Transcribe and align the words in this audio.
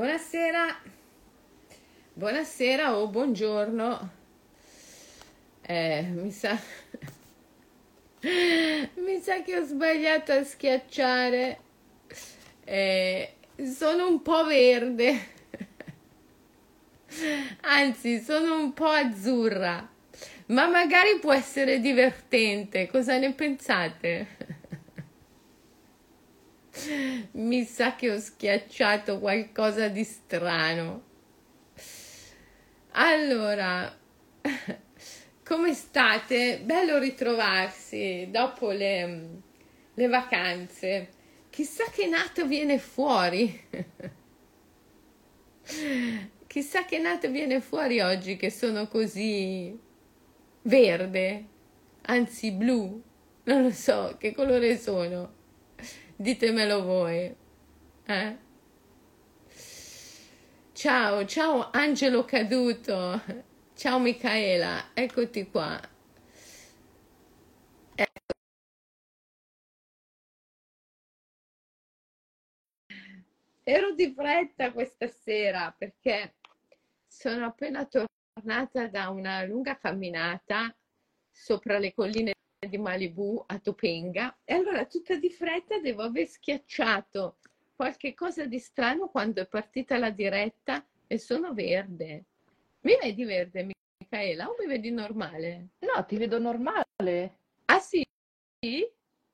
Buonasera, 0.00 0.80
buonasera 2.14 2.96
o 2.96 3.08
buongiorno. 3.08 4.10
Eh, 5.60 6.02
mi 6.14 6.30
sa, 6.30 6.58
mi 8.96 9.20
sa 9.20 9.42
che 9.42 9.58
ho 9.58 9.62
sbagliato 9.62 10.32
a 10.32 10.42
schiacciare. 10.42 11.58
Eh, 12.64 13.34
sono 13.76 14.08
un 14.08 14.22
po' 14.22 14.42
verde, 14.46 15.20
anzi, 17.60 18.20
sono 18.20 18.58
un 18.58 18.72
po' 18.72 18.88
azzurra, 18.88 19.86
ma 20.46 20.66
magari 20.66 21.18
può 21.20 21.34
essere 21.34 21.78
divertente. 21.78 22.86
Cosa 22.86 23.18
ne 23.18 23.34
pensate? 23.34 24.39
Mi 27.32 27.64
sa 27.64 27.94
che 27.94 28.10
ho 28.10 28.18
schiacciato 28.18 29.18
qualcosa 29.18 29.88
di 29.88 30.04
strano. 30.04 31.08
Allora, 32.92 33.96
come 35.44 35.74
state? 35.74 36.60
Bello 36.62 36.98
ritrovarsi 36.98 38.28
dopo 38.30 38.70
le, 38.70 39.28
le 39.94 40.08
vacanze. 40.08 41.08
Chissà 41.50 41.84
che 41.90 42.06
nato 42.06 42.46
viene 42.46 42.78
fuori. 42.78 43.68
Chissà 46.46 46.84
che 46.84 46.98
nato 46.98 47.30
viene 47.30 47.60
fuori 47.60 48.00
oggi 48.00 48.36
che 48.36 48.50
sono 48.50 48.88
così 48.88 49.78
verde, 50.62 51.44
anzi 52.02 52.50
blu. 52.50 53.00
Non 53.44 53.62
lo 53.62 53.70
so 53.70 54.16
che 54.18 54.34
colore 54.34 54.76
sono. 54.76 55.38
Ditemelo 56.20 56.82
voi. 56.82 57.34
Eh? 58.04 58.38
Ciao, 60.74 61.24
ciao 61.24 61.70
Angelo 61.72 62.26
Caduto. 62.26 63.22
Ciao 63.74 63.98
Micaela, 63.98 64.90
eccoti 64.92 65.48
qua. 65.48 65.80
Ecco. 67.94 68.34
Ero 73.64 73.94
di 73.94 74.12
fretta 74.12 74.72
questa 74.72 75.08
sera 75.08 75.74
perché 75.76 76.34
sono 77.06 77.46
appena 77.46 77.86
tornata 77.86 78.88
da 78.88 79.08
una 79.08 79.42
lunga 79.44 79.78
camminata 79.78 80.76
sopra 81.30 81.78
le 81.78 81.94
colline 81.94 82.34
di 82.68 82.76
Malibu 82.76 83.42
a 83.46 83.58
Topanga 83.58 84.36
e 84.44 84.52
allora 84.52 84.84
tutta 84.84 85.16
di 85.16 85.30
fretta 85.30 85.78
devo 85.78 86.02
aver 86.02 86.26
schiacciato 86.26 87.38
qualche 87.74 88.12
cosa 88.12 88.44
di 88.44 88.58
strano 88.58 89.08
quando 89.08 89.40
è 89.40 89.46
partita 89.46 89.96
la 89.96 90.10
diretta 90.10 90.84
e 91.06 91.18
sono 91.18 91.54
verde. 91.54 92.24
Mi 92.80 92.98
vedi 93.00 93.24
verde, 93.24 93.66
Michaela, 93.98 94.46
o 94.50 94.56
mi 94.58 94.66
vedi 94.66 94.90
normale? 94.90 95.68
No, 95.78 96.04
ti 96.04 96.18
vedo 96.18 96.38
normale. 96.38 97.38
Ah 97.64 97.78
sì? 97.78 98.06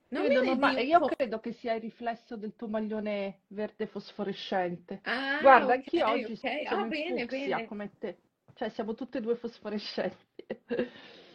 Non 0.09 0.23
ti 0.23 0.29
vedo 0.29 0.45
normale. 0.45 0.83
Io 0.85 1.01
credo 1.01 1.41
che 1.41 1.53
sia 1.53 1.75
il 1.75 1.81
riflesso 1.81 2.37
del 2.37 2.55
tuo 2.55 2.69
maglione 2.69 3.41
verde 3.49 3.89
fosforescente. 3.89 5.01
Ah, 5.03 5.41
Guarda, 5.41 5.73
ok, 5.75 5.79
anch'io 5.79 6.09
oggi 6.09 6.33
ok. 6.33 6.67
sono 6.69 6.83
Ah, 6.83 6.87
bene, 6.87 7.23
fucsia 7.23 7.57
bene. 7.57 7.67
come 7.67 7.91
te. 7.99 8.19
Cioè, 8.55 8.69
siamo 8.69 8.95
tutte 8.95 9.19
e 9.19 9.21
due 9.21 9.35
fosforescenti. 9.35 10.47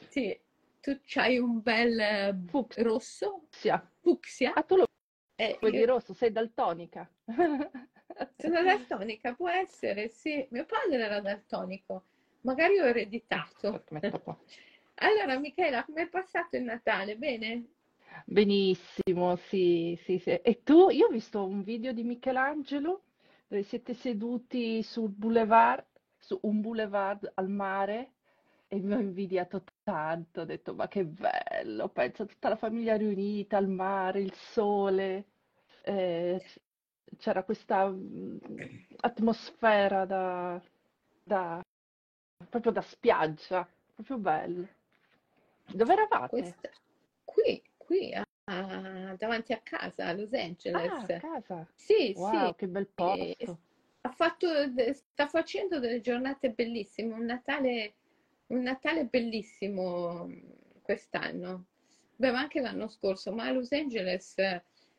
Sì, 0.07 0.37
tu 0.81 0.99
c'hai 1.03 1.37
un 1.37 1.61
bel 1.61 1.99
eh, 1.99 2.35
Fucsia. 2.47 2.83
rosso, 2.83 3.47
Ah, 3.67 3.81
fucsia, 4.01 4.53
tu 4.67 4.75
lo 4.75 4.85
e 5.35 5.57
vedi 5.61 5.79
io 5.79 5.85
rosso, 5.85 6.13
sei 6.13 6.31
daltonica. 6.31 7.09
sono 8.37 8.63
daltonica, 8.63 9.33
può 9.35 9.49
essere, 9.49 10.09
sì. 10.09 10.45
Mio 10.51 10.65
padre 10.65 11.03
era 11.03 11.19
daltonico, 11.21 12.05
magari 12.41 12.79
ho 12.79 12.85
ereditato. 12.85 13.83
Qua. 13.85 13.99
Allora, 14.95 15.39
Michela, 15.39 15.83
come 15.83 16.03
è 16.03 16.09
passato 16.09 16.55
il 16.57 16.63
Natale? 16.63 17.17
Bene? 17.17 17.65
Benissimo, 18.25 19.35
sì, 19.35 19.97
sì, 20.03 20.17
sì. 20.19 20.29
E 20.31 20.61
tu? 20.63 20.89
Io 20.89 21.07
ho 21.07 21.09
visto 21.09 21.45
un 21.45 21.63
video 21.63 21.91
di 21.93 22.03
Michelangelo 22.03 23.03
dove 23.47 23.63
siete 23.63 23.93
seduti 23.93 24.81
sul 24.83 25.09
boulevard, 25.11 25.85
su 26.17 26.37
un 26.43 26.61
boulevard 26.61 27.31
al 27.35 27.49
mare 27.49 28.13
e 28.73 28.79
mi 28.79 28.93
ho 28.93 28.99
invidiato 28.99 29.63
tanto. 29.83 30.41
Ho 30.41 30.45
detto, 30.45 30.73
ma 30.73 30.87
che 30.87 31.05
bello, 31.05 31.89
penso 31.89 32.23
a 32.23 32.25
tutta 32.25 32.47
la 32.49 32.55
famiglia 32.55 32.95
riunita 32.95 33.57
al 33.57 33.67
mare, 33.67 34.21
il 34.21 34.33
sole. 34.33 35.25
eh, 35.83 36.41
c'era 37.17 37.43
questa 37.43 37.89
mm, 37.89 38.37
atmosfera 39.01 40.05
da, 40.05 40.61
da- 41.23 41.61
proprio 42.49 42.71
da 42.71 42.81
spiaggia, 42.81 43.67
proprio 43.93 44.17
bello. 44.17 44.67
Dove 45.73 45.93
eravate? 45.93 46.29
Questa, 46.29 46.69
qui, 47.25 47.61
qui, 47.77 48.13
a- 48.13 48.25
davanti 49.17 49.53
a 49.53 49.59
casa, 49.61 50.05
a 50.07 50.13
Los 50.13 50.33
Ah, 50.73 51.03
a 51.03 51.09
Angeles. 51.09 51.19
casa. 51.19 51.67
Sì, 51.75 52.13
sì, 52.15 52.15
Wow, 52.17 52.55
che 52.55 52.67
bel 52.67 52.87
e 52.95 53.35
posto. 53.35 53.59
ha 54.01 54.11
fatto, 54.11 54.47
sta 54.93 55.27
facendo 55.27 55.79
delle 55.79 55.99
giornate 56.01 56.51
bellissime, 56.51 57.13
un 57.13 57.25
Natale, 57.25 57.93
un 58.51 58.61
Natale 58.61 59.05
bellissimo 59.05 60.27
mm, 60.27 60.39
quest'anno. 60.81 61.65
Beh, 62.15 62.31
ma 62.31 62.39
anche 62.39 62.61
l'anno 62.61 62.87
scorso, 62.87 63.31
ma 63.31 63.45
a 63.45 63.51
Los 63.51 63.71
Angeles 63.71 64.35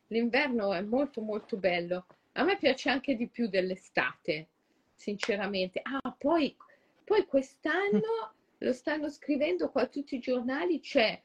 l'inverno 0.08 0.72
è 0.72 0.80
molto 0.80 1.20
molto 1.20 1.56
bello. 1.56 2.06
A 2.32 2.44
me 2.44 2.56
piace 2.56 2.88
anche 2.88 3.14
di 3.14 3.28
più 3.28 3.48
dell'estate, 3.48 4.48
sinceramente. 4.94 5.80
Ah, 5.82 6.14
poi, 6.16 6.56
poi 7.04 7.24
quest'anno 7.26 8.34
lo 8.58 8.72
stanno 8.72 9.08
scrivendo 9.08 9.70
qua 9.70 9.86
tutti 9.86 10.16
i 10.16 10.20
giornali, 10.20 10.80
c'è 10.80 11.20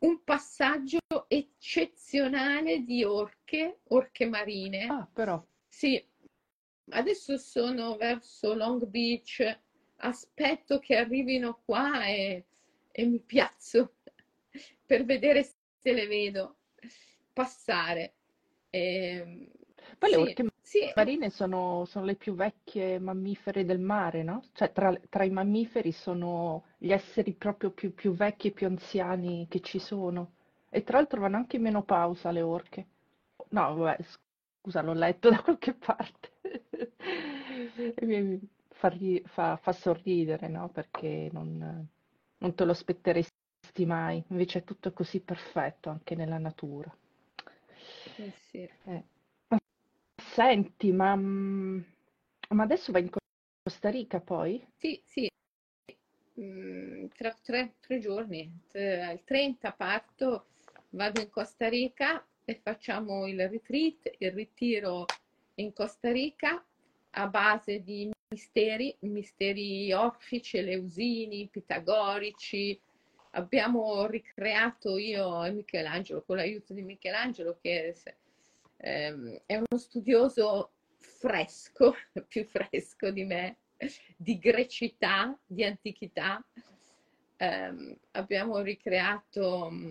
un 0.00 0.22
passaggio 0.24 0.98
eccezionale 1.28 2.84
di 2.84 3.04
orche, 3.04 3.80
orche 3.88 4.26
marine. 4.26 4.86
Ah, 4.86 5.08
però. 5.12 5.44
Sì, 5.68 6.02
adesso 6.90 7.36
sono 7.36 7.96
verso 7.96 8.54
Long 8.54 8.86
Beach, 8.86 9.58
aspetto 10.00 10.78
che 10.78 10.96
arrivino 10.96 11.60
qua 11.64 12.06
e, 12.06 12.44
e 12.90 13.06
mi 13.06 13.20
piazzo 13.20 13.94
per 14.86 15.04
vedere 15.04 15.42
se 15.78 15.92
le 15.92 16.06
vedo 16.06 16.56
passare. 17.32 18.14
Ehm, 18.70 19.48
Poi 19.98 20.10
le 20.10 20.16
sì, 20.16 20.16
orche 20.16 20.44
sì, 20.62 20.78
marine 20.94 21.30
sono, 21.30 21.84
sono 21.84 22.04
le 22.04 22.14
più 22.16 22.34
vecchie 22.34 22.98
mammifere 22.98 23.64
del 23.64 23.80
mare, 23.80 24.22
no? 24.22 24.42
Cioè 24.52 24.72
tra, 24.72 24.94
tra 25.08 25.24
i 25.24 25.30
mammiferi 25.30 25.92
sono 25.92 26.64
gli 26.78 26.92
esseri 26.92 27.32
proprio 27.34 27.70
più, 27.70 27.94
più 27.94 28.12
vecchi 28.14 28.48
e 28.48 28.52
più 28.52 28.66
anziani 28.66 29.46
che 29.48 29.60
ci 29.60 29.78
sono. 29.78 30.34
E 30.70 30.82
tra 30.84 30.98
l'altro 30.98 31.20
vanno 31.20 31.36
anche 31.36 31.56
in 31.56 31.62
menopausa 31.62 32.30
le 32.30 32.42
orche. 32.42 32.86
No, 33.50 33.74
vabbè, 33.74 34.02
scusa, 34.60 34.82
l'ho 34.82 34.92
letto 34.94 35.30
da 35.30 35.42
qualche 35.42 35.74
parte. 35.74 36.30
Fa, 38.80 38.90
fa- 39.26 39.56
fa 39.58 39.72
sorridere, 39.72 40.48
no? 40.48 40.68
Perché 40.70 41.28
non, 41.32 41.86
non 42.38 42.54
te 42.54 42.64
lo 42.64 42.72
aspetteresti 42.72 43.84
mai. 43.86 44.22
Invece 44.28 44.60
è 44.60 44.64
tutto 44.64 44.92
così 44.92 45.20
perfetto 45.20 45.90
anche 45.90 46.14
nella 46.14 46.38
natura. 46.38 46.90
eh 48.18 48.32
sì. 48.50 48.68
Eh. 48.84 49.04
Senti, 50.34 50.92
ma, 50.92 51.16
mm, 51.16 51.80
ma 52.50 52.62
adesso 52.62 52.92
vai 52.92 53.02
in 53.02 53.10
Costa 53.62 53.90
Rica 53.90 54.20
poi? 54.20 54.64
Sì, 54.78 55.00
sì, 55.04 55.28
mm, 56.40 57.06
tra 57.16 57.32
tre, 57.42 57.74
tre 57.80 57.98
giorni, 57.98 58.50
il 58.72 59.20
30 59.24 59.72
parto, 59.72 60.46
vado 60.90 61.20
in 61.20 61.30
Costa 61.30 61.68
Rica 61.68 62.24
e 62.44 62.60
facciamo 62.62 63.26
il 63.26 63.48
retreat, 63.48 64.10
il 64.18 64.32
ritiro 64.32 65.06
in 65.56 65.72
Costa 65.72 66.10
Rica 66.10 66.64
a 67.12 67.26
base 67.28 67.82
di 67.82 68.10
misteri, 68.30 68.96
misteri 69.00 69.92
orfici, 69.92 70.58
eleusini, 70.58 71.48
pitagorici. 71.48 72.80
Abbiamo 73.32 74.06
ricreato 74.06 74.96
io 74.98 75.44
e 75.44 75.50
Michelangelo, 75.50 76.22
con 76.22 76.36
l'aiuto 76.36 76.72
di 76.72 76.82
Michelangelo, 76.82 77.58
che 77.60 77.94
ehm, 78.76 79.40
è 79.46 79.56
uno 79.56 79.78
studioso 79.78 80.70
fresco, 80.96 81.94
più 82.28 82.44
fresco 82.44 83.10
di 83.10 83.24
me, 83.24 83.56
di 84.16 84.38
grecità, 84.38 85.36
di 85.44 85.64
antichità. 85.64 86.44
Ehm, 87.36 87.96
abbiamo 88.12 88.60
ricreato 88.60 89.70
mm, 89.70 89.90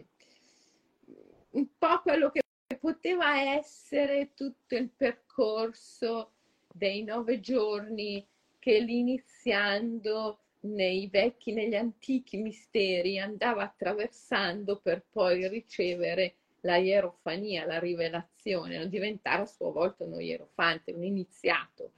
un 1.51 1.67
po' 1.77 2.01
quello 2.01 2.29
che 2.29 2.41
poteva 2.79 3.41
essere 3.41 4.31
tutto 4.33 4.75
il 4.75 4.89
percorso 4.89 6.35
dei 6.73 7.03
nove 7.03 7.39
giorni 7.39 8.25
che 8.59 8.79
l'iniziando 8.79 10.39
nei 10.61 11.07
vecchi, 11.07 11.53
negli 11.53 11.75
antichi 11.75 12.37
misteri 12.37 13.17
andava 13.19 13.63
attraversando 13.63 14.79
per 14.79 15.05
poi 15.09 15.47
ricevere 15.47 16.35
la 16.61 16.75
ierofania, 16.77 17.65
la 17.65 17.79
rivelazione, 17.79 18.87
diventare 18.89 19.43
a 19.43 19.45
sua 19.45 19.71
volta 19.71 20.03
uno 20.03 20.19
ierofante, 20.19 20.91
un 20.91 21.03
iniziato. 21.03 21.91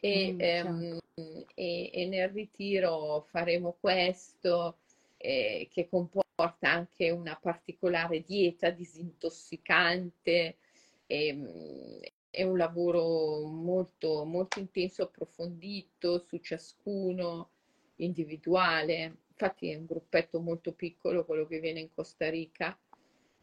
e, 0.00 0.34
Mm, 0.34 0.38
ehm, 0.38 0.98
certo. 1.02 1.02
e- 1.54 1.90
e 1.92 2.06
nel 2.06 2.28
ritiro 2.30 3.22
faremo 3.30 3.76
questo 3.80 4.78
eh, 5.16 5.68
che 5.70 5.88
comporta 5.88 6.70
anche 6.70 7.10
una 7.10 7.36
particolare 7.36 8.22
dieta 8.22 8.70
disintossicante. 8.70 10.56
ehm, 11.06 12.00
è 12.36 12.42
un 12.42 12.58
lavoro 12.58 13.46
molto, 13.46 14.26
molto 14.26 14.58
intenso, 14.58 15.04
approfondito 15.04 16.18
su 16.18 16.36
ciascuno, 16.36 17.48
individuale. 17.96 19.20
Infatti 19.30 19.70
è 19.70 19.76
un 19.76 19.86
gruppetto 19.86 20.38
molto 20.38 20.74
piccolo 20.74 21.24
quello 21.24 21.46
che 21.46 21.60
viene 21.60 21.80
in 21.80 21.94
Costa 21.94 22.28
Rica 22.28 22.78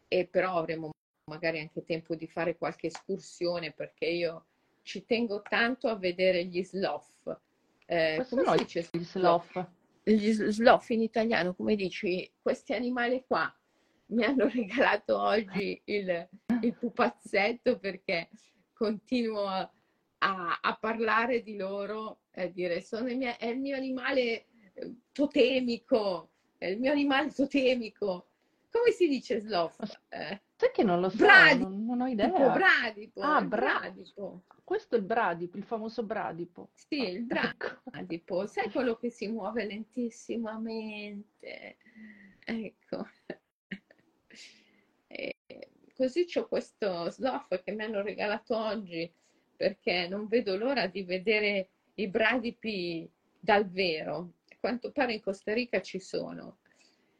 e 0.06 0.28
però 0.28 0.58
avremo 0.58 0.90
magari 1.28 1.58
anche 1.58 1.82
tempo 1.82 2.14
di 2.14 2.28
fare 2.28 2.56
qualche 2.56 2.86
escursione 2.86 3.72
perché 3.72 4.06
io 4.06 4.44
ci 4.82 5.04
tengo 5.04 5.42
tanto 5.42 5.88
a 5.88 5.96
vedere 5.96 6.44
gli 6.44 6.62
sloth. 6.62 7.40
Eh, 7.86 8.24
come 8.30 8.44
si 8.44 8.56
dice 8.58 8.88
gli 8.92 9.02
sloth? 9.02 9.50
sloth? 9.50 9.70
Gli 10.04 10.30
sloth 10.30 10.90
in 10.90 11.02
italiano, 11.02 11.52
come 11.56 11.74
dici, 11.74 12.30
questi 12.40 12.74
animali 12.74 13.24
qua 13.26 13.52
mi 14.06 14.22
hanno 14.22 14.46
regalato 14.54 15.18
oggi 15.20 15.82
il, 15.86 16.28
il 16.60 16.74
pupazzetto 16.74 17.80
perché 17.80 18.28
continuo 18.84 19.46
a, 19.46 19.70
a- 20.18 20.58
a 20.60 20.76
parlare 20.76 21.42
di 21.42 21.56
loro 21.56 22.20
e 22.30 22.52
dire 22.52 22.80
sono 22.82 23.08
i 23.08 23.16
miei- 23.16 23.36
è 23.38 23.46
il 23.46 23.58
mio 23.58 23.76
animale 23.76 24.46
eh, 24.74 24.94
totemico, 25.12 26.30
è 26.58 26.66
il 26.66 26.78
mio 26.80 26.90
animale 26.92 27.32
totemico. 27.32 28.26
Come 28.70 28.90
si 28.90 29.08
dice 29.08 29.40
sloth? 29.40 29.76
Ma 29.78 29.86
s- 29.86 29.98
Eh, 30.08 30.40
Sai 30.56 30.70
che 30.72 30.82
non 30.84 31.00
lo 31.00 31.08
so, 31.08 31.16
bradipo, 31.16 31.68
non, 31.68 31.84
non 31.84 32.00
ho 32.00 32.06
idea. 32.06 32.28
bradipo, 32.50 33.20
Ah, 33.22 33.40
il 33.40 33.48
bra... 33.48 33.78
bradipo. 33.80 34.44
questo 34.64 34.94
è 34.94 34.98
il 34.98 35.04
bradipo, 35.04 35.56
il 35.56 35.64
famoso 35.64 36.02
bradipo. 36.04 36.70
Sì, 36.74 37.00
Ah, 37.00 37.08
il 37.08 37.26
ecco. 37.28 37.80
bradipo, 37.90 38.46
sai 38.46 38.70
quello 38.70 38.94
che 38.96 39.10
si 39.10 39.26
muove 39.28 39.64
lentissimamente? 39.64 41.76
Ecco. 42.44 43.06
Così 45.94 46.24
c'ho 46.26 46.48
questo 46.48 47.08
sloth 47.10 47.62
che 47.62 47.72
mi 47.72 47.84
hanno 47.84 48.02
regalato 48.02 48.56
oggi 48.56 49.10
perché 49.56 50.08
non 50.08 50.26
vedo 50.26 50.56
l'ora 50.56 50.86
di 50.88 51.02
vedere 51.04 51.68
i 51.94 52.08
bradipi 52.08 53.08
dal 53.38 53.68
vero. 53.70 54.32
A 54.50 54.56
quanto 54.58 54.90
pare 54.90 55.14
in 55.14 55.22
Costa 55.22 55.52
Rica 55.54 55.80
ci 55.80 56.00
sono. 56.00 56.58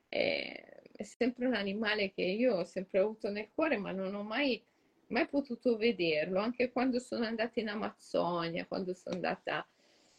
Eh, 0.09 0.81
È 0.97 1.03
sempre 1.03 1.47
un 1.47 1.55
animale 1.55 2.13
che 2.13 2.23
io 2.23 2.57
ho 2.57 2.65
sempre 2.65 2.99
avuto 3.01 3.31
nel 3.31 3.49
cuore, 3.55 3.77
ma 3.79 3.93
non 3.93 4.15
ho 4.15 4.23
mai, 4.23 4.63
mai 5.09 5.27
potuto 5.29 5.77
vederlo, 5.77 6.39
anche 6.41 6.71
quando 6.71 6.99
sono 6.99 7.25
andata 7.25 7.61
in 7.61 7.69
Amazzonia, 7.69 8.67
quando 8.67 8.95
sono 8.95 9.15
andata 9.17 9.67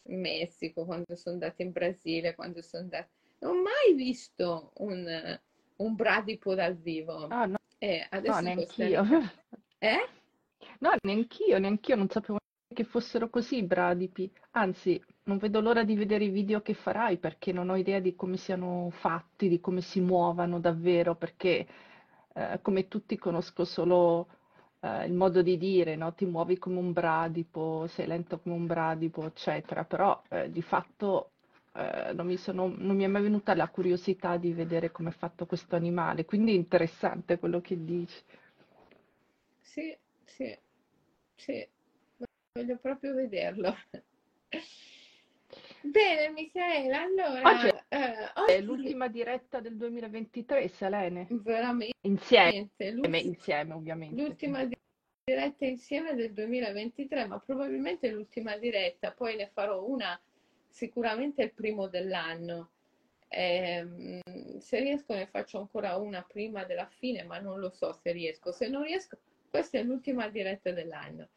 in 0.04 0.20
Messico, 0.20 0.84
quando 0.84 1.14
sono 1.16 1.34
andata 1.34 1.62
in 1.62 1.72
Brasile, 1.72 2.34
quando 2.34 2.62
sono 2.62 2.82
andata... 2.84 3.08
Non 3.40 3.56
ho 3.58 3.62
mai 3.62 3.94
visto 3.94 4.72
un, 4.78 5.40
un 5.76 5.94
bradipo 5.94 6.54
dal 6.54 6.76
vivo. 6.76 7.26
Ah, 7.28 7.46
no, 7.46 7.55
E 7.78 8.08
no, 8.10 8.16
adesso 8.18 8.32
Costa 8.32 8.54
neanch'io. 8.54 9.04
Eh? 9.78 10.08
No, 10.80 10.90
neanch'io, 11.02 11.58
neanch'io 11.58 11.96
non 11.96 12.08
sapevo 12.08 12.38
che 12.74 12.84
fossero 12.84 13.28
così 13.28 13.58
i 13.58 13.62
bradipi. 13.62 14.30
Anzi, 14.52 15.02
non 15.24 15.38
vedo 15.38 15.60
l'ora 15.60 15.84
di 15.84 15.94
vedere 15.94 16.24
i 16.24 16.30
video 16.30 16.62
che 16.62 16.74
farai 16.74 17.18
perché 17.18 17.52
non 17.52 17.68
ho 17.68 17.76
idea 17.76 18.00
di 18.00 18.14
come 18.14 18.36
siano 18.36 18.90
fatti, 18.90 19.48
di 19.48 19.60
come 19.60 19.80
si 19.82 20.00
muovano 20.00 20.58
davvero, 20.60 21.14
perché 21.14 21.66
eh, 22.34 22.58
come 22.62 22.88
tutti 22.88 23.16
conosco 23.18 23.64
solo 23.64 24.28
eh, 24.80 25.06
il 25.06 25.12
modo 25.12 25.42
di 25.42 25.56
dire, 25.58 25.96
no? 25.96 26.14
Ti 26.14 26.24
muovi 26.26 26.58
come 26.58 26.78
un 26.78 26.92
bradipo, 26.92 27.86
sei 27.88 28.06
lento 28.06 28.38
come 28.40 28.54
un 28.54 28.66
bradipo, 28.66 29.24
eccetera. 29.24 29.84
Però 29.84 30.22
eh, 30.30 30.50
di 30.50 30.62
fatto 30.62 31.32
eh, 31.76 32.12
non 32.14 32.26
mi 32.26 32.36
sono- 32.36 32.72
non 32.76 32.96
mi 32.96 33.04
è 33.04 33.06
mai 33.06 33.22
venuta 33.22 33.54
la 33.54 33.68
curiosità 33.68 34.36
di 34.36 34.52
vedere 34.52 34.90
come 34.90 35.10
è 35.10 35.12
fatto 35.12 35.46
questo 35.46 35.76
animale, 35.76 36.24
quindi 36.24 36.52
è 36.52 36.56
interessante 36.56 37.38
quello 37.38 37.60
che 37.60 37.84
dici. 37.84 38.16
Sì, 39.60 39.96
sì, 40.24 40.56
sì, 41.34 41.68
voglio 42.52 42.78
proprio 42.78 43.14
vederlo. 43.14 43.74
Bene, 45.82 46.30
Michela, 46.30 47.04
Oggi 47.04 47.20
allora, 47.20 47.84
eh, 47.88 48.32
è 48.32 48.32
oggi 48.34 48.62
l'ultima 48.62 49.08
diretta 49.08 49.60
del 49.60 49.76
2023, 49.76 50.68
Selene. 50.68 51.26
veramente 51.30 51.96
Insieme, 52.02 52.68
l'ultima 52.90 53.16
insieme 53.18 53.74
ovviamente. 53.74 54.20
l'ultima 54.20 54.64
di- 54.64 54.76
diretta 55.24 55.64
insieme 55.66 56.14
del 56.14 56.32
2023, 56.32 57.26
ma 57.26 57.38
probabilmente 57.38 58.10
l'ultima 58.10 58.56
diretta, 58.56 59.12
poi 59.12 59.36
ne 59.36 59.50
farò 59.52 59.84
una 59.84 60.18
sicuramente 60.76 61.42
il 61.42 61.54
primo 61.54 61.88
dell'anno. 61.88 62.68
Ehm, 63.28 64.20
se 64.58 64.78
riesco 64.80 65.14
ne 65.14 65.26
faccio 65.26 65.58
ancora 65.58 65.96
una 65.96 66.22
prima 66.22 66.64
della 66.64 66.86
fine, 66.86 67.24
ma 67.24 67.38
non 67.38 67.58
lo 67.58 67.70
so 67.70 67.94
se 67.94 68.12
riesco. 68.12 68.52
Se 68.52 68.68
non 68.68 68.82
riesco, 68.82 69.16
questa 69.48 69.78
è 69.78 69.82
l'ultima 69.82 70.28
diretta 70.28 70.72
dell'anno. 70.72 71.28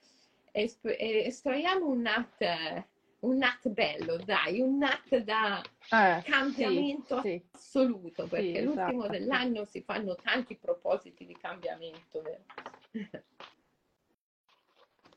Esp- 0.51 0.93
estraiamo 0.97 1.87
un 1.87 2.01
nat, 2.01 2.85
un 3.19 3.37
nat 3.37 3.69
bello, 3.69 4.17
dai, 4.17 4.59
un 4.59 4.77
nat 4.77 5.17
da 5.19 5.61
Eh, 5.91 6.21
sì, 6.21 6.29
cambiamento 6.29 7.21
sì, 7.21 7.41
assoluto, 7.51 8.23
sì, 8.23 8.29
perché 8.29 8.61
l'ultimo 8.61 9.05
esatto. 9.05 9.07
dell'anno 9.07 9.63
si 9.63 9.81
fanno 9.81 10.15
tanti 10.15 10.57
propositi 10.57 11.25
di 11.25 11.37
cambiamento, 11.37 12.21
vero? 12.21 12.43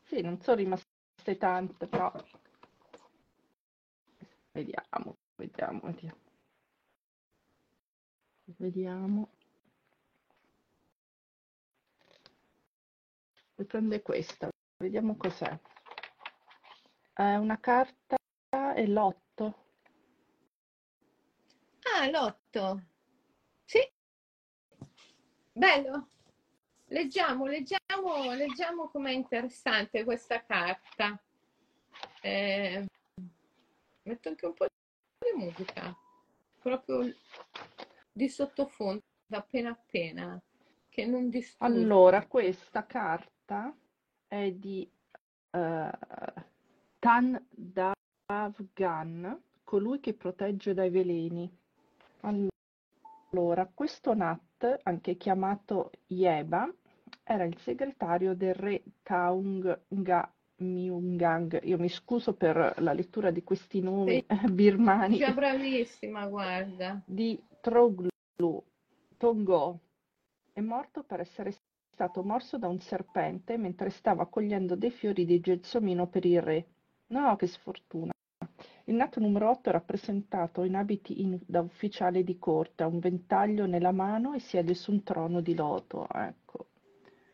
Sì, 0.05 0.21
non 0.21 0.39
sono 0.39 0.57
rimaste 0.57 1.37
tante, 1.37 1.87
però 1.87 2.11
vediamo, 4.53 5.17
vediamo, 5.35 5.79
vediamo. 5.81 6.21
Vediamo. 8.45 9.29
Prende 13.65 14.01
questa, 14.01 14.49
vediamo 14.77 15.15
cos'è. 15.15 15.59
È 17.13 17.35
una 17.35 17.59
carta 17.59 18.17
e 18.75 18.87
l'otto. 18.87 19.65
Ah, 21.95 22.09
l'otto. 22.09 22.83
Sì, 23.63 23.79
bello. 25.51 26.09
Leggiamo, 26.87 27.45
leggiamo, 27.45 28.33
leggiamo 28.33 28.89
com'è 28.89 29.11
interessante 29.11 30.03
questa 30.03 30.43
carta. 30.45 31.19
Eh, 32.21 32.85
metto 34.03 34.29
anche 34.29 34.45
un 34.45 34.53
po' 34.53 34.65
di 34.65 35.43
musica, 35.43 35.95
proprio 36.59 37.13
di 38.11 38.29
sottofondo, 38.29 39.01
appena 39.29 39.71
appena, 39.71 40.41
che 40.89 41.05
non 41.05 41.29
disturbi. 41.29 41.73
Allora, 41.73 42.25
questa 42.27 42.85
carta 42.85 43.75
è 44.27 44.51
di 44.51 44.89
eh, 45.51 45.91
Tan 46.99 47.47
Davgan, 48.25 49.41
colui 49.63 49.99
che 49.99 50.13
protegge 50.13 50.73
dai 50.73 50.89
veleni. 50.89 51.49
Allora, 53.31 53.69
questo 53.73 54.13
Nat, 54.13 54.81
anche 54.83 55.17
chiamato 55.17 55.91
Yeba, 56.07 56.71
era 57.23 57.43
il 57.45 57.57
segretario 57.57 58.35
del 58.35 58.53
re 58.53 58.83
Taunga 59.01 60.33
Myungang. 60.57 61.59
Io 61.63 61.77
mi 61.77 61.89
scuso 61.89 62.33
per 62.33 62.75
la 62.77 62.93
lettura 62.93 63.31
di 63.31 63.43
questi 63.43 63.81
nomi 63.81 64.23
Sei 64.27 64.37
birmani 64.51 65.17
già 65.17 65.31
bravissima, 65.33 66.27
guarda. 66.27 67.01
di 67.05 67.41
Troglu 67.61 68.09
Tongo. 69.17 69.79
È 70.51 70.59
morto 70.61 71.03
per 71.03 71.19
essere 71.21 71.53
stato 71.91 72.23
morso 72.23 72.57
da 72.57 72.67
un 72.67 72.79
serpente 72.79 73.57
mentre 73.57 73.89
stava 73.89 74.25
cogliendo 74.27 74.75
dei 74.75 74.91
fiori 74.91 75.25
di 75.25 75.39
gelsomino 75.39 76.07
per 76.07 76.25
il 76.25 76.41
re. 76.41 76.65
No, 77.07 77.35
che 77.35 77.47
sfortuna. 77.47 78.11
Il 78.85 78.95
nato 78.95 79.19
numero 79.19 79.49
8 79.49 79.69
è 79.69 79.71
rappresentato 79.71 80.63
in 80.63 80.75
abiti 80.75 81.21
in- 81.21 81.39
da 81.45 81.61
ufficiale 81.61 82.23
di 82.23 82.37
corte, 82.37 82.83
ha 82.83 82.87
un 82.87 82.99
ventaglio 82.99 83.65
nella 83.65 83.91
mano 83.91 84.33
e 84.33 84.39
siede 84.39 84.73
su 84.73 84.91
un 84.91 85.03
trono 85.03 85.39
di 85.41 85.55
loto. 85.55 86.05
Ecco, 86.13 86.67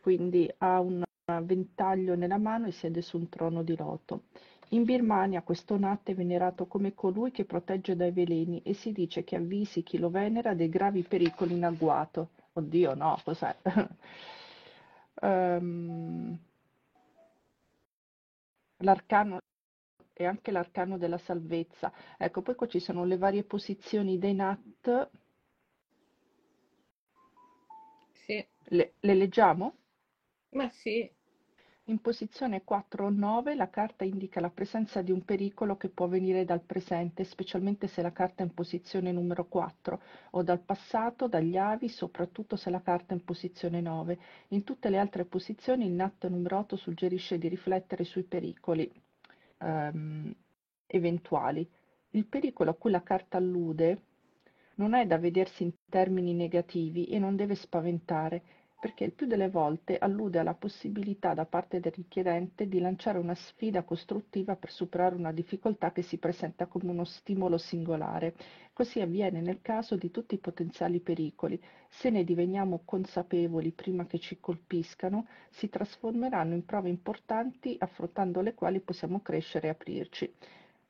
quindi 0.00 0.48
ha 0.58 0.80
un 0.80 1.02
ventaglio 1.42 2.14
nella 2.16 2.38
mano 2.38 2.66
e 2.66 2.72
siede 2.72 3.02
su 3.02 3.16
un 3.18 3.28
trono 3.28 3.62
di 3.62 3.76
loto. 3.76 4.24
In 4.70 4.84
Birmania 4.84 5.42
questo 5.42 5.76
Nat 5.78 6.08
è 6.10 6.14
venerato 6.14 6.66
come 6.66 6.94
colui 6.94 7.30
che 7.30 7.44
protegge 7.44 7.94
dai 7.96 8.10
veleni 8.12 8.62
e 8.62 8.72
si 8.74 8.92
dice 8.92 9.22
che 9.24 9.36
avvisi 9.36 9.82
chi 9.82 9.98
lo 9.98 10.10
venera 10.10 10.54
dei 10.54 10.68
gravi 10.68 11.02
pericoli 11.02 11.54
in 11.54 11.64
agguato. 11.64 12.30
Oddio, 12.54 12.94
no, 12.94 13.20
cos'è? 13.24 13.54
Ehm, 15.22 16.38
l'arcano 18.78 19.38
e 20.12 20.24
anche 20.26 20.50
l'arcano 20.50 20.98
della 20.98 21.18
salvezza. 21.18 21.92
Ecco, 22.18 22.42
poi 22.42 22.54
qua 22.56 22.66
ci 22.66 22.80
sono 22.80 23.04
le 23.04 23.16
varie 23.16 23.44
posizioni 23.44 24.18
dei 24.18 24.34
Nat. 24.34 25.10
Sì, 28.26 28.46
Le, 28.70 28.94
le 29.00 29.14
leggiamo? 29.14 29.74
ma 30.52 30.68
sì. 30.70 31.10
In 31.90 32.00
posizione 32.00 32.62
4 32.62 33.06
o 33.06 33.10
9 33.10 33.56
la 33.56 33.68
carta 33.68 34.04
indica 34.04 34.38
la 34.38 34.50
presenza 34.50 35.02
di 35.02 35.10
un 35.10 35.24
pericolo 35.24 35.76
che 35.76 35.88
può 35.88 36.06
venire 36.06 36.44
dal 36.44 36.60
presente, 36.60 37.24
specialmente 37.24 37.88
se 37.88 38.00
la 38.00 38.12
carta 38.12 38.44
è 38.44 38.46
in 38.46 38.54
posizione 38.54 39.10
numero 39.10 39.46
4, 39.46 40.00
o 40.30 40.42
dal 40.44 40.60
passato, 40.60 41.26
dagli 41.26 41.56
avi, 41.56 41.88
soprattutto 41.88 42.54
se 42.54 42.70
la 42.70 42.80
carta 42.80 43.12
è 43.12 43.16
in 43.16 43.24
posizione 43.24 43.80
9. 43.80 44.18
In 44.50 44.62
tutte 44.62 44.88
le 44.88 44.98
altre 44.98 45.24
posizioni 45.24 45.84
il 45.84 45.90
natto 45.90 46.28
numero 46.28 46.58
8 46.58 46.76
suggerisce 46.76 47.38
di 47.38 47.48
riflettere 47.48 48.04
sui 48.04 48.22
pericoli 48.22 48.88
ehm, 49.58 50.32
eventuali. 50.86 51.68
Il 52.10 52.26
pericolo 52.26 52.70
a 52.70 52.74
cui 52.74 52.92
la 52.92 53.02
carta 53.02 53.36
allude 53.36 54.02
non 54.76 54.94
è 54.94 55.06
da 55.06 55.18
vedersi 55.18 55.64
in 55.64 55.72
termini 55.88 56.34
negativi 56.34 57.06
e 57.06 57.18
non 57.18 57.34
deve 57.34 57.56
spaventare, 57.56 58.42
perché 58.80 59.04
il 59.04 59.12
più 59.12 59.26
delle 59.26 59.50
volte 59.50 59.98
allude 59.98 60.38
alla 60.38 60.54
possibilità 60.54 61.34
da 61.34 61.44
parte 61.44 61.80
del 61.80 61.92
richiedente 61.92 62.66
di 62.66 62.80
lanciare 62.80 63.18
una 63.18 63.34
sfida 63.34 63.82
costruttiva 63.82 64.56
per 64.56 64.70
superare 64.72 65.14
una 65.14 65.32
difficoltà 65.32 65.92
che 65.92 66.00
si 66.00 66.16
presenta 66.16 66.64
come 66.64 66.90
uno 66.90 67.04
stimolo 67.04 67.58
singolare. 67.58 68.34
Così 68.72 69.00
avviene 69.00 69.42
nel 69.42 69.60
caso 69.60 69.96
di 69.96 70.10
tutti 70.10 70.34
i 70.34 70.38
potenziali 70.38 71.00
pericoli. 71.00 71.62
Se 71.90 72.08
ne 72.08 72.24
diveniamo 72.24 72.80
consapevoli 72.86 73.70
prima 73.72 74.06
che 74.06 74.18
ci 74.18 74.40
colpiscano, 74.40 75.26
si 75.50 75.68
trasformeranno 75.68 76.54
in 76.54 76.64
prove 76.64 76.88
importanti 76.88 77.76
affrontando 77.78 78.40
le 78.40 78.54
quali 78.54 78.80
possiamo 78.80 79.20
crescere 79.20 79.66
e 79.66 79.70
aprirci. 79.70 80.34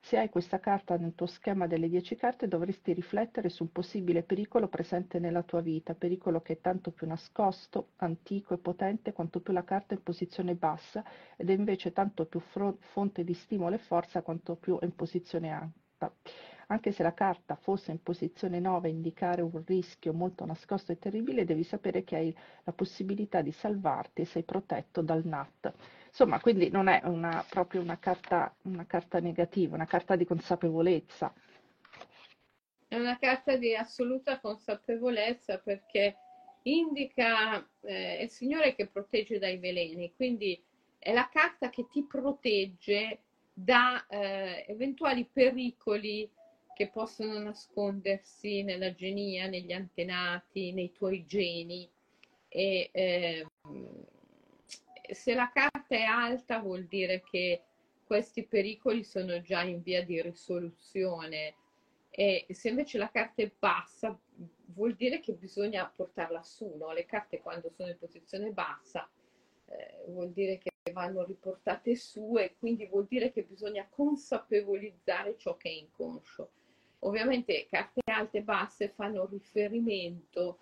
Se 0.02 0.18
hai 0.18 0.28
questa 0.28 0.58
carta 0.58 0.96
nel 0.96 1.14
tuo 1.14 1.26
schema 1.26 1.66
delle 1.66 1.88
10 1.88 2.16
carte 2.16 2.48
dovresti 2.48 2.92
riflettere 2.92 3.48
su 3.48 3.64
un 3.64 3.70
possibile 3.70 4.22
pericolo 4.22 4.66
presente 4.66 5.18
nella 5.18 5.42
tua 5.42 5.60
vita, 5.60 5.94
pericolo 5.94 6.40
che 6.40 6.54
è 6.54 6.60
tanto 6.60 6.90
più 6.90 7.06
nascosto, 7.06 7.90
antico 7.96 8.54
e 8.54 8.58
potente 8.58 9.12
quanto 9.12 9.40
più 9.40 9.52
la 9.52 9.62
carta 9.62 9.94
è 9.94 9.98
in 9.98 10.02
posizione 10.02 10.54
bassa 10.54 11.04
ed 11.36 11.50
è 11.50 11.52
invece 11.52 11.92
tanto 11.92 12.24
più 12.24 12.40
fonte 12.40 13.22
di 13.22 13.34
stimolo 13.34 13.76
e 13.76 13.78
forza 13.78 14.22
quanto 14.22 14.56
più 14.56 14.78
è 14.78 14.84
in 14.84 14.96
posizione 14.96 15.52
alta. 15.52 16.12
Anche 16.68 16.92
se 16.92 17.02
la 17.02 17.14
carta 17.14 17.54
fosse 17.56 17.90
in 17.92 18.02
posizione 18.02 18.58
9 18.58 18.88
a 18.88 18.90
indicare 18.90 19.42
un 19.42 19.62
rischio 19.64 20.12
molto 20.12 20.44
nascosto 20.44 20.92
e 20.92 20.98
terribile, 20.98 21.44
devi 21.44 21.62
sapere 21.62 22.04
che 22.04 22.16
hai 22.16 22.36
la 22.64 22.72
possibilità 22.72 23.42
di 23.42 23.52
salvarti 23.52 24.22
e 24.22 24.24
sei 24.24 24.44
protetto 24.44 25.02
dal 25.02 25.24
NAT. 25.24 25.72
Insomma, 26.10 26.40
quindi 26.40 26.70
non 26.70 26.88
è 26.88 27.00
una, 27.04 27.44
proprio 27.48 27.80
una 27.80 27.98
carta, 27.98 28.52
una 28.62 28.84
carta 28.84 29.20
negativa, 29.20 29.76
una 29.76 29.86
carta 29.86 30.16
di 30.16 30.24
consapevolezza. 30.24 31.32
È 32.88 32.96
una 32.96 33.16
carta 33.18 33.56
di 33.56 33.76
assoluta 33.76 34.40
consapevolezza 34.40 35.58
perché 35.58 36.16
indica 36.62 37.64
eh, 37.82 38.22
il 38.24 38.28
Signore 38.28 38.74
che 38.74 38.88
protegge 38.88 39.38
dai 39.38 39.58
veleni, 39.58 40.12
quindi 40.16 40.60
è 40.98 41.12
la 41.12 41.28
carta 41.32 41.70
che 41.70 41.86
ti 41.88 42.02
protegge 42.02 43.20
da 43.52 44.04
eh, 44.08 44.64
eventuali 44.68 45.28
pericoli 45.32 46.28
che 46.74 46.88
possono 46.88 47.38
nascondersi 47.38 48.62
nella 48.62 48.92
genia, 48.94 49.46
negli 49.46 49.72
antenati, 49.72 50.72
nei 50.72 50.92
tuoi 50.92 51.24
geni. 51.26 51.88
E, 52.48 52.88
eh, 52.92 53.46
se 55.14 55.34
la 55.34 55.50
carta 55.52 55.94
è 55.94 56.02
alta 56.02 56.58
vuol 56.60 56.86
dire 56.86 57.22
che 57.22 57.62
questi 58.04 58.44
pericoli 58.44 59.04
sono 59.04 59.40
già 59.40 59.62
in 59.62 59.82
via 59.82 60.04
di 60.04 60.20
risoluzione 60.20 61.54
e 62.10 62.46
se 62.50 62.70
invece 62.70 62.98
la 62.98 63.10
carta 63.10 63.42
è 63.42 63.52
bassa 63.56 64.18
vuol 64.66 64.94
dire 64.94 65.20
che 65.20 65.32
bisogna 65.34 65.86
portarla 65.94 66.42
su, 66.42 66.74
no? 66.76 66.92
le 66.92 67.04
carte 67.06 67.40
quando 67.40 67.70
sono 67.70 67.90
in 67.90 67.98
posizione 67.98 68.50
bassa 68.50 69.08
eh, 69.66 70.04
vuol 70.08 70.30
dire 70.32 70.58
che 70.58 70.70
vanno 70.92 71.24
riportate 71.24 71.94
su 71.94 72.36
e 72.36 72.56
quindi 72.58 72.86
vuol 72.86 73.06
dire 73.06 73.30
che 73.30 73.44
bisogna 73.44 73.86
consapevolizzare 73.88 75.36
ciò 75.36 75.56
che 75.56 75.68
è 75.68 75.72
inconscio. 75.72 76.50
Ovviamente 77.00 77.66
carte 77.70 78.00
alte 78.04 78.38
e 78.38 78.42
basse 78.42 78.88
fanno 78.88 79.26
riferimento 79.26 80.58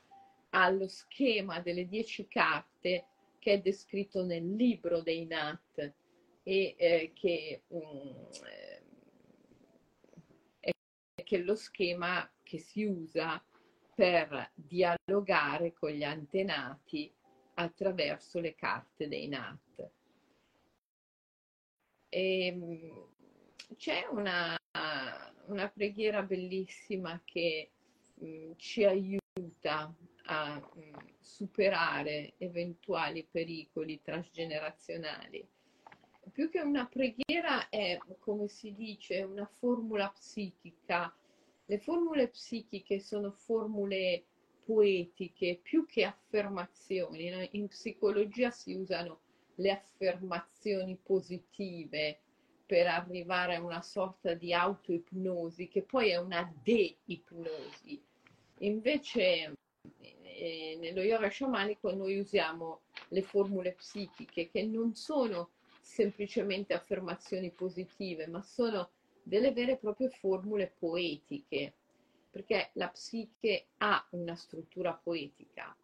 allo 0.50 0.86
schema 0.88 1.60
delle 1.60 1.86
10 1.86 2.28
carte 2.28 3.06
che 3.48 3.54
è 3.54 3.60
descritto 3.62 4.26
nel 4.26 4.54
libro 4.56 5.00
dei 5.00 5.24
Nat 5.24 5.94
e 6.42 6.74
eh, 6.76 7.12
che, 7.14 7.62
um, 7.68 8.28
è, 10.60 10.70
che 11.24 11.38
lo 11.38 11.54
schema 11.54 12.30
che 12.42 12.58
si 12.58 12.84
usa 12.84 13.42
per 13.94 14.50
dialogare 14.54 15.72
con 15.72 15.88
gli 15.92 16.04
antenati 16.04 17.10
attraverso 17.54 18.38
le 18.38 18.54
carte 18.54 19.08
dei 19.08 19.28
Nat. 19.28 19.90
E, 22.10 22.46
ehm, 22.46 23.06
c'è 23.78 24.06
una, 24.10 24.58
una, 25.46 25.68
preghiera 25.70 26.22
bellissima 26.22 27.18
che 27.24 27.70
mh, 28.12 28.52
ci 28.56 28.84
aiuta 28.84 29.94
a 30.30 30.56
mh, 30.56 31.14
superare 31.20 32.34
eventuali 32.38 33.26
pericoli 33.30 34.00
transgenerazionali. 34.02 35.46
Più 36.32 36.50
che 36.50 36.60
una 36.60 36.86
preghiera 36.86 37.68
è, 37.68 37.98
come 38.18 38.48
si 38.48 38.74
dice, 38.74 39.22
una 39.22 39.46
formula 39.46 40.10
psichica. 40.10 41.14
Le 41.66 41.78
formule 41.78 42.28
psichiche 42.28 43.00
sono 43.00 43.30
formule 43.30 44.24
poetiche 44.64 45.58
più 45.62 45.86
che 45.86 46.04
affermazioni. 46.04 47.48
In 47.52 47.68
psicologia 47.68 48.50
si 48.50 48.74
usano 48.74 49.20
le 49.56 49.70
affermazioni 49.70 50.98
positive 51.02 52.20
per 52.66 52.86
arrivare 52.86 53.56
a 53.56 53.62
una 53.62 53.80
sorta 53.80 54.34
di 54.34 54.52
autoipnosi 54.52 55.68
che 55.68 55.82
poi 55.82 56.10
è 56.10 56.16
una 56.16 56.52
de-ipnosi. 56.62 58.02
Invece 58.58 59.54
eh, 60.38 60.76
nello 60.80 61.02
yoga 61.02 61.28
sciamanico 61.28 61.92
noi 61.92 62.18
usiamo 62.18 62.82
le 63.08 63.22
formule 63.22 63.72
psichiche 63.72 64.48
che 64.48 64.62
non 64.62 64.94
sono 64.94 65.50
semplicemente 65.80 66.74
affermazioni 66.74 67.50
positive, 67.50 68.28
ma 68.28 68.40
sono 68.42 68.90
delle 69.22 69.52
vere 69.52 69.72
e 69.72 69.76
proprie 69.78 70.10
formule 70.10 70.72
poetiche, 70.78 71.74
perché 72.30 72.70
la 72.74 72.88
psiche 72.88 73.66
ha 73.78 74.06
una 74.10 74.36
struttura 74.36 74.92
poetica 74.94 75.76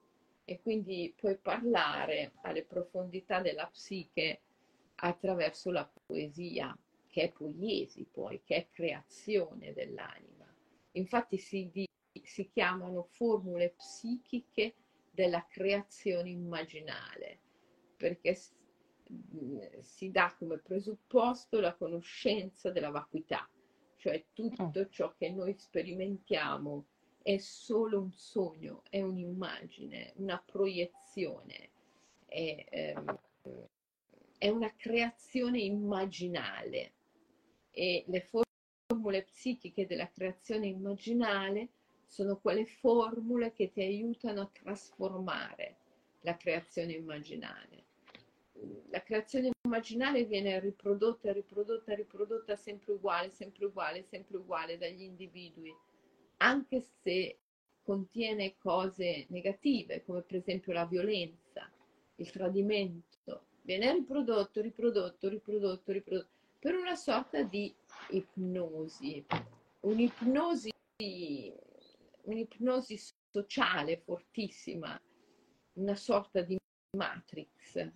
e 0.45 0.61
quindi 0.61 1.13
puoi 1.17 1.37
parlare 1.37 2.33
alle 2.43 2.63
profondità 2.63 3.41
della 3.41 3.67
psiche 3.67 4.43
attraverso 4.97 5.71
la 5.73 5.91
poesia, 6.07 6.77
che 7.09 7.23
è 7.23 7.33
poiesi 7.33 8.07
poi, 8.11 8.41
che 8.45 8.57
è 8.57 8.69
creazione 8.71 9.73
dell'anima. 9.73 10.47
Infatti 10.93 11.39
si, 11.39 11.71
di, 11.73 11.89
si 12.23 12.49
chiamano 12.49 13.09
formule 13.11 13.75
psichiche 13.77 14.75
della 15.11 15.47
creazione 15.49 16.31
immaginale, 16.31 17.41
perché 17.97 18.37
si 19.81 20.11
dà 20.11 20.35
come 20.39 20.59
presupposto 20.59 21.61
la 21.61 21.75
conoscenza 21.75 22.71
della 22.71 22.91
vacuità, 22.91 23.49
cioè 23.97 24.25
tutto 24.33 24.81
oh. 24.81 24.89
ciò 24.89 25.15
che 25.17 25.31
noi 25.31 25.55
sperimentiamo 25.57 26.87
è 27.23 27.39
solo 27.39 28.01
un 28.01 28.13
sogno, 28.13 28.83
è 28.91 29.01
un'immagine, 29.01 30.13
una 30.17 30.43
proiezione, 30.45 31.71
è, 32.27 32.67
ehm, 32.69 33.19
è 34.37 34.49
una 34.49 34.73
creazione 34.77 35.61
immaginale 35.61 36.93
e 37.71 38.05
le 38.07 38.21
formule 38.21 39.23
psichiche 39.23 39.87
della 39.87 40.11
creazione 40.11 40.67
immaginale 40.67 41.69
sono 42.07 42.39
quelle 42.39 42.67
formule 42.67 43.53
che 43.53 43.71
ti 43.71 43.81
aiutano 43.81 44.43
a 44.43 44.51
trasformare 44.53 45.77
la 46.21 46.37
creazione 46.37 46.93
immaginale. 46.93 47.85
La 48.91 49.03
creazione 49.03 49.51
immaginale 49.65 50.25
viene 50.25 50.59
riprodotta, 50.61 51.33
riprodotta, 51.33 51.95
riprodotta 51.95 52.57
sempre 52.57 52.93
uguale, 52.93 53.31
sempre 53.31 53.67
uguale, 53.67 54.03
sempre 54.03 54.37
uguale 54.39 54.79
dagli 54.79 55.03
individui, 55.03 55.75
anche 56.39 56.81
se 57.03 57.39
contiene 57.83 58.57
cose 58.59 59.27
negative, 59.29 60.03
come 60.05 60.23
per 60.23 60.37
esempio 60.37 60.73
la 60.73 60.87
violenza, 60.87 61.71
il 62.17 62.31
tradimento, 62.31 63.43
viene 63.63 63.93
riprodotto, 63.93 64.61
riprodotto, 64.61 65.29
riprodotto, 65.29 65.93
riprodotto, 65.93 66.29
per 66.59 66.75
una 66.75 66.95
sorta 66.95 67.43
di 67.43 67.75
ipnosi, 68.11 69.25
un'ipnosi 69.81 70.71
un'ipnosi 72.25 72.99
sociale 73.31 73.99
fortissima, 73.99 75.01
una 75.75 75.95
sorta 75.95 76.43
di 76.43 76.57
matrix. 76.97 77.91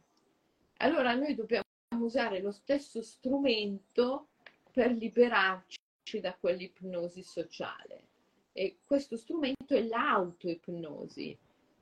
Allora 0.78 1.14
noi 1.14 1.34
dobbiamo 1.34 1.64
usare 1.98 2.40
lo 2.40 2.52
stesso 2.52 3.02
strumento 3.02 4.28
per 4.72 4.92
liberarci 4.92 6.20
da 6.20 6.34
quell'ipnosi 6.34 7.22
sociale. 7.22 8.06
E 8.52 8.78
questo 8.84 9.16
strumento 9.16 9.74
è 9.74 9.82
l'autoipnosi, 9.82 11.38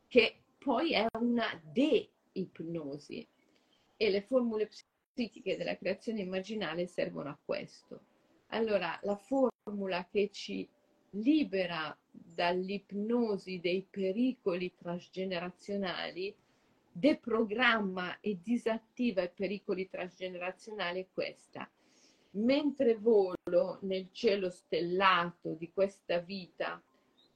che 0.08 0.42
poi 0.58 0.92
è 0.92 1.06
una 1.18 1.60
de-ipnosi. 1.62 3.26
e 3.98 4.10
le 4.10 4.20
formule 4.20 4.68
psichiche 4.68 5.56
della 5.56 5.76
creazione 5.76 6.20
immaginale 6.20 6.86
servono 6.86 7.30
a 7.30 7.38
questo. 7.42 8.00
Allora, 8.48 8.98
la 9.02 9.16
formula 9.16 10.06
che 10.10 10.28
ci 10.30 10.68
libera 11.10 11.96
dall'ipnosi 12.22 13.60
dei 13.60 13.86
pericoli 13.88 14.74
transgenerazionali, 14.74 16.34
deprogramma 16.90 18.20
e 18.20 18.38
disattiva 18.42 19.22
i 19.22 19.30
pericoli 19.30 19.88
transgenerazionali 19.88 21.00
è 21.00 21.06
questa. 21.12 21.68
Mentre 22.32 22.96
volo 22.96 23.78
nel 23.82 24.08
cielo 24.12 24.50
stellato 24.50 25.54
di 25.54 25.70
questa 25.72 26.18
vita, 26.18 26.82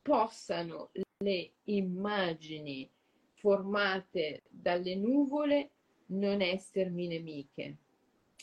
possano 0.03 0.91
le 1.19 1.51
immagini 1.65 2.89
formate 3.35 4.43
dalle 4.49 4.95
nuvole 4.97 5.71
non 6.07 6.41
essermi 6.41 7.07
nemiche. 7.07 7.77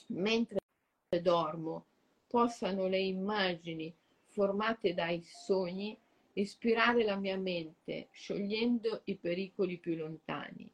Mentre 0.08 0.60
dormo, 1.22 1.86
possano 2.28 2.88
le 2.88 3.00
immagini 3.00 3.94
formate 4.28 4.94
dai 4.94 5.22
sogni 5.24 5.98
ispirare 6.40 7.04
la 7.04 7.16
mia 7.16 7.38
mente, 7.38 8.10
sciogliendo 8.12 9.02
i 9.06 9.16
pericoli 9.16 9.78
più 9.78 9.96
lontani. 9.96 10.72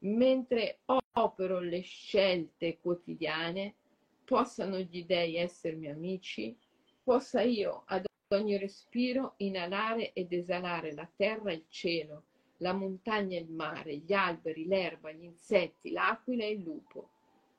Mentre 0.00 0.80
opero 1.12 1.60
le 1.60 1.80
scelte 1.80 2.78
quotidiane, 2.78 3.74
possano 4.24 4.78
gli 4.78 5.04
dei 5.04 5.36
essermi 5.36 5.88
amici, 5.88 6.56
possa 7.02 7.40
io 7.40 7.84
ad 7.86 8.04
ogni 8.34 8.58
respiro 8.58 9.34
inalare 9.38 10.12
ed 10.12 10.32
esalare 10.32 10.92
la 10.92 11.10
terra 11.16 11.50
e 11.50 11.54
il 11.54 11.64
cielo, 11.68 12.24
la 12.58 12.74
montagna 12.74 13.38
e 13.38 13.40
il 13.40 13.50
mare, 13.50 13.96
gli 13.96 14.12
alberi, 14.12 14.66
l'erba, 14.66 15.10
gli 15.10 15.24
insetti, 15.24 15.90
l'aquila 15.90 16.44
e 16.44 16.50
il 16.50 16.62
lupo. 16.62 17.10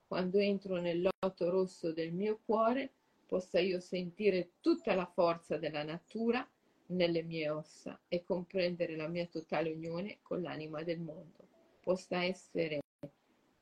Quando 0.07 0.37
entro 0.37 0.79
nel 0.79 1.01
loto 1.01 1.49
rosso 1.49 1.91
del 1.91 2.13
mio 2.13 2.39
cuore, 2.45 2.91
possa 3.25 3.59
io 3.59 3.79
sentire 3.79 4.51
tutta 4.61 4.93
la 4.93 5.05
forza 5.05 5.57
della 5.57 5.83
natura 5.83 6.47
nelle 6.89 7.23
mie 7.23 7.49
ossa 7.49 7.99
e 8.07 8.23
comprendere 8.23 8.95
la 8.95 9.07
mia 9.07 9.25
totale 9.27 9.71
unione 9.71 10.19
con 10.21 10.41
l'anima 10.41 10.83
del 10.83 10.99
mondo. 10.99 11.47
Possa 11.81 12.23
essere 12.23 12.79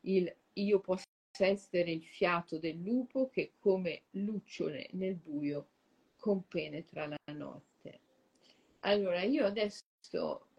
il, 0.02 0.34
io 0.54 0.80
possa 0.80 1.06
essere 1.38 1.92
il 1.92 2.04
fiato 2.04 2.58
del 2.58 2.80
lupo 2.80 3.28
che 3.28 3.52
come 3.58 4.02
lucciole 4.10 4.88
nel 4.92 5.14
buio 5.14 5.68
compenetra 6.16 7.06
la 7.06 7.32
notte. 7.32 8.00
Allora, 8.80 9.22
io 9.22 9.44
adesso 9.44 9.82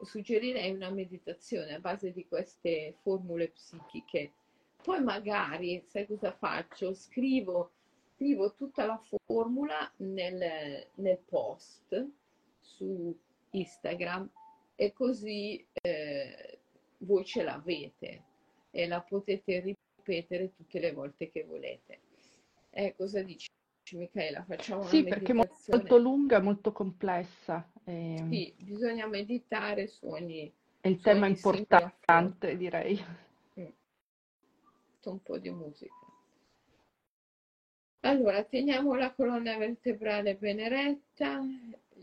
suggerirei 0.02 0.72
una 0.72 0.90
meditazione 0.90 1.74
a 1.74 1.80
base 1.80 2.12
di 2.12 2.28
queste 2.28 2.96
formule 3.02 3.50
psichiche. 3.50 4.34
Poi 4.82 5.02
magari, 5.02 5.84
sai 5.88 6.06
cosa 6.06 6.32
faccio? 6.32 6.94
Scrivo, 6.94 7.72
scrivo 8.16 8.54
tutta 8.54 8.86
la 8.86 9.02
formula 9.26 9.92
nel, 9.98 10.88
nel 10.96 11.18
post 11.26 12.08
su 12.76 13.18
Instagram 13.52 14.30
e 14.76 14.94
così 14.94 15.66
eh, 15.82 16.60
voi 17.00 17.26
ce 17.26 17.44
l'avete 17.44 18.24
e 18.72 18.88
la 18.88 19.02
potete 19.02 19.60
ripetere 19.60 20.54
tutte 20.56 20.80
le 20.80 20.94
volte 20.94 21.30
che 21.30 21.44
volete. 21.44 22.00
Eh, 22.70 22.96
cosa 22.96 23.22
dici? 23.22 23.48
Michaela, 23.92 24.44
facciamo 24.44 24.84
Sì, 24.84 25.04
perché 25.04 25.32
è 25.32 25.36
molto 25.36 25.98
lunga, 25.98 26.40
molto 26.40 26.72
complessa. 26.72 27.68
E... 27.84 28.16
Ehm, 28.18 28.32
sì, 28.32 28.54
bisogna 28.60 29.08
meditare 29.08 29.88
su 29.88 30.06
ogni... 30.08 30.52
È 30.80 30.88
il 30.88 31.02
tema 31.02 31.26
importante, 31.26 32.56
direi. 32.56 33.04
Mm. 33.60 33.66
Un 35.06 35.22
po' 35.24 35.40
di 35.40 35.50
musica. 35.50 35.94
Allora, 38.02 38.44
teniamo 38.44 38.96
la 38.96 39.12
colonna 39.12 39.58
vertebrale 39.58 40.36
bene 40.36 40.70
retta, 40.70 41.42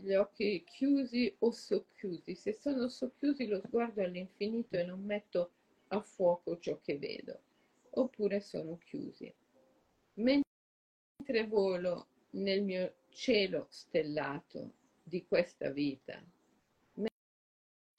gli 0.01 0.13
occhi 0.13 0.63
chiusi 0.63 1.33
o 1.39 1.51
socchiusi. 1.51 2.35
Se 2.35 2.53
sono 2.53 2.87
socchiusi 2.87 3.47
lo 3.47 3.59
sguardo 3.59 4.01
all'infinito 4.01 4.77
e 4.77 4.83
non 4.83 5.03
metto 5.03 5.51
a 5.87 6.01
fuoco 6.01 6.59
ciò 6.59 6.79
che 6.81 6.97
vedo, 6.97 7.39
oppure 7.91 8.39
sono 8.39 8.77
chiusi. 8.77 9.33
Mentre 10.15 11.47
volo 11.47 12.07
nel 12.31 12.63
mio 12.63 12.95
cielo 13.09 13.67
stellato 13.69 14.71
di 15.03 15.25
questa 15.25 15.69
vita, 15.69 16.21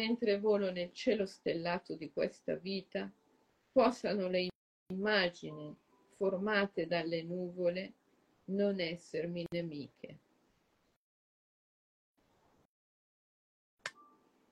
mentre 0.01 0.39
volo 0.39 0.71
nel 0.71 0.93
cielo 0.93 1.27
stellato 1.27 1.95
di 1.95 2.13
questa 2.13 2.55
vita, 2.55 3.11
possano 3.73 4.29
le 4.29 4.49
immagini 4.93 5.77
formate 6.17 6.87
dalle 6.87 7.23
nuvole 7.23 7.93
non 8.47 8.81
essermi 8.81 9.45
nemiche. 9.51 10.19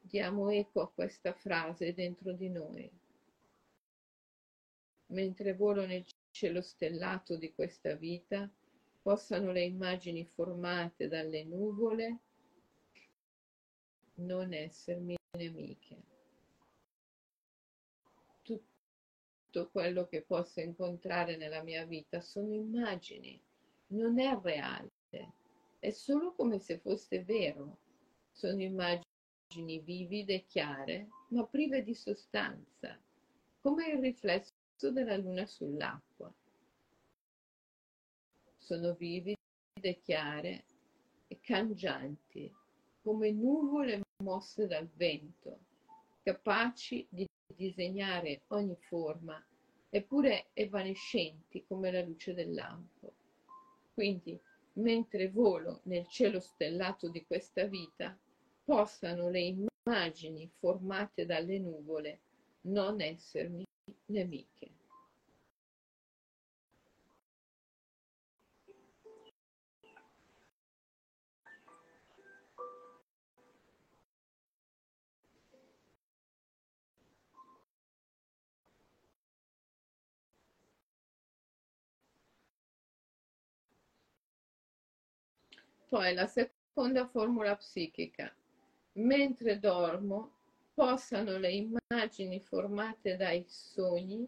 Diamo 0.09 0.51
eco 0.51 0.83
a 0.83 0.89
questa 0.89 1.33
frase 1.33 1.93
dentro 1.93 2.33
di 2.33 2.49
noi. 2.49 2.89
Mentre 5.07 5.53
volo 5.55 5.85
nel 5.85 6.07
cielo 6.31 6.63
stellato 6.63 7.37
di 7.37 7.53
questa 7.53 7.97
vita, 7.97 8.49
possano 9.03 9.51
le 9.51 9.65
immagini 9.65 10.25
formate 10.25 11.09
dalle 11.09 11.43
nuvole 11.43 12.19
non 14.19 14.53
essermi 14.53 15.17
nemiche. 15.39 15.97
Tutto 18.43 19.69
quello 19.71 20.07
che 20.07 20.23
posso 20.23 20.61
incontrare 20.61 21.37
nella 21.37 21.65
mia 21.65 21.85
vita 21.85 22.21
sono 22.21 22.55
immagini, 22.55 23.43
non 23.89 24.21
è 24.21 24.39
reale, 24.41 24.89
è 25.81 25.91
solo 25.91 26.33
come 26.33 26.61
se 26.61 26.79
fosse 26.79 27.25
vero. 27.25 27.79
Sono 28.31 28.63
immagini 28.63 29.15
vivide 29.55 30.35
e 30.35 30.45
chiare, 30.47 31.09
ma 31.29 31.45
prive 31.47 31.83
di 31.83 31.95
sostanza, 31.95 32.99
come 33.61 33.89
il 33.89 34.01
riflesso 34.01 34.53
della 34.91 35.17
luna 35.17 35.47
sull'acqua 35.47 36.33
sono 38.59 38.95
vivide, 38.95 39.37
chiare 40.03 40.65
e 41.29 41.39
cangianti, 41.41 42.53
come 43.03 43.31
nuvole 43.31 44.01
mosse 44.23 44.67
dal 44.67 44.89
vento, 44.95 45.61
capaci 46.23 47.07
di 47.09 47.29
disegnare 47.55 48.43
ogni 48.49 48.77
forma, 48.81 49.41
eppure 49.89 50.49
evanescenti 50.55 51.65
come 51.67 51.93
la 51.93 52.03
luce 52.03 52.35
del 52.35 52.53
lampo. 52.53 53.15
Quindi, 53.95 54.39
mentre 54.75 55.31
volo 55.31 55.81
nel 55.85 56.09
cielo 56.09 56.41
stellato 56.41 57.09
di 57.09 57.25
questa 57.25 57.65
vita, 57.65 58.19
possano 58.67 59.31
le 59.31 59.55
immagini 59.85 60.51
formate 60.59 61.25
dalle 61.25 61.61
nuvole 61.61 62.19
non 62.63 63.01
essermi 63.01 63.65
nemiche. 64.07 64.71
Poi 85.89 86.13
la 86.15 86.27
seconda 86.27 87.07
formula 87.07 87.55
psichica. 87.55 88.35
Mentre 88.97 89.59
dormo, 89.59 90.33
possano 90.73 91.37
le 91.37 91.53
immagini 91.53 92.41
formate 92.41 93.17
dai 93.17 93.45
sogni 93.47 94.27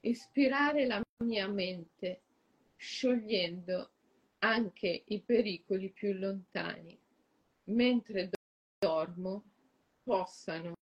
ispirare 0.00 0.86
la 0.86 1.00
mia 1.24 1.46
mente, 1.46 2.22
sciogliendo 2.76 3.90
anche 4.38 5.02
i 5.06 5.20
pericoli 5.20 5.90
più 5.90 6.14
lontani. 6.14 6.98
Mentre 7.64 8.30
dormo, 8.78 9.44
possano 10.02 10.72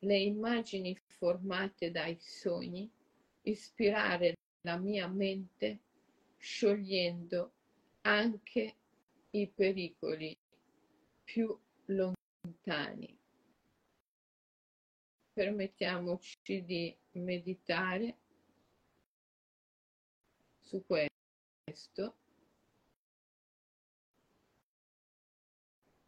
le 0.00 0.18
immagini 0.18 0.96
formate 1.18 1.90
dai 1.90 2.16
sogni 2.20 2.88
ispirare 3.42 4.34
la 4.62 4.76
mia 4.76 5.08
mente, 5.08 5.80
sciogliendo 6.36 7.52
anche 8.02 8.76
i 9.30 9.48
pericoli 9.48 10.36
più 11.24 11.46
lontani. 11.86 12.16
Permettiamoci 15.32 16.64
di 16.64 16.96
meditare 17.12 18.16
su 20.60 20.84
questo. 20.84 22.16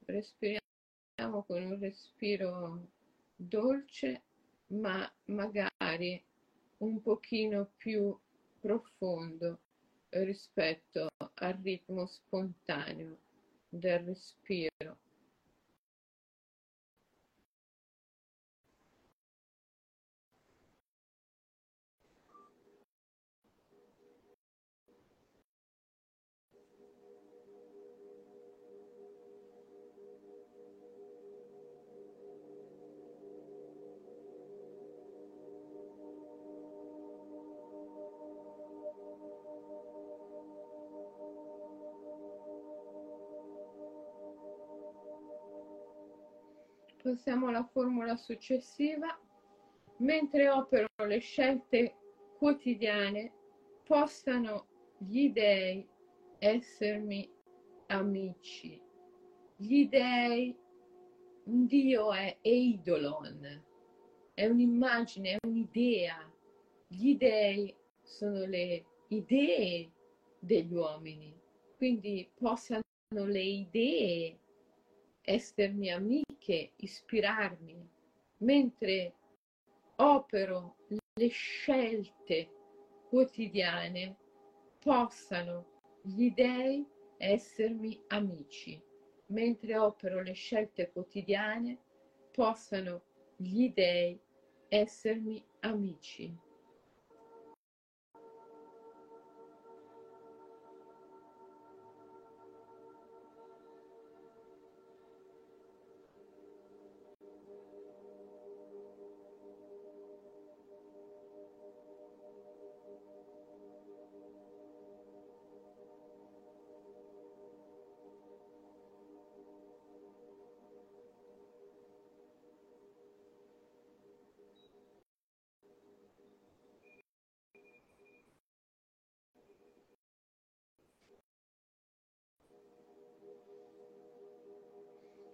Respiriamo 0.05 1.45
con 1.47 1.63
un 1.63 1.79
respiro 1.79 2.89
dolce, 3.37 4.23
ma 4.69 5.11
magari 5.27 6.23
un 6.79 7.01
pochino 7.01 7.73
più 7.77 8.19
profondo 8.61 9.61
rispetto 10.11 11.09
al 11.35 11.59
ritmo 11.63 12.07
spontaneo 12.07 13.19
del 13.69 14.01
respiro. 14.01 14.99
Passiamo 47.11 47.49
alla 47.49 47.65
formula 47.65 48.15
successiva. 48.15 49.19
Mentre 49.97 50.49
opero 50.49 50.87
le 51.09 51.19
scelte 51.19 51.97
quotidiane, 52.39 53.33
possano 53.85 54.69
gli 54.97 55.29
dei 55.31 55.85
essermi 56.39 57.29
amici. 57.89 58.81
Gli 59.57 59.89
dei, 59.89 60.57
un 61.47 61.67
Dio 61.67 62.13
è 62.13 62.39
Eidolon, 62.43 63.61
è 64.33 64.47
un'immagine, 64.47 65.33
è 65.33 65.47
un'idea. 65.49 66.33
Gli 66.87 67.17
dei 67.17 67.75
sono 68.03 68.45
le 68.45 68.85
idee 69.09 69.91
degli 70.39 70.73
uomini, 70.73 71.37
quindi 71.77 72.31
possano 72.37 72.83
le 73.09 73.43
idee 73.43 74.40
essermi 75.31 75.91
amiche, 75.91 76.73
ispirarmi, 76.77 77.89
mentre 78.39 79.15
opero 79.97 80.77
le 81.15 81.29
scelte 81.29 82.49
quotidiane, 83.09 84.17
possano 84.81 85.67
gli 86.03 86.33
dei 86.33 86.85
essermi 87.17 88.03
amici, 88.09 88.83
mentre 89.27 89.79
opero 89.79 90.21
le 90.21 90.33
scelte 90.33 90.91
quotidiane, 90.91 91.79
possano 92.33 93.03
gli 93.37 93.73
dei 93.73 94.19
essermi 94.69 95.45
amici. 95.61 96.37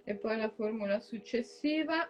E 0.09 0.15
poi 0.15 0.37
la 0.37 0.49
formula 0.49 1.01
successiva 1.01 2.09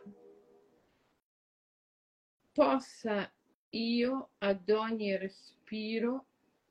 possa 2.52 3.32
io 3.70 4.30
ad 4.36 4.68
ogni 4.68 5.16
respiro 5.16 6.26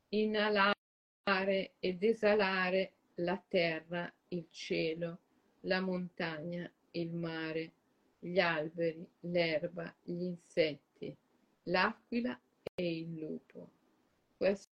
inalare 0.10 1.74
ed 1.80 2.04
esalare 2.04 2.92
la 3.16 3.44
terra, 3.48 4.14
il 4.28 4.46
cielo, 4.52 5.18
la 5.62 5.82
montagna, 5.82 6.72
il 6.92 7.12
mare, 7.12 7.72
gli 8.20 8.38
alberi, 8.38 9.04
l'erba, 9.22 9.92
gli 10.04 10.22
insetti, 10.22 11.16
l'aquila 11.64 12.40
e 12.76 12.98
il 13.00 13.18
lupo. 13.18 13.72
Questa 14.38 14.70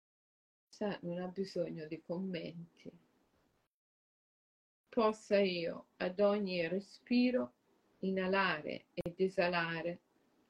non 1.02 1.18
ha 1.18 1.26
bisogno 1.26 1.86
di 1.86 2.00
commenti 2.00 2.90
possa 4.98 5.38
io 5.38 5.90
ad 5.98 6.18
ogni 6.18 6.66
respiro 6.66 7.52
inalare 8.00 8.86
ed 8.94 9.14
esalare 9.16 10.00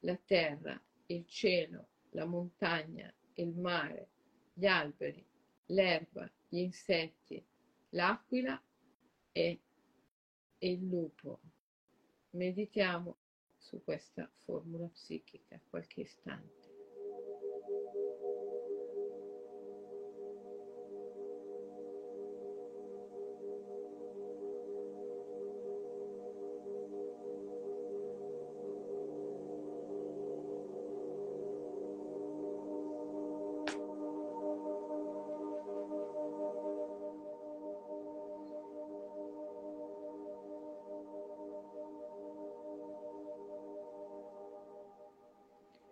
la 0.00 0.18
terra, 0.24 0.82
il 1.08 1.26
cielo, 1.26 1.88
la 2.12 2.24
montagna, 2.24 3.12
il 3.34 3.54
mare, 3.58 4.08
gli 4.54 4.64
alberi, 4.64 5.22
l'erba, 5.66 6.26
gli 6.48 6.61
insetti, 6.61 7.44
l'aquila 7.90 8.58
e, 9.32 9.61
e 10.56 10.70
il 10.70 10.87
lupo. 10.87 11.40
Meditiamo 12.30 13.18
su 13.58 13.84
questa 13.84 14.30
formula 14.32 14.87
psichica 14.87 15.61
qualche 15.68 16.00
istante. 16.00 16.57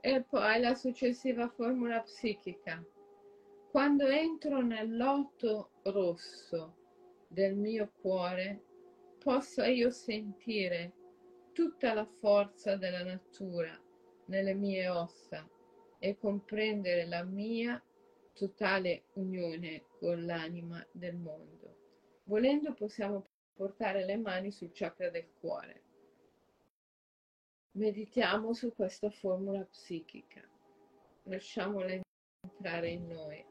E 0.08 0.22
poi 0.22 0.60
la 0.60 0.76
successiva 0.76 1.48
formula 1.48 2.00
psichica. 2.00 2.80
Quando 3.72 4.06
entro 4.06 4.62
nel 4.62 4.96
loto 4.96 5.70
rosso 5.82 6.76
del 7.26 7.56
mio 7.56 7.90
cuore, 8.00 8.62
posso 9.18 9.64
io 9.64 9.90
sentire 9.90 10.92
tutta 11.52 11.92
la 11.92 12.04
forza 12.04 12.76
della 12.76 13.02
natura 13.02 13.76
nelle 14.26 14.54
mie 14.54 14.88
ossa 14.88 15.44
e 15.98 16.16
comprendere 16.16 17.04
la 17.06 17.24
mia 17.24 17.82
totale 18.32 19.06
unione 19.14 19.86
con 19.98 20.24
l'anima 20.24 20.86
del 20.92 21.16
mondo. 21.16 22.20
Volendo 22.26 22.74
possiamo 22.74 23.26
portare 23.56 24.04
le 24.04 24.16
mani 24.18 24.52
sul 24.52 24.70
chakra 24.72 25.10
del 25.10 25.32
cuore 25.40 25.85
Meditiamo 27.76 28.54
su 28.54 28.72
questa 28.72 29.10
formula 29.10 29.62
psichica, 29.64 30.40
lasciamola 31.24 32.00
entrare 32.40 32.88
in 32.88 33.06
noi, 33.06 33.44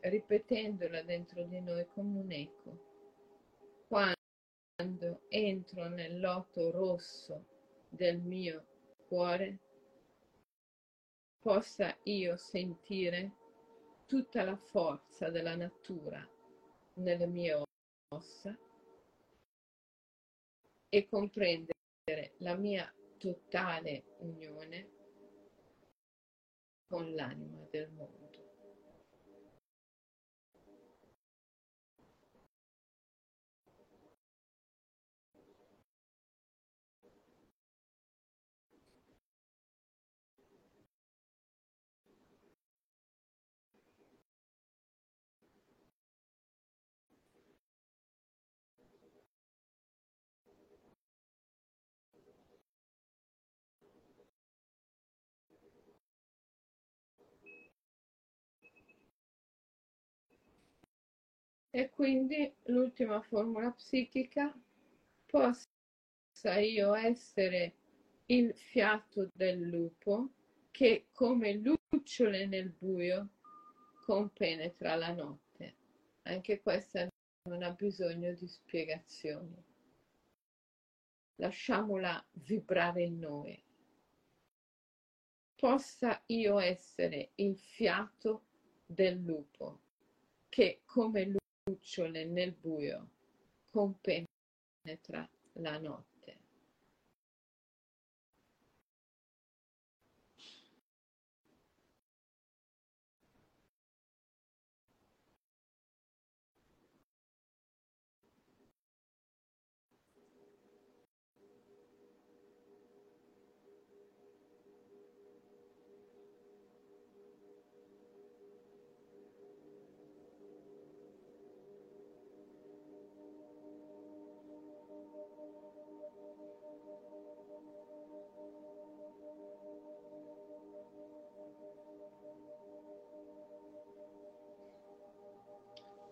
ripetendola 0.00 1.02
dentro 1.02 1.44
di 1.44 1.60
noi 1.60 1.86
come 1.94 2.18
un 2.18 2.32
eco. 2.32 3.86
Quando 3.86 5.20
entro 5.28 5.88
nel 5.88 6.18
loto 6.18 6.72
rosso 6.72 7.44
del 7.90 8.18
mio 8.18 8.66
cuore, 9.06 9.60
possa 11.38 11.96
io 12.02 12.36
sentire 12.36 13.36
tutta 14.06 14.42
la 14.42 14.56
forza 14.56 15.30
della 15.30 15.54
natura 15.54 16.28
nelle 16.94 17.26
mie 17.28 17.62
ossa 18.08 18.58
e 20.88 21.06
comprendere 21.06 21.73
la 22.38 22.54
mia 22.56 22.92
totale 23.18 24.04
unione 24.18 24.88
con 26.86 27.12
l'anima 27.14 27.66
del 27.70 27.90
mondo. 27.90 28.23
E 61.76 61.90
quindi 61.90 62.54
l'ultima 62.66 63.20
formula 63.20 63.72
psichica 63.72 64.56
possa 65.26 65.66
io 66.60 66.94
essere 66.94 67.74
il 68.26 68.54
fiato 68.54 69.28
del 69.34 69.58
lupo 69.58 70.34
che 70.70 71.08
come 71.10 71.54
lucciole 71.54 72.46
nel 72.46 72.70
buio 72.70 73.30
compenetra 74.04 74.94
la 74.94 75.12
notte. 75.12 75.74
Anche 76.22 76.60
questa 76.60 77.08
non 77.48 77.64
ha 77.64 77.72
bisogno 77.72 78.32
di 78.34 78.46
spiegazioni. 78.46 79.60
Lasciamola 81.40 82.24
vibrare 82.34 83.02
in 83.02 83.18
noi. 83.18 83.60
Possa 85.56 86.22
io 86.26 86.60
essere 86.60 87.32
il 87.34 87.58
fiato 87.58 88.44
del 88.86 89.18
lupo 89.18 89.80
che 90.48 90.82
come 90.84 91.42
lucciole 91.66 92.26
nel 92.26 92.52
buio 92.52 93.08
compenetra 93.70 95.26
la 95.54 95.78
notte. 95.78 96.13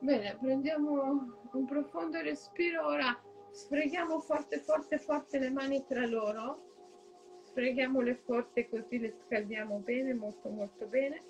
Bene, 0.02 0.36
prendiamo 0.40 1.30
un 1.52 1.64
profondo 1.64 2.20
respiro. 2.20 2.86
Ora, 2.88 3.16
sfreghiamo 3.52 4.18
forte 4.18 4.58
forte 4.58 4.98
forte 4.98 5.38
le 5.38 5.48
mani 5.48 5.84
tra 5.86 6.04
loro, 6.06 7.38
sfreghiamole 7.44 8.16
forte 8.16 8.68
così 8.68 8.98
le 8.98 9.12
scaldiamo 9.12 9.78
bene, 9.78 10.12
molto 10.12 10.48
molto 10.48 10.88
bene. 10.88 11.22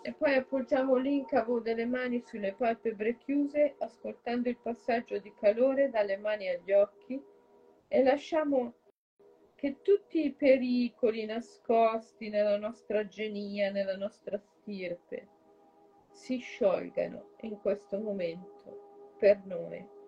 E 0.00 0.14
poi 0.14 0.36
appoggiamo 0.36 0.96
l'incavo 0.96 1.60
delle 1.60 1.84
mani 1.84 2.22
sulle 2.24 2.54
palpebre 2.54 3.18
chiuse, 3.18 3.74
ascoltando 3.76 4.48
il 4.48 4.56
passaggio 4.56 5.18
di 5.18 5.34
calore 5.38 5.90
dalle 5.90 6.16
mani 6.16 6.48
agli 6.48 6.72
occhi. 6.72 7.22
E 7.88 8.02
lasciamo 8.02 8.72
che 9.54 9.82
tutti 9.82 10.24
i 10.24 10.32
pericoli 10.32 11.26
nascosti 11.26 12.30
nella 12.30 12.56
nostra 12.56 13.06
genia, 13.06 13.70
nella 13.70 13.98
nostra 13.98 14.42
stirpe, 14.70 15.28
si 16.12 16.38
sciolgano 16.38 17.32
in 17.40 17.58
questo 17.60 17.98
momento 17.98 19.16
per 19.18 19.44
noi. 19.44 19.98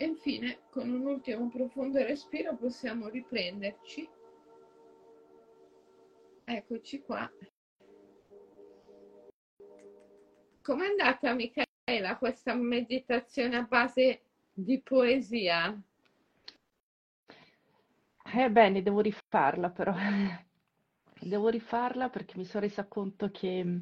E 0.00 0.04
infine, 0.04 0.60
con 0.70 0.88
un 0.88 1.04
ultimo 1.04 1.48
profondo 1.48 1.98
respiro, 1.98 2.54
possiamo 2.54 3.08
riprenderci 3.08 4.08
Eccoci 6.50 7.02
qua. 7.02 7.30
Com'è 10.68 10.84
andata 10.84 11.32
Michaela 11.32 12.18
questa 12.18 12.52
meditazione 12.52 13.56
a 13.56 13.62
base 13.62 14.20
di 14.52 14.78
poesia? 14.82 15.74
Eh 18.34 18.50
bene, 18.50 18.82
devo 18.82 19.00
rifarla 19.00 19.70
però. 19.70 19.94
Devo 21.20 21.48
rifarla 21.48 22.10
perché 22.10 22.36
mi 22.36 22.44
sono 22.44 22.64
resa 22.64 22.84
conto 22.84 23.30
che 23.30 23.64
mm, 23.64 23.78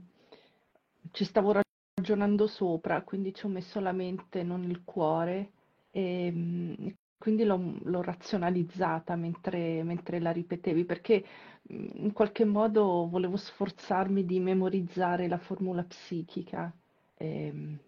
ci 1.11 1.25
stavo 1.25 1.61
ragionando 1.97 2.47
sopra, 2.47 3.03
quindi 3.03 3.35
ci 3.35 3.47
ho 3.47 3.49
messo 3.49 3.81
la 3.81 3.91
mente, 3.91 4.45
non 4.45 4.63
il 4.63 4.85
cuore, 4.85 5.51
e 5.91 6.31
mm, 6.31 6.87
quindi 7.19 7.45
l'ho, 7.45 7.79
l'ho 7.83 8.03
razionalizzata 8.03 9.17
mentre, 9.17 9.83
mentre 9.83 10.21
la 10.21 10.31
ripetevi, 10.33 10.85
perché 10.85 11.25
mm, 11.73 11.89
in 11.95 12.13
qualche 12.13 12.45
modo 12.45 13.09
volevo 13.09 13.37
sforzarmi 13.37 14.25
di 14.25 14.39
memorizzare 14.39 15.29
la 15.29 15.39
formula 15.39 15.83
psichica, 15.83 16.73
ehm, 17.17 17.79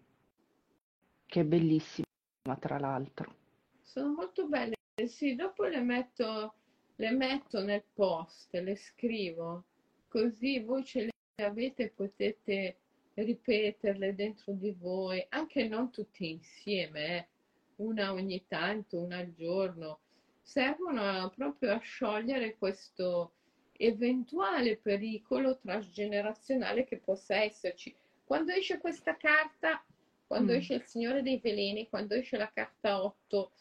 che 1.26 1.40
è 1.40 1.44
bellissima 1.44 2.06
tra 2.58 2.78
l'altro. 2.78 3.34
Sono 3.82 4.14
molto 4.14 4.46
belle, 4.46 4.74
sì, 5.06 5.34
dopo 5.34 5.64
le 5.64 5.80
metto, 5.80 6.54
le 6.96 7.10
metto 7.10 7.62
nel 7.62 7.84
post, 7.92 8.54
le 8.54 8.76
scrivo, 8.76 9.64
così 10.08 10.60
voi 10.60 10.84
ce 10.84 11.04
le 11.04 11.44
avete 11.44 11.84
e 11.84 11.88
potete 11.90 12.76
ripeterle 13.14 14.14
dentro 14.14 14.52
di 14.52 14.74
voi, 14.78 15.24
anche 15.28 15.68
non 15.68 15.90
tutti 15.90 16.30
insieme, 16.30 17.16
eh 17.16 17.28
una 17.78 18.12
ogni 18.12 18.44
tanto, 18.46 18.98
una 18.98 19.18
al 19.18 19.32
giorno, 19.32 20.00
servono 20.42 21.30
proprio 21.34 21.74
a 21.74 21.78
sciogliere 21.78 22.56
questo 22.56 23.32
eventuale 23.72 24.76
pericolo 24.76 25.58
transgenerazionale 25.58 26.84
che 26.84 26.98
possa 26.98 27.36
esserci. 27.36 27.94
Quando 28.24 28.52
esce 28.52 28.78
questa 28.78 29.16
carta, 29.16 29.84
quando 30.26 30.52
mm. 30.52 30.56
esce 30.56 30.74
il 30.74 30.84
Signore 30.84 31.22
dei 31.22 31.38
Veleni, 31.38 31.88
quando 31.88 32.14
esce 32.14 32.36
la 32.36 32.50
carta 32.52 33.02
8, 33.02 33.52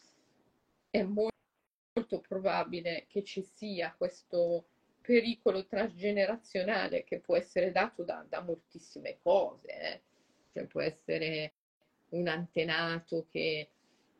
è 0.90 1.04
molto, 1.04 1.36
molto 1.94 2.20
probabile 2.20 3.06
che 3.08 3.24
ci 3.24 3.42
sia 3.42 3.94
questo 3.96 4.66
pericolo 5.02 5.66
transgenerazionale 5.66 7.04
che 7.04 7.20
può 7.20 7.38
essere 7.38 7.72
dato 7.72 8.04
da, 8.04 8.26
da 8.28 8.42
moltissime 8.42 9.20
cose. 9.22 9.68
Eh? 9.68 10.02
Cioè 10.52 10.66
può 10.66 10.82
essere 10.82 11.54
un 12.10 12.28
antenato 12.28 13.28
che 13.32 13.70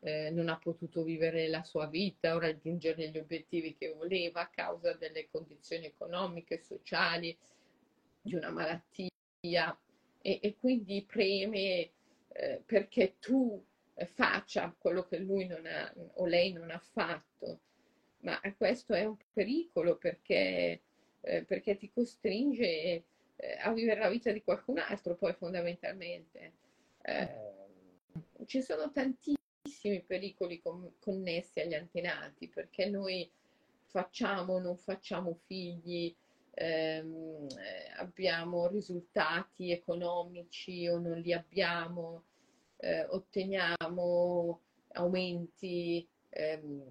eh, 0.00 0.30
non 0.30 0.48
ha 0.48 0.58
potuto 0.58 1.02
vivere 1.02 1.48
la 1.48 1.62
sua 1.62 1.86
vita 1.86 2.34
o 2.34 2.38
raggiungere 2.38 3.08
gli 3.08 3.18
obiettivi 3.18 3.76
che 3.76 3.92
voleva 3.92 4.42
a 4.42 4.48
causa 4.48 4.92
delle 4.94 5.28
condizioni 5.30 5.86
economiche, 5.86 6.62
sociali, 6.62 7.36
di 8.20 8.34
una 8.34 8.50
malattia 8.50 9.78
e, 10.20 10.38
e 10.42 10.56
quindi 10.58 11.04
preme 11.06 11.90
eh, 12.28 12.62
perché 12.64 13.16
tu 13.18 13.62
faccia 14.06 14.74
quello 14.78 15.04
che 15.06 15.18
lui 15.18 15.46
non 15.46 15.66
ha 15.66 15.92
o 16.14 16.26
lei 16.26 16.52
non 16.52 16.70
ha 16.70 16.78
fatto. 16.78 17.60
Ma 18.20 18.40
questo 18.56 18.94
è 18.94 19.04
un 19.04 19.16
pericolo 19.32 19.96
perché, 19.96 20.80
eh, 21.20 21.42
perché 21.44 21.76
ti 21.76 21.90
costringe 21.90 22.66
eh, 23.36 23.56
a 23.60 23.72
vivere 23.72 24.00
la 24.00 24.08
vita 24.08 24.32
di 24.32 24.42
qualcun 24.42 24.78
altro, 24.78 25.14
poi 25.14 25.32
fondamentalmente. 25.34 26.52
Eh, 27.02 27.56
ci 28.46 28.60
sono 28.60 28.90
tantissimi 28.90 29.37
tantissimi 29.78 30.02
pericoli 30.02 30.60
con, 30.60 30.94
connessi 30.98 31.60
agli 31.60 31.74
antenati 31.74 32.48
perché 32.48 32.86
noi 32.86 33.30
facciamo 33.84 34.54
o 34.54 34.58
non 34.58 34.76
facciamo 34.76 35.38
figli, 35.46 36.14
ehm, 36.50 37.46
eh, 37.50 37.92
abbiamo 37.98 38.66
risultati 38.66 39.70
economici 39.70 40.86
o 40.88 40.98
non 40.98 41.18
li 41.18 41.32
abbiamo, 41.32 42.24
eh, 42.76 43.04
otteniamo 43.06 44.60
aumenti, 44.92 46.06
ehm, 46.30 46.82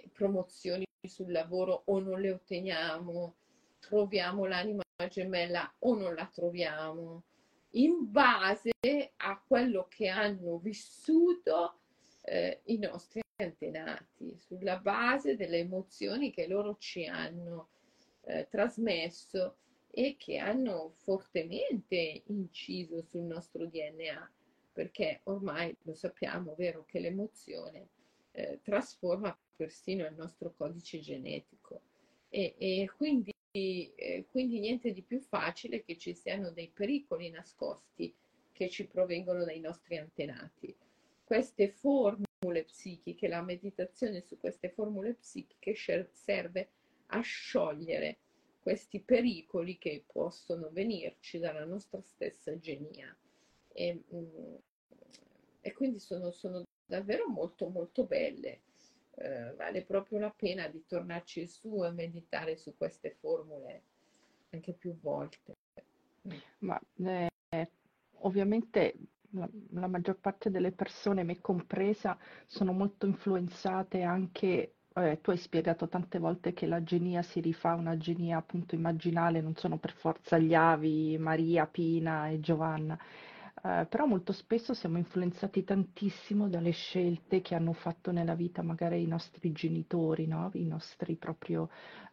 eh, 0.00 0.08
promozioni 0.12 0.86
sul 1.02 1.30
lavoro 1.32 1.82
o 1.86 1.98
non 2.00 2.20
le 2.20 2.30
otteniamo, 2.30 3.34
troviamo 3.80 4.46
l'anima 4.46 4.82
gemella 5.08 5.72
o 5.80 5.94
non 5.94 6.14
la 6.14 6.28
troviamo 6.32 7.22
in 7.72 8.10
base 8.10 8.70
a 9.16 9.42
quello 9.46 9.86
che 9.88 10.08
hanno 10.08 10.58
vissuto 10.58 11.80
eh, 12.22 12.60
i 12.64 12.78
nostri 12.78 13.20
antenati, 13.36 14.36
sulla 14.38 14.78
base 14.78 15.36
delle 15.36 15.58
emozioni 15.58 16.32
che 16.32 16.46
loro 16.46 16.76
ci 16.78 17.06
hanno 17.06 17.68
eh, 18.24 18.48
trasmesso 18.50 19.56
e 19.90 20.16
che 20.18 20.38
hanno 20.38 20.92
fortemente 20.96 22.22
inciso 22.26 23.02
sul 23.02 23.22
nostro 23.22 23.66
DNA, 23.66 24.30
perché 24.72 25.20
ormai 25.24 25.74
lo 25.82 25.94
sappiamo, 25.94 26.54
vero, 26.54 26.84
che 26.84 27.00
l'emozione 27.00 27.88
eh, 28.32 28.60
trasforma 28.62 29.36
persino 29.56 30.06
il 30.06 30.14
nostro 30.14 30.52
codice 30.56 31.00
genetico. 31.00 31.82
E, 32.28 32.54
e 32.58 32.90
quindi 32.96 33.32
eh, 33.94 34.26
quindi 34.30 34.58
niente 34.60 34.92
di 34.92 35.02
più 35.02 35.20
facile 35.20 35.82
che 35.82 35.96
ci 35.96 36.14
siano 36.14 36.50
dei 36.50 36.68
pericoli 36.68 37.30
nascosti 37.30 38.14
che 38.52 38.68
ci 38.68 38.86
provengono 38.86 39.44
dai 39.44 39.60
nostri 39.60 39.96
antenati. 39.96 40.74
Queste 41.24 41.68
formule 41.68 42.64
psichiche, 42.64 43.28
la 43.28 43.42
meditazione 43.42 44.20
su 44.20 44.38
queste 44.38 44.70
formule 44.70 45.14
psichiche 45.14 45.74
serve 46.10 46.70
a 47.06 47.20
sciogliere 47.20 48.18
questi 48.60 49.00
pericoli 49.00 49.78
che 49.78 50.04
possono 50.10 50.68
venirci 50.70 51.38
dalla 51.38 51.64
nostra 51.64 52.00
stessa 52.02 52.58
genia. 52.58 53.16
E, 53.72 54.02
mm, 54.12 54.54
e 55.60 55.72
quindi 55.72 55.98
sono, 55.98 56.30
sono, 56.30 56.64
davvero 56.84 57.28
molto 57.28 57.68
molto 57.68 58.04
belle. 58.04 58.60
Eh, 59.20 59.52
vale 59.56 59.82
proprio 59.82 60.20
la 60.20 60.32
pena 60.34 60.68
di 60.68 60.84
tornarci 60.86 61.46
su 61.48 61.84
e 61.84 61.90
meditare 61.90 62.56
su 62.56 62.76
queste 62.76 63.16
formule 63.18 63.82
anche 64.50 64.72
più 64.74 64.96
volte. 65.00 65.56
Ma 66.58 66.80
eh, 67.04 67.70
ovviamente 68.20 68.94
la, 69.30 69.48
la, 69.70 69.88
maggior 69.88 70.18
parte 70.18 70.50
delle 70.50 70.70
persone, 70.70 71.24
me 71.24 71.40
compresa, 71.40 72.16
sono 72.46 72.72
molto 72.72 73.06
influenzate 73.06 74.02
anche 74.02 74.74
eh, 74.94 75.20
tu 75.20 75.30
hai 75.30 75.36
spiegato 75.36 75.88
tante 75.88 76.18
volte 76.18 76.52
che 76.52 76.66
la 76.66 76.82
genia 76.82 77.22
si 77.22 77.40
rifà 77.40 77.70
a 77.70 77.76
una 77.76 77.96
genia 77.96 78.38
appunto 78.38 78.74
immaginale, 78.74 79.40
non 79.40 79.54
sono 79.56 79.78
per 79.78 79.92
forza 79.92 80.38
gli 80.38 80.54
avi, 80.54 81.16
Maria, 81.18 81.66
Pina 81.66 82.28
e 82.28 82.40
Giovanna, 82.40 82.98
eh, 83.62 83.86
però 83.88 84.06
molto 84.06 84.32
spesso 84.32 84.74
siamo 84.74 84.98
influenzati 84.98 85.64
tantissimo 85.64 86.48
dalle 86.48 86.70
scelte 86.70 87.40
che 87.40 87.54
hanno 87.54 87.72
fatto 87.72 88.12
nella 88.12 88.34
vita 88.34 88.62
magari 88.62 89.02
i 89.02 89.06
nostri 89.06 89.52
genitori, 89.52 90.26
no? 90.26 90.50
i 90.54 90.64
nostri 90.64 91.16
proprio 91.16 91.68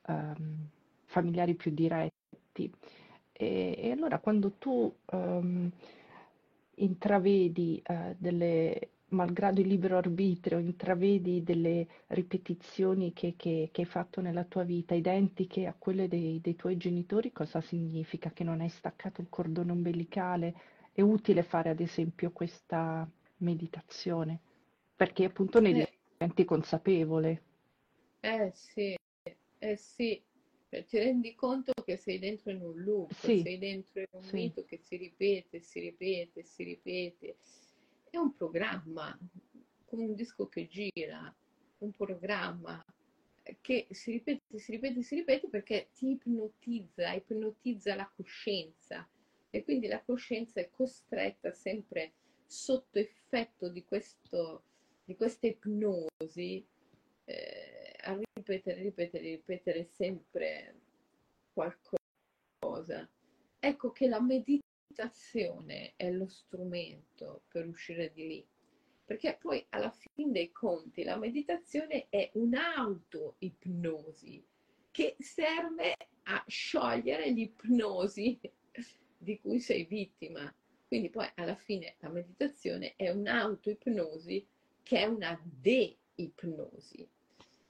ehm, 0.08 0.68
familiari 1.06 1.56
più 1.56 1.72
diretti. 1.72 2.72
E, 3.32 3.76
e, 3.78 3.92
allora 3.92 4.20
quando 4.20 4.54
tu 4.54 4.94
ehm, 5.06 5.72
intravedi 6.76 7.82
eh, 7.86 8.16
delle 8.18 8.90
malgrado 9.10 9.62
il 9.62 9.68
libero 9.68 9.98
arbitrio, 9.98 10.58
intravedi 10.58 11.44
delle 11.44 11.88
ripetizioni 12.08 13.14
che, 13.14 13.36
che, 13.38 13.70
che, 13.72 13.82
hai 13.82 13.88
fatto 13.88 14.20
nella 14.20 14.44
tua 14.44 14.64
vita 14.64 14.94
identiche 14.94 15.68
a 15.68 15.76
quelle 15.78 16.08
dei, 16.08 16.42
dei, 16.42 16.56
tuoi 16.56 16.76
genitori, 16.78 17.32
cosa 17.32 17.62
significa? 17.62 18.32
Che 18.32 18.44
non 18.44 18.62
hai 18.62 18.70
staccato 18.70 19.22
il 19.22 19.28
cordone 19.30 19.72
ombelicale? 19.72 20.54
È 20.96 21.02
utile 21.02 21.44
fare 21.44 21.70
ad 21.70 21.82
esempio 21.82 22.32
questa 22.32 23.06
meditazione, 23.38 24.40
perché 24.96 25.26
appunto 25.26 25.60
ne 25.60 25.70
eh. 25.72 26.00
diventi 26.18 26.46
consapevole. 26.46 27.42
Eh 28.22 28.52
sì, 28.54 28.98
eh 29.60 29.76
sì, 29.76 30.24
cioè, 30.70 30.86
ti 30.86 30.98
rendi 30.98 31.36
conto 31.36 31.74
che 31.84 31.98
sei 31.98 32.18
dentro 32.18 32.52
in 32.52 32.62
un 32.62 32.82
loop, 32.82 33.12
sì. 33.12 33.42
sei 33.42 33.58
dentro 33.58 34.00
in 34.00 34.08
un 34.12 34.24
sì. 34.24 34.36
mito 34.36 34.64
che 34.64 34.78
si 34.78 34.96
ripete, 34.96 35.60
si 35.60 35.82
ripete, 35.82 36.44
si 36.44 36.64
ripete 36.64 37.36
è 38.16 38.18
un 38.18 38.34
programma, 38.34 39.18
come 39.86 40.06
un 40.06 40.16
disco 40.16 40.48
che 40.48 40.68
gira, 40.68 41.36
un 41.80 41.92
programma 41.92 42.84
che 43.62 43.88
si 43.92 44.12
ripete, 44.12 44.58
si 44.58 44.72
ripete, 44.72 45.02
si 45.04 45.16
ripete 45.16 45.50
perché 45.50 45.90
ti 45.94 46.12
ipnotizza, 46.12 47.12
ipnotizza 47.12 47.94
la 47.94 48.10
coscienza 48.16 49.08
e 49.56 49.64
quindi 49.64 49.88
la 49.88 50.04
coscienza 50.04 50.60
è 50.60 50.70
costretta 50.70 51.54
sempre 51.54 52.12
sotto 52.46 53.00
effetto 53.00 53.70
di, 53.70 53.86
questo, 53.86 54.64
di 55.06 55.16
questa 55.16 55.48
ipnosi 55.48 56.68
eh, 57.24 57.96
a 58.02 58.20
ripetere, 58.34 58.82
ripetere, 58.82 59.24
ripetere 59.24 59.86
sempre 59.86 60.76
qualcosa. 61.54 63.10
Ecco 63.58 63.94
che 63.94 64.10
la 64.10 64.20
meditazione 64.20 65.94
è 65.96 66.12
lo 66.12 66.28
strumento 66.28 67.44
per 67.48 67.66
uscire 67.66 68.12
di 68.12 68.28
lì. 68.28 68.46
Perché 69.06 69.38
poi 69.40 69.66
alla 69.70 69.92
fine 69.92 70.34
dei 70.34 70.52
conti 70.52 71.04
la 71.04 71.16
meditazione 71.16 72.08
è 72.10 72.30
un'auto-ipnosi 72.34 74.46
che 74.92 75.16
serve 75.20 75.96
a 76.24 76.44
sciogliere 76.46 77.30
l'ipnosi 77.30 78.38
di 79.26 79.40
cui 79.42 79.60
sei 79.60 79.84
vittima. 79.86 80.54
Quindi 80.88 81.10
poi 81.10 81.28
alla 81.36 81.56
fine 81.56 81.96
la 82.00 82.10
meditazione 82.10 82.94
è 82.96 83.10
un'auto-ipnosi 83.10 84.48
che 84.84 85.00
è 85.00 85.06
una 85.06 85.38
de-ipnosi. 85.44 87.10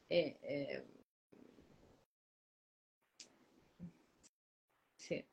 E, 0.08 0.38
eh, 0.42 0.84
sì 4.96 5.26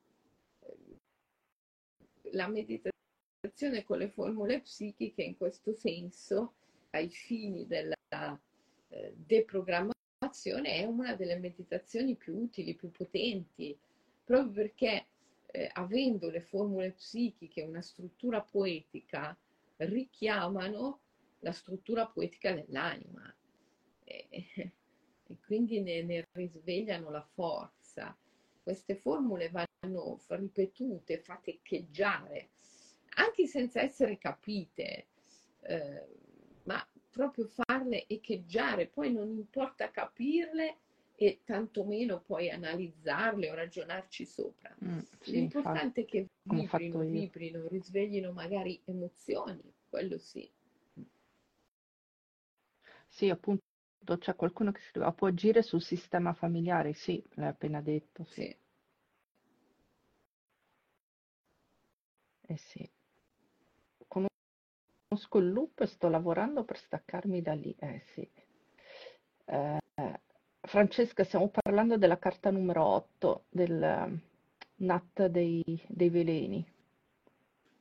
la 2.32 2.48
meditazione 2.48 3.84
con 3.84 3.98
le 3.98 4.08
formule 4.08 4.60
psichiche 4.60 5.22
in 5.22 5.36
questo 5.36 5.72
senso, 5.74 6.54
ai 6.90 7.08
fini 7.10 7.66
della 7.66 7.96
eh, 8.88 9.12
deprogrammazione, 9.16 10.76
è 10.76 10.84
una 10.84 11.14
delle 11.14 11.38
meditazioni 11.38 12.14
più 12.14 12.36
utili, 12.36 12.74
più 12.74 12.90
potenti, 12.90 13.76
proprio 14.24 14.52
perché 14.52 15.06
eh, 15.52 15.70
avendo 15.74 16.30
le 16.30 16.40
formule 16.40 16.92
psichiche 16.92 17.62
una 17.62 17.82
struttura 17.82 18.40
poetica, 18.40 19.36
richiamano 19.76 21.00
la 21.40 21.52
struttura 21.52 22.06
poetica 22.06 22.52
dell'anima 22.52 23.32
e, 24.04 24.26
e 25.26 25.36
quindi 25.44 25.80
ne, 25.80 26.02
ne 26.02 26.26
risvegliano 26.32 27.10
la 27.10 27.22
forza. 27.22 28.16
Queste 28.62 28.94
formule 28.94 29.50
vanno 29.50 30.20
ripetute, 30.28 31.18
fatte 31.18 31.50
echeggiare, 31.54 32.50
anche 33.16 33.46
senza 33.46 33.82
essere 33.82 34.18
capite, 34.18 35.08
eh, 35.62 36.06
ma 36.64 36.86
proprio 37.10 37.46
farle 37.46 38.06
echeggiare, 38.06 38.86
poi 38.86 39.12
non 39.12 39.28
importa 39.30 39.90
capirle 39.90 40.76
e 41.26 41.40
tantomeno 41.44 42.20
poi 42.20 42.50
analizzarle 42.50 43.50
o 43.50 43.54
ragionarci 43.54 44.26
sopra. 44.26 44.74
Mm, 44.84 44.98
sì, 45.20 45.32
L'importante 45.32 46.02
è 46.02 46.04
che 46.04 46.28
vibrino, 46.42 46.98
vibrino, 47.00 47.68
risveglino 47.68 48.32
magari 48.32 48.80
emozioni, 48.84 49.62
quello 49.88 50.18
sì. 50.18 50.50
Sì, 53.08 53.28
appunto 53.28 53.60
c'è 54.18 54.34
qualcuno 54.34 54.72
che 54.72 54.80
può 55.14 55.28
agire 55.28 55.62
sul 55.62 55.82
sistema 55.82 56.32
familiare, 56.32 56.94
sì, 56.94 57.22
l'hai 57.34 57.48
appena 57.48 57.80
detto. 57.80 58.24
Sì. 58.24 58.42
sì. 58.42 58.56
Eh 62.46 62.56
sì. 62.56 62.90
Conosco 64.08 65.38
il 65.38 65.52
loop 65.52 65.80
e 65.80 65.86
sto 65.86 66.08
lavorando 66.08 66.64
per 66.64 66.78
staccarmi 66.78 67.42
da 67.42 67.52
lì. 67.52 67.74
Eh 67.78 68.02
sì. 68.14 68.28
Eh, 69.44 69.78
Francesca, 70.64 71.24
stiamo 71.24 71.48
parlando 71.48 71.98
della 71.98 72.18
carta 72.18 72.50
numero 72.50 72.84
8 72.84 73.44
del 73.48 74.06
um, 74.06 74.20
NAT 74.76 75.26
dei, 75.26 75.62
dei 75.88 76.08
veleni. 76.08 76.64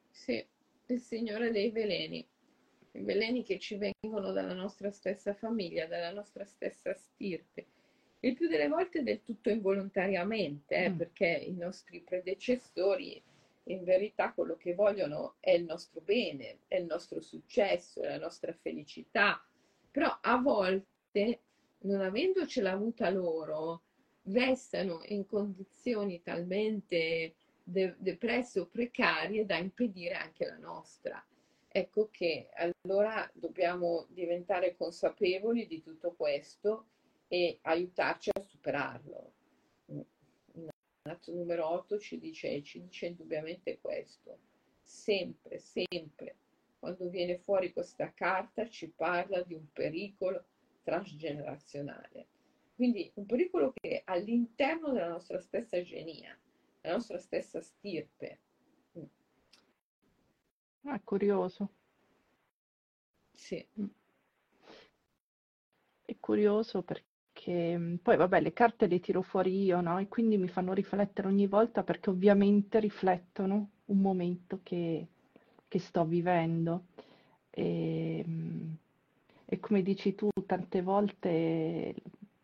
Sì, 0.10 0.46
il 0.88 1.00
Signore 1.00 1.52
dei 1.52 1.70
veleni. 1.70 2.28
I 2.94 3.02
veleni 3.04 3.44
che 3.44 3.60
ci 3.60 3.78
vengono 3.78 4.32
dalla 4.32 4.54
nostra 4.54 4.92
stessa 4.92 5.34
famiglia, 5.34 5.86
dalla 5.86 6.12
nostra 6.12 6.44
stessa 6.44 6.94
stirpe. 6.94 7.66
Il 8.20 8.36
più 8.36 8.48
delle 8.50 8.68
volte 8.68 9.04
del 9.04 9.24
tutto 9.24 9.50
involontariamente, 9.50 10.76
eh, 10.76 10.90
mm. 10.90 10.98
perché 10.98 11.28
i 11.28 11.54
nostri 11.54 12.02
predecessori 12.02 13.22
in 13.66 13.84
verità 13.84 14.34
quello 14.34 14.58
che 14.58 14.74
vogliono 14.74 15.36
è 15.40 15.52
il 15.52 15.64
nostro 15.64 16.02
bene, 16.02 16.60
è 16.68 16.78
il 16.78 16.86
nostro 16.86 17.22
successo, 17.22 18.02
è 18.02 18.10
la 18.10 18.18
nostra 18.18 18.54
felicità, 18.54 19.44
però 19.90 20.18
a 20.22 20.38
volte, 20.38 21.40
non 21.82 22.02
avendocela 22.02 22.72
avuta 22.72 23.10
loro, 23.10 23.84
restano 24.24 25.02
in 25.06 25.26
condizioni 25.26 26.22
talmente 26.22 27.36
de- 27.64 27.96
depresse 27.98 28.60
o 28.60 28.68
precarie 28.68 29.46
da 29.46 29.58
impedire 29.58 30.16
anche 30.16 30.46
la 30.46 30.58
nostra. 30.58 31.24
Ecco 31.68 32.10
che 32.12 32.50
allora 32.54 33.30
dobbiamo 33.34 34.06
diventare 34.10 34.76
consapevoli 34.76 35.68
di 35.68 35.82
tutto 35.82 36.14
questo 36.14 36.86
e 37.28 37.60
aiutarci 37.62 38.30
a 38.34 38.42
superarlo 38.42 39.32
l'atto 41.04 41.34
numero 41.34 41.68
8 41.68 42.00
ci 42.00 42.20
dice, 42.20 42.62
ci 42.64 42.82
dice 42.82 43.08
indubbiamente 43.08 43.80
questo. 43.80 44.38
Sempre, 44.82 45.60
sempre, 45.60 46.36
quando 46.80 47.10
viene 47.10 47.38
fuori 47.38 47.74
questa 47.74 48.14
carta 48.14 48.68
ci 48.68 48.90
parla 48.90 49.42
di 49.42 49.54
un 49.54 49.72
pericolo 49.72 50.46
transgenerazionale. 50.84 52.28
Quindi 52.76 53.12
un 53.16 53.26
pericolo 53.26 53.74
che 53.74 54.02
all'interno 54.06 54.92
della 54.92 55.10
nostra 55.10 55.40
stessa 55.40 55.82
genia, 55.82 56.38
della 56.82 56.96
nostra 56.96 57.20
stessa 57.20 57.62
stirpe. 57.62 58.40
Ah, 60.84 61.00
curioso. 61.04 61.70
Sì. 63.34 63.66
È 66.04 66.16
curioso 66.20 66.82
perché 66.84 67.78
mm, 67.78 67.96
poi 67.98 68.18
vabbè 68.18 68.42
le 68.42 68.54
carte 68.54 68.88
le 68.88 69.00
tiro 69.00 69.22
fuori 69.22 69.64
io, 69.64 69.80
no? 69.82 70.00
E 70.00 70.08
quindi 70.08 70.38
mi 70.38 70.48
fanno 70.48 70.74
riflettere 70.74 71.28
ogni 71.28 71.48
volta 71.48 71.84
perché 71.84 72.10
ovviamente 72.10 72.80
riflettono 72.80 73.70
un 73.86 73.98
momento 74.00 74.60
che, 74.64 75.08
che 75.68 75.80
sto 75.80 76.04
vivendo. 76.06 76.86
E, 77.52 78.24
mm, 78.28 78.74
e 79.54 79.60
come 79.60 79.82
dici 79.82 80.16
tu, 80.16 80.30
tante 80.46 80.82
volte 80.82 81.94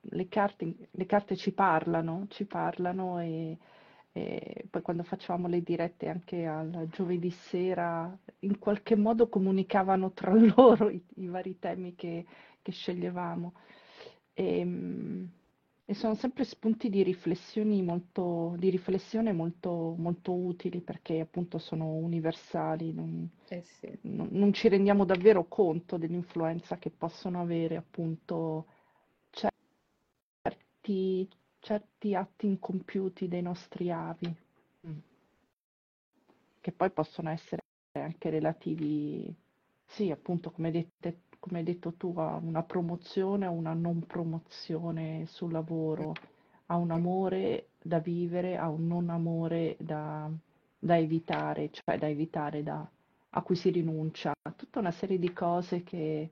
le 0.02 0.28
carte, 0.28 0.90
le 0.92 1.06
carte 1.06 1.38
ci 1.38 1.54
parlano, 1.54 2.26
ci 2.28 2.44
parlano 2.46 3.20
e, 3.20 3.58
e 4.12 4.66
poi 4.70 4.82
quando 4.82 5.04
facevamo 5.04 5.48
le 5.48 5.64
dirette 5.64 6.10
anche 6.10 6.46
al 6.46 6.90
giovedì 6.92 7.30
sera, 7.30 8.14
in 8.40 8.60
qualche 8.60 8.98
modo 8.98 9.30
comunicavano 9.30 10.12
tra 10.12 10.34
loro 10.58 10.90
i, 10.90 11.02
i 11.16 11.28
vari 11.28 11.58
temi 11.60 11.96
che, 11.96 12.26
che 12.62 12.72
sceglievamo. 12.74 13.54
E, 14.34 14.60
ehm, 14.60 15.32
e, 15.90 15.94
sono 15.94 16.16
sempre 16.16 16.44
spunti 16.44 16.90
di, 16.90 17.02
riflessioni 17.02 17.82
molto, 17.82 18.56
di 18.58 18.70
riflessione 18.70 19.32
molto, 19.32 19.96
molto 19.98 20.34
utili 20.34 20.82
perché 20.82 21.22
appunto 21.22 21.60
sono 21.60 21.94
universali, 21.94 22.92
non, 22.92 23.30
eh 23.48 23.62
sì. 23.62 23.98
non, 24.02 24.28
non 24.32 24.52
ci 24.52 24.68
rendiamo 24.68 25.06
davvero 25.06 25.46
conto 25.46 25.96
dell'influenza 25.96 26.78
che 26.78 26.90
possono 26.90 27.40
avere 27.40 27.78
appunto 27.78 28.66
certi, 30.42 31.26
certi 31.60 32.16
atti 32.16 32.48
incompiuti 32.48 33.30
dei 33.30 33.42
nostri 33.42 33.90
avi, 33.90 34.28
mm. 34.88 34.98
che 36.60 36.72
poi 36.74 36.90
possono 36.92 37.30
essere 37.30 37.62
anche 37.94 38.30
relativi, 38.30 39.34
sì, 39.86 40.12
appunto, 40.12 40.52
come, 40.52 40.70
dette, 40.70 41.22
come 41.48 41.60
hai 41.60 41.64
detto 41.66 41.94
tu, 41.94 42.14
a 42.18 42.36
una 42.36 42.64
promozione 42.64 43.48
o 43.48 43.52
una 43.52 43.74
non 43.74 44.06
promozione 44.06 45.26
sul 45.28 45.52
lavoro, 45.52 46.14
a 46.68 46.76
un 46.76 46.92
amore 46.92 47.70
da 47.82 48.00
vivere, 48.00 48.58
a 48.58 48.70
un 48.70 48.88
non 48.88 49.10
amore 49.10 49.78
da, 49.80 50.30
da 50.78 50.98
evitare, 50.98 51.72
cioè 51.72 51.98
da 51.98 52.10
evitare, 52.10 52.64
da, 52.64 52.86
a 53.30 53.42
cui 53.42 53.56
si 53.56 53.70
rinuncia, 53.70 54.34
tutta 54.56 54.80
una 54.80 54.92
serie 54.92 55.18
di 55.18 55.32
cose 55.32 55.84
che 55.84 56.30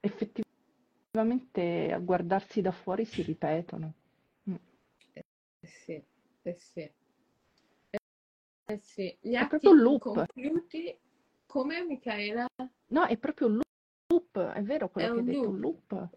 effettivamente 0.00 1.92
a 1.92 1.98
guardarsi 1.98 2.60
da 2.60 2.72
fuori 2.72 3.04
si 3.04 3.22
ripetono. 3.22 3.92
Mm. 4.50 4.54
Eh 5.14 5.24
sì, 5.66 6.02
eh 6.42 6.54
sì. 6.54 6.90
Eh 8.70 8.78
sì. 8.80 9.16
Gli 9.20 9.32
È 9.32 9.36
atti 9.36 9.48
proprio 9.48 9.70
un 9.72 9.78
loop. 9.78 10.04
incompiuti, 10.06 10.98
come 11.46 11.84
Michaela? 11.84 12.46
No, 12.88 13.04
è 13.06 13.16
proprio 13.16 13.48
un 13.48 13.52
loop, 13.54 13.69
è 14.48 14.62
vero 14.62 14.86
È 14.86 14.90
quello 14.90 15.14
che 15.14 15.20
hai 15.20 15.24
detto, 15.24 15.50
loop. 15.50 15.90
loop. 15.90 16.08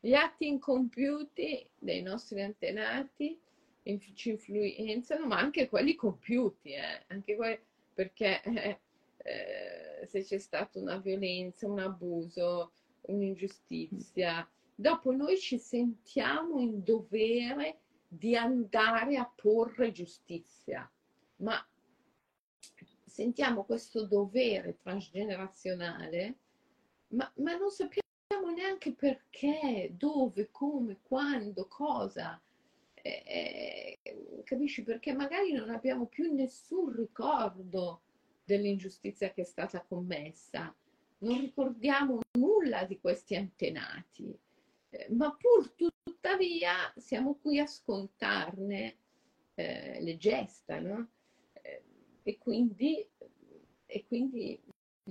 Gli 0.00 0.14
atti 0.14 0.46
incompiuti 0.46 1.68
dei 1.78 2.02
nostri 2.02 2.42
antenati 2.42 3.40
ci 4.14 4.30
influenzano, 4.30 5.26
ma 5.26 5.38
anche 5.38 5.68
quelli 5.68 5.94
compiuti, 5.94 6.72
eh, 6.72 7.04
anche 7.08 7.36
quelli, 7.36 7.58
perché 7.94 8.42
eh, 8.42 8.78
eh, 9.18 10.06
se 10.06 10.22
c'è 10.22 10.38
stata 10.38 10.78
una 10.78 10.98
violenza, 10.98 11.66
un 11.66 11.78
abuso, 11.78 12.72
un'ingiustizia, 13.02 14.48
dopo 14.74 15.12
noi 15.12 15.38
ci 15.38 15.58
sentiamo 15.58 16.60
in 16.60 16.82
dovere 16.82 17.80
di 18.06 18.36
andare 18.36 19.16
a 19.16 19.30
porre 19.34 19.90
giustizia, 19.92 20.90
ma 21.36 21.66
sentiamo 23.04 23.64
questo 23.64 24.06
dovere 24.06 24.76
transgenerazionale, 24.76 26.36
ma, 27.08 27.30
ma 27.36 27.56
non 27.56 27.70
sappiamo 27.70 28.50
neanche 28.54 28.92
perché, 28.92 29.92
dove, 29.96 30.50
come, 30.50 30.98
quando, 31.02 31.66
cosa. 31.66 32.40
Eh, 32.94 33.98
capisci? 34.44 34.82
Perché 34.82 35.12
magari 35.12 35.52
non 35.52 35.70
abbiamo 35.70 36.06
più 36.06 36.32
nessun 36.32 36.94
ricordo 36.94 38.02
dell'ingiustizia 38.44 39.30
che 39.32 39.42
è 39.42 39.44
stata 39.44 39.84
commessa, 39.86 40.74
non 41.18 41.40
ricordiamo 41.40 42.20
nulla 42.38 42.84
di 42.84 42.98
questi 42.98 43.36
antenati, 43.36 44.36
eh, 44.90 45.06
ma 45.10 45.34
pur 45.34 45.70
tuttavia 45.72 46.92
siamo 46.96 47.34
qui 47.36 47.58
a 47.58 47.66
scontarne 47.66 48.96
eh, 49.54 50.00
le 50.00 50.16
gesta, 50.16 50.80
no? 50.80 51.08
Eh, 51.52 51.82
e, 52.22 52.38
quindi, 52.38 53.06
e 53.86 54.04
quindi 54.06 54.60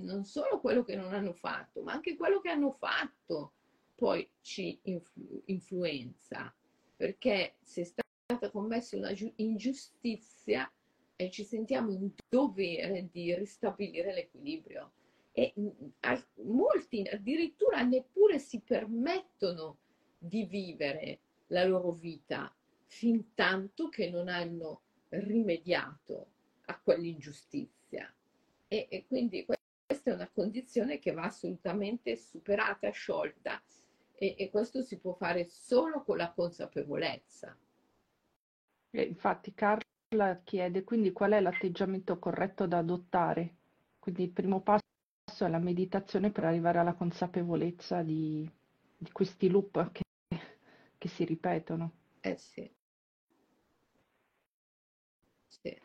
non 0.00 0.24
solo 0.24 0.60
quello 0.60 0.82
che 0.84 0.96
non 0.96 1.12
hanno 1.12 1.32
fatto, 1.32 1.82
ma 1.82 1.92
anche 1.92 2.16
quello 2.16 2.40
che 2.40 2.50
hanno 2.50 2.72
fatto 2.72 3.52
poi 3.94 4.28
ci 4.40 4.78
influ- 4.84 5.42
influenza, 5.46 6.54
perché 6.96 7.56
se 7.62 7.82
è 7.82 7.84
stata 7.84 8.50
commessa 8.50 8.96
una 8.96 9.12
ingiustizia 9.36 10.70
e 11.16 11.30
ci 11.30 11.42
sentiamo 11.44 11.90
in 11.90 12.10
dovere 12.28 13.08
di 13.10 13.34
ristabilire 13.34 14.14
l'equilibrio. 14.14 14.92
E 15.32 15.52
molti 16.42 17.02
addirittura 17.02 17.82
neppure 17.82 18.38
si 18.38 18.60
permettono 18.60 19.78
di 20.18 20.44
vivere 20.44 21.20
la 21.48 21.64
loro 21.64 21.92
vita 21.92 22.52
fin 22.86 23.34
tanto 23.34 23.88
che 23.88 24.10
non 24.10 24.28
hanno 24.28 24.82
rimediato 25.10 26.26
a 26.66 26.80
quell'ingiustizia. 26.80 28.12
E, 28.68 28.86
e 28.90 29.06
quindi 29.06 29.44
questa 29.98 30.10
è 30.10 30.14
una 30.14 30.30
condizione 30.32 30.98
che 31.00 31.12
va 31.12 31.24
assolutamente 31.24 32.16
superata, 32.16 32.88
sciolta 32.90 33.60
e, 34.14 34.36
e 34.38 34.48
questo 34.48 34.82
si 34.82 34.98
può 34.98 35.12
fare 35.14 35.48
solo 35.48 36.04
con 36.04 36.16
la 36.16 36.30
consapevolezza. 36.30 37.56
E 38.90 39.02
infatti 39.02 39.52
Carla 39.54 40.40
chiede 40.44 40.84
quindi 40.84 41.12
qual 41.12 41.32
è 41.32 41.40
l'atteggiamento 41.40 42.18
corretto 42.18 42.66
da 42.66 42.78
adottare. 42.78 43.56
Quindi 43.98 44.22
il 44.22 44.30
primo 44.30 44.60
passo 44.62 44.82
è 45.38 45.48
la 45.48 45.58
meditazione 45.58 46.30
per 46.30 46.44
arrivare 46.44 46.78
alla 46.78 46.94
consapevolezza 46.94 48.02
di, 48.02 48.48
di 48.96 49.12
questi 49.12 49.48
loop 49.48 49.90
che, 49.90 50.02
che 50.96 51.08
si 51.08 51.24
ripetono. 51.24 51.92
Eh 52.20 52.36
sì. 52.36 52.70
Sì. 55.48 55.76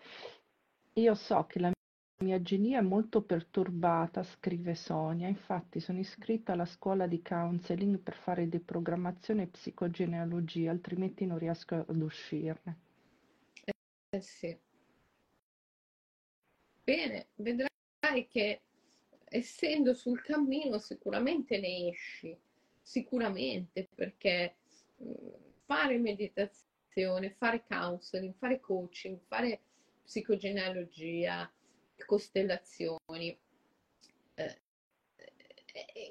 Io 0.94 1.16
so 1.16 1.46
che 1.48 1.60
la 1.60 1.72
mia 2.18 2.42
genia 2.42 2.80
è 2.80 2.82
molto 2.82 3.22
perturbata, 3.24 4.24
scrive 4.24 4.76
Sonia, 4.76 5.28
infatti 5.28 5.80
sono 5.80 6.00
iscritta 6.00 6.54
alla 6.54 6.66
scuola 6.66 7.06
di 7.08 7.22
counseling 7.22 8.00
per 8.00 8.16
fare 8.16 8.48
deprogrammazione 8.48 9.44
e 9.44 9.48
psicogenealogia, 9.48 10.72
altrimenti 10.72 11.26
non 11.26 11.38
riesco 11.38 11.76
ad 11.76 12.02
uscirne. 12.02 12.80
Eh 14.10 14.22
sì. 14.22 14.58
Bene, 16.84 17.28
vedrai 17.36 18.28
che 18.30 18.62
essendo 19.26 19.94
sul 19.94 20.22
cammino 20.22 20.78
sicuramente 20.78 21.60
ne 21.60 21.90
esci, 21.90 22.38
sicuramente 22.82 23.90
perché 23.94 24.56
fare 25.66 25.98
meditazione, 25.98 27.32
fare 27.32 27.64
counseling, 27.68 28.36
fare 28.36 28.60
coaching, 28.60 29.20
fare 29.28 29.62
psicogenealogia, 30.04 31.52
costellazioni. 32.06 33.38
Eh, 34.36 34.62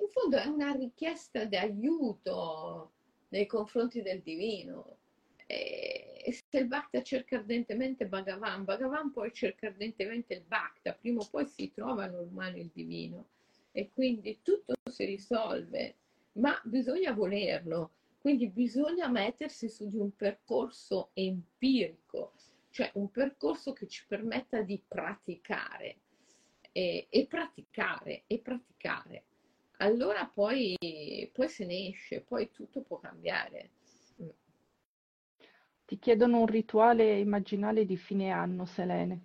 in 0.00 0.08
fondo 0.10 0.36
è 0.36 0.46
una 0.46 0.72
richiesta 0.72 1.44
di 1.44 1.56
aiuto 1.56 2.92
nei 3.28 3.46
confronti 3.46 4.02
del 4.02 4.20
divino. 4.22 4.98
E, 5.46 6.22
e 6.24 6.32
se 6.32 6.58
il 6.58 6.66
Bhakta 6.66 7.02
cerca 7.02 7.36
ardentemente 7.36 8.06
Bhagavan, 8.06 8.64
Bhagavan 8.64 9.12
poi 9.12 9.32
cerca 9.32 9.66
ardentemente 9.66 10.34
il 10.34 10.42
Bhakta, 10.42 10.94
prima 10.94 11.20
o 11.20 11.28
poi 11.28 11.46
si 11.46 11.70
trovano 11.72 12.22
l'umano 12.22 12.56
e 12.56 12.60
il 12.60 12.70
divino. 12.72 13.28
E 13.72 13.90
quindi 13.92 14.40
tutto 14.42 14.74
si 14.90 15.04
risolve, 15.04 15.96
ma 16.32 16.60
bisogna 16.64 17.12
volerlo. 17.12 17.92
Quindi 18.18 18.48
bisogna 18.48 19.08
mettersi 19.08 19.68
su 19.68 19.88
di 19.88 19.96
un 19.96 20.14
percorso 20.14 21.10
empirico, 21.14 22.34
cioè 22.72 22.90
un 22.94 23.10
percorso 23.10 23.72
che 23.72 23.86
ci 23.86 24.04
permetta 24.08 24.62
di 24.62 24.82
praticare 24.86 25.98
e, 26.72 27.06
e 27.08 27.26
praticare 27.26 28.24
e 28.26 28.38
praticare. 28.38 29.24
Allora 29.76 30.24
poi, 30.26 30.76
poi 31.32 31.48
se 31.48 31.66
ne 31.66 31.88
esce, 31.88 32.22
poi 32.22 32.50
tutto 32.50 32.80
può 32.80 32.98
cambiare. 32.98 33.70
Ti 35.84 35.98
chiedono 35.98 36.40
un 36.40 36.46
rituale 36.46 37.18
immaginale 37.18 37.84
di 37.84 37.98
fine 37.98 38.30
anno, 38.30 38.64
Selene. 38.64 39.20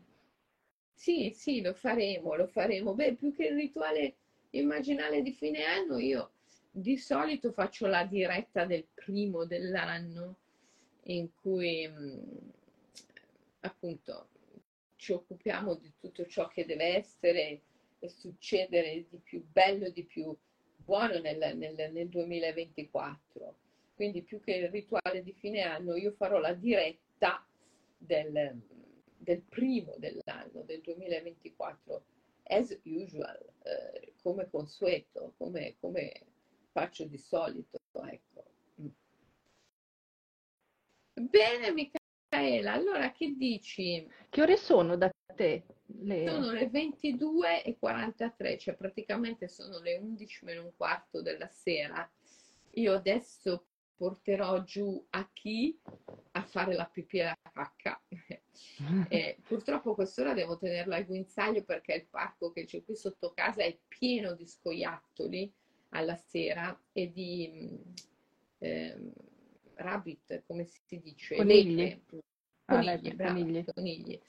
Sì, 0.94 1.32
sì, 1.34 1.62
lo 1.62 1.74
faremo, 1.74 2.36
lo 2.36 2.48
faremo. 2.48 2.94
Beh, 2.94 3.14
più 3.14 3.34
che 3.34 3.46
il 3.46 3.56
rituale 3.56 4.16
immaginale 4.50 5.22
di 5.22 5.32
fine 5.32 5.64
anno, 5.64 6.00
io 6.00 6.32
di 6.70 6.98
solito 6.98 7.52
faccio 7.54 7.88
la 7.88 8.04
diretta 8.04 8.66
del 8.66 8.86
primo 8.94 9.46
dell'anno 9.46 10.36
in 11.04 11.30
cui 11.34 11.90
appunto 13.68 14.30
ci 14.96 15.14
occupiamo 15.14 15.76
di 15.76 15.94
tutto 16.00 16.26
ciò 16.26 16.48
che 16.48 16.66
deve 16.66 16.96
essere 16.96 17.62
e 18.00 18.10
succedere 18.10 19.06
di 19.10 19.18
più 19.18 19.44
bello, 19.52 19.90
di 19.90 20.04
più 20.04 20.36
buono 20.76 21.20
nel, 21.20 21.58
nel, 21.58 21.92
nel 21.92 22.10
2024. 22.10 23.58
quindi 23.96 24.22
più 24.22 24.40
che 24.40 24.54
il 24.54 24.70
rituale 24.70 25.24
di 25.24 25.34
fine 25.34 25.62
anno, 25.62 25.96
io 25.96 26.12
farò 26.12 26.38
la 26.40 26.54
diretta 26.54 27.46
del, 27.98 28.62
del 29.18 29.42
primo 29.42 29.96
dell'anno, 29.98 30.62
del 30.62 30.82
2024, 30.82 32.06
as 32.44 32.80
usual, 32.84 33.40
eh, 33.64 34.14
come 34.22 34.48
consueto, 34.50 35.34
come, 35.38 35.76
come, 35.80 36.12
faccio 36.72 37.06
di 37.06 37.18
solito. 37.18 37.80
Ecco. 37.92 38.46
Bene, 41.14 41.72
Michaela, 42.30 42.74
allora 42.74 43.12
che 43.12 43.36
dici? 43.38 44.06
Che 44.30 44.42
ore 44.42 44.58
sono 44.58 44.98
da 44.98 45.10
te? 45.36 45.64
Le... 45.86 46.28
Sono 46.28 46.52
le 46.52 46.68
22 46.68 47.64
e 47.64 47.78
43, 47.78 48.58
cioè 48.58 48.76
praticamente 48.76 49.48
sono 49.48 49.80
le 49.80 49.96
11 49.96 50.46
meno 50.46 50.64
un 50.64 50.72
quarto 50.76 51.22
della 51.22 51.48
sera. 51.48 52.10
Io 52.74 52.94
adesso 52.94 53.66
porterò 53.96 54.62
giù 54.64 55.04
a 55.12 55.28
chi 55.32 55.80
a 56.32 56.44
fare 56.44 56.76
la 56.76 56.86
pipì 56.86 57.20
e 57.20 57.24
la 57.24 57.38
cacca. 57.54 58.02
e 59.08 59.38
purtroppo 59.48 59.96
quest'ora 59.96 60.34
devo 60.34 60.58
tenerla 60.58 60.98
al 60.98 61.06
guinzaglio 61.06 61.64
perché 61.64 61.94
il 61.94 62.08
parco 62.08 62.52
che 62.52 62.66
c'è 62.66 62.84
qui 62.84 62.96
sotto 62.96 63.32
casa 63.34 63.64
è 63.64 63.78
pieno 63.88 64.34
di 64.34 64.46
scoiattoli 64.46 65.52
alla 65.90 66.18
sera 66.18 66.78
e 66.92 67.12
di 67.12 67.80
eh, 68.60 69.12
rabbit, 69.78 70.44
come 70.46 70.66
si 70.66 71.00
dice? 71.02 71.36
Conigli. 71.36 72.02
Conigli, 72.66 73.10
ah, 73.10 73.14
brava, 73.14 73.74
conigli. 73.74 74.20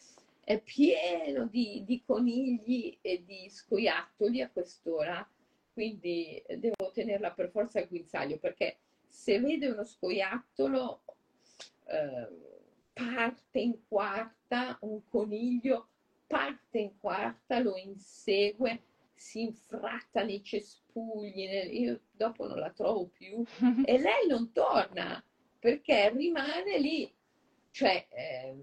È 0.45 0.61
pieno 0.61 1.47
di, 1.47 1.83
di 1.85 2.03
conigli 2.05 2.99
e 3.01 3.25
di 3.25 3.49
scoiattoli 3.51 4.41
a 4.41 4.51
quest'ora, 4.51 5.29
quindi 5.73 6.43
devo 6.57 6.91
tenerla 6.93 7.33
per 7.33 7.51
forza 7.51 7.79
al 7.79 7.89
guinzaglio 7.89 8.39
perché 8.39 8.79
se 9.07 9.41
vede 9.41 9.69
uno 9.69 9.85
scoiattolo 9.85 11.03
eh, 11.87 12.29
parte 12.93 13.59
in 13.59 13.87
quarta, 13.87 14.79
un 14.83 15.05
coniglio 15.09 15.89
parte 16.27 16.79
in 16.79 16.99
quarta, 16.99 17.59
lo 17.59 17.77
insegue, 17.77 18.83
si 19.15 19.41
infratta 19.41 20.23
nei 20.23 20.43
cespugli, 20.45 21.49
io 21.73 22.01
dopo 22.13 22.47
non 22.47 22.59
la 22.59 22.71
trovo 22.71 23.07
più 23.07 23.43
e 23.85 23.99
lei 23.99 24.29
non 24.29 24.53
torna 24.53 25.23
perché 25.59 26.11
rimane 26.11 26.79
lì, 26.79 27.13
cioè 27.71 28.07
eh, 28.11 28.57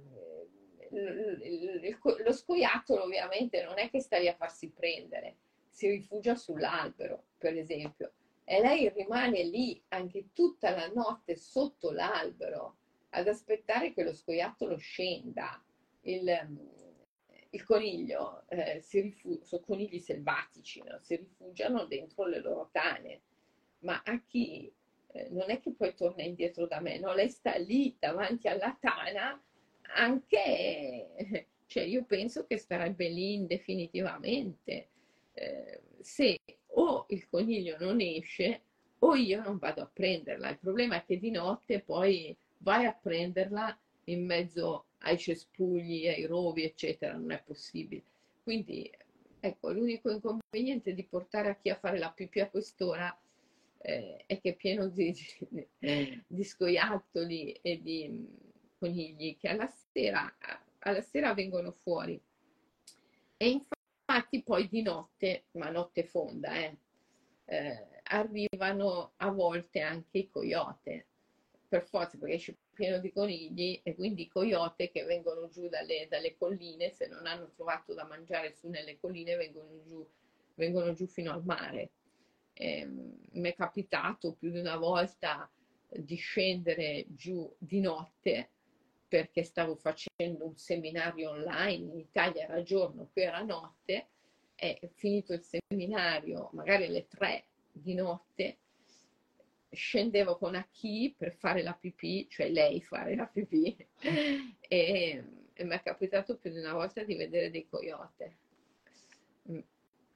lo 0.90 2.32
scoiattolo 2.32 3.04
ovviamente 3.04 3.64
non 3.64 3.78
è 3.78 3.90
che 3.90 4.00
sta 4.00 4.18
lì 4.18 4.28
a 4.28 4.36
farsi 4.36 4.70
prendere, 4.70 5.38
si 5.68 5.90
rifugia 5.90 6.36
sull'albero 6.36 7.26
per 7.38 7.58
esempio 7.58 8.14
e 8.48 8.62
lei 8.62 8.90
rimane 8.90 9.44
lì 9.44 9.84
anche 9.90 10.30
tutta 10.32 10.70
la 10.70 10.88
notte 10.88 11.36
sotto 11.36 11.92
l'albero 11.92 12.78
ad 13.10 13.28
aspettare 13.28 13.92
che 13.92 14.04
lo 14.04 14.14
scoiattolo 14.14 14.78
scenda. 14.78 15.62
Il, 16.02 16.30
il 17.50 17.64
coniglio 17.64 18.44
eh, 18.50 18.80
si 18.82 19.02
rifugia, 19.02 19.44
sono 19.44 19.64
conigli 19.66 20.00
selvatici, 20.00 20.84
no? 20.84 21.00
si 21.02 21.16
rifugiano 21.16 21.86
dentro 21.86 22.28
le 22.28 22.40
loro 22.40 22.70
tane, 22.72 23.22
ma 23.80 24.00
a 24.06 24.22
chi 24.22 24.72
non 25.30 25.50
è 25.50 25.60
che 25.60 25.72
poi 25.72 25.94
torna 25.96 26.24
indietro 26.24 26.68
da 26.68 26.80
me, 26.80 27.00
no? 27.00 27.14
lei 27.14 27.30
sta 27.30 27.56
lì 27.56 27.96
davanti 27.98 28.48
alla 28.48 28.76
tana, 28.80 29.42
anche, 29.96 31.08
cioè 31.68 31.84
io 31.84 32.04
penso 32.04 32.46
che 32.46 32.58
starebbe 32.58 33.08
lì 33.10 33.34
indefinitivamente. 33.34 34.90
Eh, 35.34 35.82
se 36.00 36.38
o 36.78 37.06
il 37.10 37.28
coniglio 37.30 37.78
non 37.80 38.00
esce 38.00 38.62
o 39.00 39.16
io 39.16 39.42
non 39.42 39.58
vado 39.58 39.82
a 39.82 39.90
prenderla. 39.92 40.50
Il 40.50 40.60
problema 40.60 40.98
è 40.98 41.06
che 41.06 41.20
di 41.20 41.32
notte 41.32 41.82
poi 41.82 42.36
vai 42.60 42.86
a 42.86 42.94
prenderla 42.94 43.78
in 44.06 44.26
mezzo 44.26 44.86
ai 45.00 45.18
cespugli, 45.18 46.08
ai 46.08 46.26
rovi, 46.26 46.64
eccetera, 46.64 47.14
non 47.14 47.32
è 47.32 47.42
possibile. 47.46 48.04
Quindi, 48.44 48.90
ecco, 49.40 49.72
l'unico 49.72 50.10
inconveniente 50.10 50.94
di 50.94 51.04
portare 51.04 51.50
a 51.50 51.56
chi 51.56 51.70
a 51.70 51.76
fare 51.76 51.98
la 51.98 52.12
pipì 52.12 52.40
a 52.40 52.50
quest'ora 52.50 53.16
eh, 53.86 54.24
è 54.26 54.42
che 54.42 54.50
è 54.50 54.56
pieno 54.56 54.88
di, 54.88 55.16
di 56.26 56.44
scoiattoli 56.44 57.52
e 57.62 57.82
di 57.82 58.28
conigli 58.80 59.38
che 59.38 59.50
alla 59.50 59.68
sera, 59.68 60.36
alla 60.80 61.02
sera 61.02 61.36
vengono 61.36 61.72
fuori. 61.72 62.20
E 63.38 63.48
infatti 63.48 64.42
poi 64.42 64.68
di 64.68 64.82
notte, 64.82 65.46
ma 65.52 65.70
notte 65.70 66.04
fonda, 66.04 66.56
eh, 66.56 66.78
eh, 67.46 67.88
arrivano 68.04 69.14
a 69.18 69.30
volte 69.30 69.82
anche 69.82 70.18
i 70.18 70.30
coyote, 70.30 71.06
per 71.68 71.84
forza 71.84 72.18
perché 72.18 72.38
c'è 72.38 72.56
pieno 72.74 72.98
di 72.98 73.12
conigli 73.12 73.80
e 73.84 73.94
quindi 73.94 74.24
i 74.24 74.30
coyote 74.30 74.90
che 74.90 75.04
vengono 75.04 75.48
giù 75.48 75.70
dalle, 75.70 76.08
dalle, 76.10 76.36
colline, 76.38 76.90
se 76.90 77.08
non 77.08 77.28
hanno 77.28 77.52
trovato 77.56 77.94
da 77.94 78.06
mangiare 78.06 78.52
su 78.52 78.68
nelle 78.68 79.00
colline, 79.00 79.36
vengono 79.36 79.80
giù, 79.84 80.08
vengono 80.56 80.94
giù 80.94 81.06
fino 81.06 81.32
al 81.32 81.44
mare. 81.44 81.92
Eh, 82.58 82.86
mi 82.86 83.50
è 83.50 83.54
capitato 83.54 84.34
più 84.34 84.50
di 84.50 84.60
una 84.60 84.78
volta 84.78 85.50
di 85.90 86.16
scendere 86.16 87.06
giù 87.10 87.54
di 87.58 87.82
notte 87.82 88.50
perché 89.08 89.44
stavo 89.44 89.76
facendo 89.76 90.46
un 90.46 90.58
seminario 90.58 91.30
online, 91.30 91.92
in 91.92 92.00
Italia 92.00 92.44
era 92.44 92.64
giorno, 92.64 93.10
qui 93.12 93.22
era 93.22 93.42
notte, 93.42 94.08
e 94.56 94.92
finito 94.96 95.34
il 95.34 95.42
seminario, 95.42 96.50
magari 96.54 96.86
alle 96.86 97.08
tre 97.08 97.46
di 97.72 97.94
notte, 97.94 98.58
scendevo 99.70 100.38
con 100.38 100.56
Aki 100.56 101.16
per 101.18 101.34
fare 101.34 101.62
la 101.62 101.74
pipì, 101.74 102.28
cioè 102.30 102.50
lei 102.50 102.82
fare 102.82 103.16
la 103.16 103.26
pipì, 103.26 103.76
e, 104.00 105.24
e 105.54 105.64
mi 105.64 105.76
è 105.76 105.82
capitato 105.82 106.38
più 106.38 106.52
di 106.52 106.60
una 106.60 106.74
volta 106.74 107.04
di 107.04 107.16
vedere 107.16 107.52
dei 107.52 107.68
coyote. 107.70 108.38
Mm. 109.50 109.60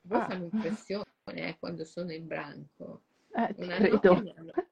Poi 0.07 0.19
ah. 0.19 0.25
fanno 0.25 0.49
impressione 0.51 1.05
eh, 1.29 1.57
quando 1.59 1.85
sono 1.85 2.11
in 2.11 2.27
branco. 2.27 3.03
Eh, 3.33 3.55
mi 3.57 3.71
hanno, 3.71 4.01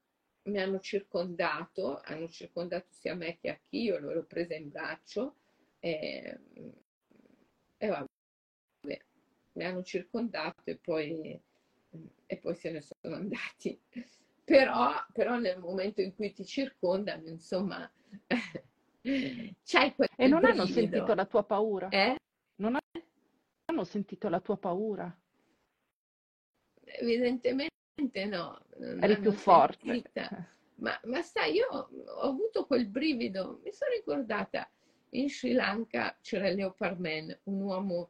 mi 0.48 0.60
hanno 0.60 0.80
circondato, 0.80 2.02
hanno 2.04 2.28
circondato 2.28 2.88
sia 2.90 3.16
me 3.16 3.38
che 3.40 3.50
a 3.50 3.60
chi, 3.68 3.84
io 3.84 4.00
l'ho 4.00 4.24
presa 4.24 4.56
in 4.56 4.70
braccio 4.70 5.36
e, 5.80 6.40
e 7.78 7.88
vabbè, 7.88 8.08
mi 9.54 9.64
hanno 9.64 9.84
circondato 9.84 10.62
e 10.66 10.78
poi, 10.78 11.40
e 12.26 12.38
poi 12.38 12.56
se 12.56 12.72
ne 12.72 12.82
sono 12.82 13.16
andati. 13.16 13.80
Però, 14.44 14.94
però 15.12 15.38
nel 15.38 15.60
momento 15.60 16.02
in 16.02 16.16
cui 16.16 16.32
ti 16.32 16.46
circondano, 16.46 17.28
insomma, 17.28 17.90
c'hai 19.02 19.94
quel 19.94 20.10
E 20.16 20.28
non 20.28 20.46
hanno 20.46 20.66
sentito 20.66 21.14
la 21.14 21.26
tua 21.26 21.44
paura? 21.44 21.90
Eh? 21.90 22.16
Non 22.56 22.78
hanno 23.66 23.84
sentito 23.84 24.30
la 24.30 24.40
tua 24.40 24.58
paura? 24.58 25.16
Evidentemente 26.88 28.26
no. 28.26 28.60
Eri 29.00 29.20
più 29.20 29.32
forte. 29.32 30.04
Ma, 30.76 31.00
ma 31.06 31.22
sai, 31.22 31.54
io 31.54 31.68
ho 31.70 32.22
avuto 32.22 32.66
quel 32.66 32.88
brivido, 32.88 33.60
mi 33.64 33.72
sono 33.72 33.92
ricordata, 33.92 34.70
in 35.12 35.28
Sri 35.28 35.54
Lanka 35.54 36.16
c'era 36.22 36.50
il 36.50 36.56
Leopard 36.56 37.00
Man, 37.00 37.36
un 37.44 37.62
uomo, 37.62 38.10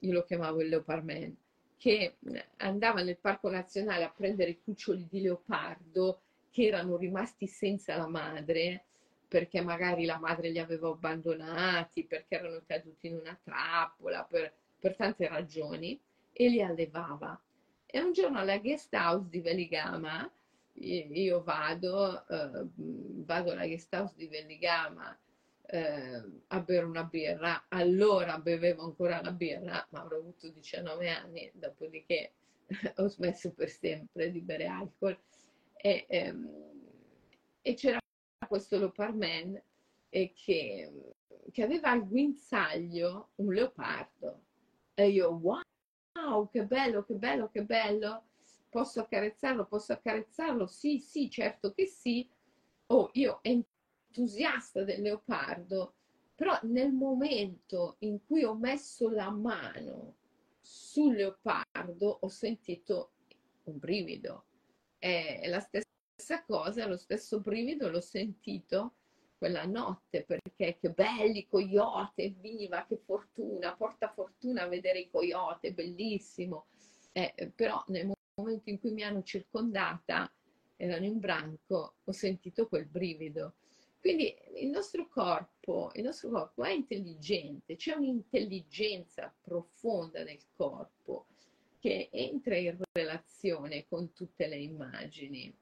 io 0.00 0.12
lo 0.12 0.22
chiamavo 0.22 0.60
il 0.60 0.68
Leopard 0.68 1.04
Man, 1.04 1.34
che 1.78 2.16
andava 2.58 3.02
nel 3.02 3.16
parco 3.16 3.48
nazionale 3.48 4.04
a 4.04 4.12
prendere 4.14 4.50
i 4.50 4.60
cuccioli 4.62 5.06
di 5.08 5.22
leopardo 5.22 6.20
che 6.50 6.66
erano 6.66 6.98
rimasti 6.98 7.46
senza 7.46 7.96
la 7.96 8.06
madre 8.06 8.84
perché 9.32 9.62
magari 9.62 10.04
la 10.04 10.18
madre 10.18 10.50
li 10.50 10.58
aveva 10.58 10.90
abbandonati, 10.90 12.04
perché 12.04 12.34
erano 12.34 12.60
caduti 12.66 13.06
in 13.06 13.14
una 13.14 13.38
trappola, 13.42 14.26
per, 14.28 14.52
per 14.78 14.94
tante 14.94 15.26
ragioni, 15.26 15.98
e 16.34 16.48
li 16.50 16.60
allevava. 16.60 17.40
E 17.94 18.00
un 18.00 18.12
giorno 18.12 18.38
alla 18.38 18.56
guest 18.56 18.94
house 18.94 19.28
di 19.28 19.42
Veligama, 19.42 20.26
io 20.76 21.42
vado, 21.42 22.26
eh, 22.26 22.66
vado 22.74 23.50
alla 23.50 23.66
guest 23.66 23.92
house 23.92 24.14
di 24.16 24.28
Veligama 24.28 25.14
eh, 25.66 26.22
a 26.46 26.60
bere 26.60 26.86
una 26.86 27.04
birra, 27.04 27.66
allora 27.68 28.38
bevevo 28.38 28.84
ancora 28.84 29.20
la 29.20 29.32
birra, 29.32 29.86
ma 29.90 30.00
avrò 30.00 30.16
avuto 30.16 30.48
19 30.48 31.10
anni, 31.10 31.50
dopodiché 31.54 32.32
ho 32.96 33.08
smesso 33.08 33.52
per 33.52 33.68
sempre 33.68 34.30
di 34.30 34.40
bere 34.40 34.64
alcol. 34.64 35.18
E, 35.76 36.06
ehm, 36.08 36.48
e 37.60 37.74
c'era 37.74 37.98
questo 38.48 38.78
Loparman 38.78 39.62
eh, 40.08 40.32
che, 40.32 40.90
che 41.50 41.62
aveva 41.62 41.90
al 41.90 42.08
guinzaglio 42.08 43.32
un 43.34 43.52
leopardo. 43.52 44.44
E 44.94 45.10
io, 45.10 45.28
wow! 45.28 45.60
Wow, 46.14 46.48
che 46.48 46.64
bello, 46.64 47.04
che 47.04 47.14
bello, 47.14 47.48
che 47.48 47.64
bello, 47.64 48.24
posso 48.68 49.00
accarezzarlo, 49.00 49.66
posso 49.66 49.92
accarezzarlo, 49.92 50.66
sì, 50.66 50.98
sì, 50.98 51.30
certo 51.30 51.72
che 51.72 51.86
sì. 51.86 52.28
Oh, 52.86 53.10
io 53.14 53.40
entusiasta 53.42 54.84
del 54.84 55.02
leopardo, 55.02 55.94
però 56.34 56.58
nel 56.62 56.92
momento 56.92 57.96
in 58.00 58.24
cui 58.26 58.44
ho 58.44 58.54
messo 58.54 59.08
la 59.08 59.30
mano 59.30 60.16
sul 60.60 61.14
leopardo 61.14 62.18
ho 62.20 62.28
sentito 62.28 63.12
un 63.64 63.78
brivido. 63.78 64.44
È 64.98 65.46
la 65.48 65.60
stessa 65.60 66.44
cosa, 66.44 66.86
lo 66.86 66.96
stesso 66.96 67.40
brivido 67.40 67.88
l'ho 67.88 68.00
sentito 68.00 68.94
quella 69.42 69.64
notte 69.64 70.22
perché 70.22 70.78
che 70.78 70.90
belli 70.90 71.48
coyote, 71.48 72.32
viva, 72.38 72.86
che 72.86 73.00
fortuna, 73.04 73.74
porta 73.74 74.12
fortuna 74.12 74.62
a 74.62 74.68
vedere 74.68 75.00
i 75.00 75.10
coyote, 75.10 75.72
bellissimo. 75.72 76.66
Eh, 77.10 77.50
però 77.52 77.82
nel 77.88 78.12
momento 78.36 78.70
in 78.70 78.78
cui 78.78 78.92
mi 78.92 79.02
hanno 79.02 79.24
circondata, 79.24 80.32
erano 80.76 81.06
in 81.06 81.18
branco, 81.18 81.96
ho 82.04 82.12
sentito 82.12 82.68
quel 82.68 82.86
brivido. 82.86 83.54
Quindi 83.98 84.32
il 84.58 84.68
nostro 84.68 85.08
corpo, 85.08 85.90
il 85.94 86.04
nostro 86.04 86.30
corpo 86.30 86.62
è 86.62 86.70
intelligente, 86.70 87.74
c'è 87.74 87.94
un'intelligenza 87.94 89.34
profonda 89.40 90.22
nel 90.22 90.38
corpo 90.54 91.26
che 91.80 92.10
entra 92.12 92.56
in 92.56 92.80
relazione 92.92 93.86
con 93.88 94.12
tutte 94.12 94.46
le 94.46 94.58
immagini. 94.58 95.52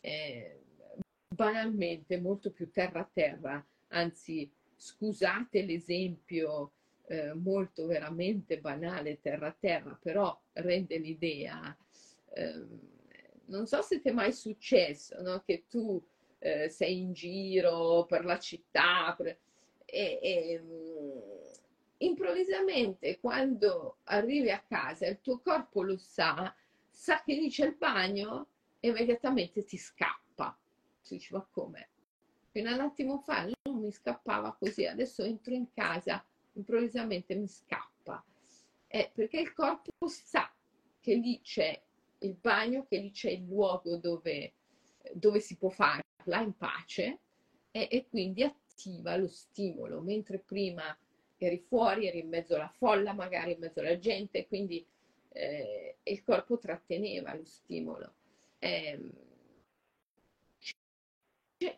Eh, 0.00 0.60
banalmente 1.40 2.20
molto 2.20 2.50
più 2.50 2.70
terra 2.70 3.00
a 3.00 3.10
terra, 3.10 3.66
anzi 3.88 4.52
scusate 4.76 5.62
l'esempio 5.62 6.72
eh, 7.06 7.32
molto 7.32 7.86
veramente 7.86 8.60
banale 8.60 9.22
terra 9.22 9.46
a 9.46 9.56
terra, 9.58 9.98
però 9.98 10.38
rende 10.52 10.98
l'idea. 10.98 11.74
Eh, 12.34 12.66
non 13.46 13.66
so 13.66 13.80
se 13.80 14.02
ti 14.02 14.10
è 14.10 14.12
mai 14.12 14.34
successo 14.34 15.22
no? 15.22 15.42
che 15.46 15.64
tu 15.66 16.00
eh, 16.40 16.68
sei 16.68 17.00
in 17.00 17.14
giro 17.14 18.04
per 18.04 18.26
la 18.26 18.38
città 18.38 19.14
per, 19.16 19.38
e, 19.86 20.18
e 20.22 20.60
um, 20.62 21.22
improvvisamente 21.96 23.18
quando 23.18 23.96
arrivi 24.04 24.50
a 24.50 24.62
casa 24.68 25.06
il 25.06 25.20
tuo 25.22 25.38
corpo 25.38 25.82
lo 25.82 25.96
sa, 25.96 26.54
sa 26.90 27.22
che 27.22 27.32
lì 27.32 27.48
c'è 27.48 27.64
il 27.64 27.76
bagno 27.76 28.46
e 28.78 28.88
immediatamente 28.88 29.64
ti 29.64 29.78
scappa 29.78 30.19
dice 31.08 31.34
ma 31.34 31.46
come? 31.50 31.88
Fino 32.50 32.70
a 32.70 32.74
un 32.74 32.80
attimo 32.80 33.18
fa 33.18 33.48
non 33.62 33.78
mi 33.78 33.92
scappava 33.92 34.54
così, 34.58 34.86
adesso 34.86 35.22
entro 35.22 35.54
in 35.54 35.72
casa, 35.72 36.24
improvvisamente 36.54 37.34
mi 37.34 37.46
scappa. 37.46 38.24
Eh, 38.88 39.10
perché 39.14 39.38
il 39.38 39.52
corpo 39.52 39.92
sa 40.08 40.52
che 41.00 41.14
lì 41.14 41.40
c'è 41.40 41.80
il 42.18 42.34
bagno, 42.34 42.86
che 42.86 42.98
lì 42.98 43.12
c'è 43.12 43.30
il 43.30 43.44
luogo 43.46 43.96
dove, 43.96 44.52
dove 45.12 45.40
si 45.40 45.56
può 45.56 45.70
farla 45.70 46.40
in 46.40 46.56
pace 46.56 47.18
e, 47.70 47.88
e 47.90 48.06
quindi 48.08 48.42
attiva 48.42 49.16
lo 49.16 49.28
stimolo, 49.28 50.00
mentre 50.00 50.38
prima 50.38 50.96
eri 51.38 51.58
fuori, 51.58 52.06
eri 52.06 52.18
in 52.18 52.28
mezzo 52.28 52.56
alla 52.56 52.72
folla, 52.76 53.12
magari 53.12 53.52
in 53.52 53.60
mezzo 53.60 53.80
alla 53.80 53.98
gente, 53.98 54.46
quindi 54.46 54.84
eh, 55.32 55.96
il 56.02 56.22
corpo 56.22 56.58
tratteneva 56.58 57.34
lo 57.34 57.44
stimolo. 57.44 58.12
Eh, 58.58 58.98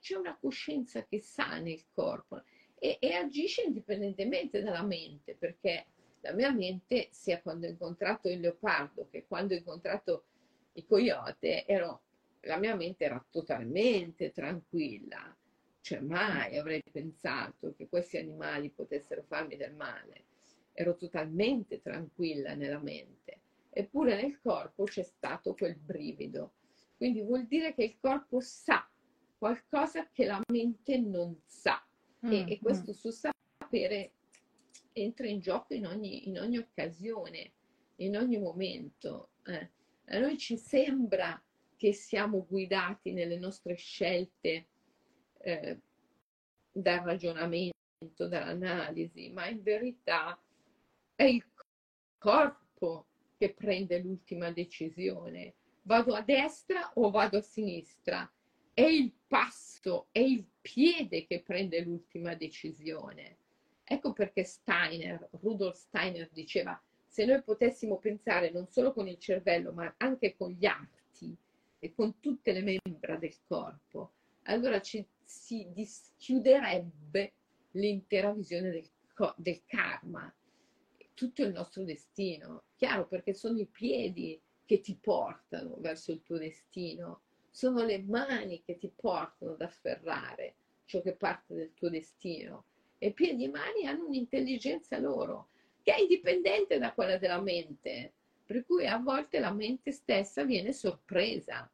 c'è 0.01 0.17
una 0.17 0.37
coscienza 0.39 1.05
che 1.05 1.21
sa 1.21 1.59
nel 1.59 1.85
corpo 1.93 2.43
e, 2.79 2.99
e, 3.01 3.13
agisce 3.15 3.63
indipendentemente 3.63 4.63
dalla 4.63 4.83
mente, 4.83 5.35
perché 5.35 5.87
la 6.21 6.33
mia 6.33 6.53
mente, 6.53 7.09
sia 7.11 7.41
quando 7.41 7.67
ho 7.67 7.71
incontrato 7.71 8.29
il 8.29 8.41
leopardo 8.41 9.09
che 9.11 9.25
quando 9.27 9.55
ho 9.55 9.57
incontrato 9.57 10.25
i 10.75 10.87
coyote, 10.87 11.67
ero, 11.67 12.03
la 12.43 12.59
mia 12.59 12.75
mente 12.75 13.05
era 13.05 13.25
totalmente 13.31 14.31
tranquilla. 14.31 15.37
Cioè 15.81 16.01
mai 16.01 16.57
avrei 16.59 16.83
pensato 16.91 17.75
che 17.77 17.89
questi 17.89 18.17
animali 18.17 18.71
potessero 18.71 19.23
farmi 19.23 19.57
del 19.57 19.75
male. 19.75 20.27
Ero 20.73 20.97
totalmente 20.97 21.83
tranquilla 21.83 22.55
nella 22.55 22.79
mente. 22.79 23.41
Eppure 23.71 24.21
nel 24.21 24.39
corpo 24.41 24.85
c'è 24.85 25.03
stato 25.03 25.55
quel 25.55 25.77
brivido. 25.77 26.53
Quindi 26.97 27.23
vuol 27.23 27.47
dire 27.47 27.75
che 27.75 27.83
il 27.83 27.97
corpo 27.99 28.41
sa 28.41 28.89
qualcosa 29.43 30.09
che 30.13 30.25
la 30.25 30.41
mente 30.53 30.99
non 30.99 31.37
sa 31.47 31.85
mm, 32.25 32.31
e, 32.31 32.45
e, 32.53 32.59
questo 32.61 32.93
mm. 32.93 32.95
suo 32.95 33.11
sapere 33.11 34.13
entra 34.93 35.27
in 35.27 35.41
gioco 35.41 35.75
in 35.75 35.85
ogni, 35.85 36.29
in 36.29 36.39
ogni 36.39 36.59
occasione, 36.59 37.51
in 37.97 38.17
ogni 38.17 38.39
momento. 38.39 39.31
Eh. 39.45 39.69
A 40.05 40.19
noi 40.21 40.39
ci 40.39 40.57
sembra 40.57 41.43
che 41.77 41.93
siamo 41.93 42.47
guidati 42.47 43.13
nelle 43.13 43.37
nostre 43.37 43.75
scelte 43.75 44.67
eh, 45.39 45.81
dal 46.71 47.01
ragionamento, 47.01 48.29
dall'analisi, 48.29 49.29
ma 49.31 49.49
in 49.49 49.61
verità 49.61 50.41
è 51.17 51.25
il 51.25 51.45
corpo 52.17 53.07
che 53.37 53.53
prende 53.55 53.99
l'ultima 53.99 54.53
decisione. 54.53 55.55
Vado 55.83 56.15
a 56.15 56.21
destra 56.23 56.93
o 56.95 57.11
vado 57.11 57.39
a 57.39 57.43
sinistra? 57.43 58.33
È 58.75 58.83
il 58.83 59.13
passo, 59.27 60.09
è 60.13 60.21
il 60.21 60.47
piede 60.61 61.27
che 61.27 61.43
prende 61.43 61.81
l'ultima 61.81 62.35
decisione. 62.35 63.37
Ecco 63.85 64.13
perché 64.13 64.45
Steiner, 64.45 65.29
Rudolf 65.41 65.77
Steiner 65.77 66.31
diceva, 66.33 66.81
se 67.07 67.27
noi 67.27 67.43
potessimo 67.43 67.99
pensare 67.99 68.51
non 68.51 68.67
solo 68.69 68.93
con 68.93 69.07
il 69.09 69.19
cervello, 69.19 69.73
ma 69.73 69.93
anche 69.99 70.35
con 70.35 70.51
gli 70.51 70.65
arti 70.65 71.37
e 71.79 71.93
con 71.93 72.21
tutte 72.21 72.53
le 72.53 72.81
membra 72.83 73.17
del 73.17 73.35
corpo, 73.47 74.13
allora 74.45 74.81
ci, 74.81 75.05
si 75.23 75.69
dischiuderebbe 75.73 77.33
l'intera 77.73 78.33
visione 78.33 78.71
del, 78.71 78.89
del 79.37 79.63
karma, 79.67 80.33
tutto 81.13 81.43
il 81.43 81.53
nostro 81.53 81.85
destino. 81.85 82.63
Chiaro, 82.77 83.07
perché 83.07 83.35
sono 83.35 83.59
i 83.59 83.67
piedi 83.67 84.41
che 84.65 84.81
ti 84.81 84.97
portano 84.99 85.77
verso 85.79 86.13
il 86.13 86.23
tuo 86.23 86.39
destino 86.39 87.21
sono 87.53 87.85
le 87.85 88.03
mani 88.03 88.63
che 88.65 88.79
ti 88.79 88.91
portano 88.95 89.53
ad 89.53 89.61
afferrare 89.61 90.55
ciò 90.87 91.03
che 91.03 91.13
parte 91.13 91.55
del 91.55 91.75
tuo 91.75 91.91
destino. 91.91 92.65
E 92.99 93.13
piedi 93.13 93.45
e 93.45 93.49
mani 93.49 93.87
hanno 93.87 94.07
un'intelligenza 94.07 94.99
loro, 94.99 95.49
che 95.83 95.95
è 95.95 96.01
indipendente 96.01 96.79
da 96.79 96.93
quella 96.93 97.19
della 97.19 97.41
mente, 97.41 98.13
per 98.45 98.65
cui 98.65 98.87
a 98.87 98.97
volte 98.99 99.39
la 99.39 99.53
mente 99.53 99.93
stessa 99.93 100.45
viene 100.45 100.73
sorpresa, 100.73 101.71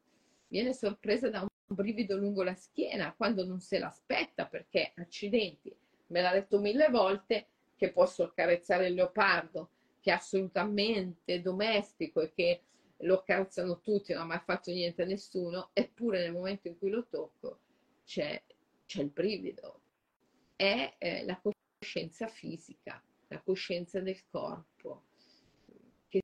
viene 0.48 0.72
sorpresa 0.72 1.30
da 1.30 1.40
un 1.40 1.48
brivido 1.66 2.16
lungo 2.16 2.42
la 2.42 2.54
schiena 2.54 3.14
quando 3.16 3.44
non 3.44 3.60
se 3.60 3.78
l'aspetta, 3.78 4.46
perché 4.46 4.92
accidenti, 4.96 5.74
me 6.08 6.20
l'ha 6.20 6.32
detto 6.32 6.58
mille 6.58 6.88
volte 6.88 7.46
che 7.76 7.92
posso 7.92 8.24
accarezzare 8.24 8.88
il 8.88 8.94
leopardo, 8.94 9.70
che 10.00 10.10
è 10.10 10.14
assolutamente 10.14 11.40
domestico 11.40 12.20
e 12.20 12.32
che 12.32 12.62
lo 13.02 13.22
calzano 13.22 13.80
tutti, 13.80 14.12
non 14.12 14.22
ha 14.22 14.26
mai 14.26 14.40
fatto 14.40 14.70
niente 14.70 15.02
a 15.02 15.06
nessuno, 15.06 15.70
eppure 15.72 16.20
nel 16.20 16.32
momento 16.32 16.68
in 16.68 16.78
cui 16.78 16.90
lo 16.90 17.06
tocco 17.06 17.60
c'è, 18.04 18.42
c'è 18.86 19.02
il 19.02 19.10
brivido. 19.10 19.82
È 20.56 20.96
eh, 20.98 21.24
la 21.24 21.40
coscienza 21.40 22.26
fisica, 22.26 23.02
la 23.28 23.40
coscienza 23.40 24.00
del 24.00 24.24
corpo, 24.28 25.04
che 26.08 26.20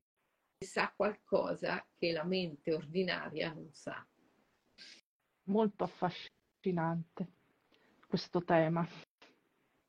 sa 0.58 0.92
qualcosa 0.96 1.86
che 1.96 2.10
la 2.10 2.24
mente 2.24 2.74
ordinaria 2.74 3.52
non 3.52 3.72
sa. 3.72 4.04
Molto 5.44 5.84
affascinante 5.84 7.28
questo 8.08 8.44
tema. 8.44 8.86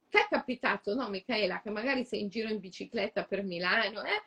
Ti 0.09 0.17
è 0.17 0.27
capitato, 0.29 0.93
no, 0.95 1.09
Michaela, 1.09 1.61
che 1.61 1.69
magari 1.69 2.03
sei 2.05 2.21
in 2.21 2.29
giro 2.29 2.49
in 2.49 2.59
bicicletta 2.59 3.23
per 3.25 3.43
Milano, 3.43 4.03
eh? 4.03 4.23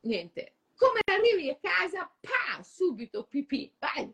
Niente, 0.00 0.54
come 0.80 1.00
arrivi 1.04 1.50
a 1.50 1.58
casa, 1.60 2.10
pa, 2.18 2.62
subito 2.62 3.24
pipì, 3.24 3.70
vai. 3.78 4.10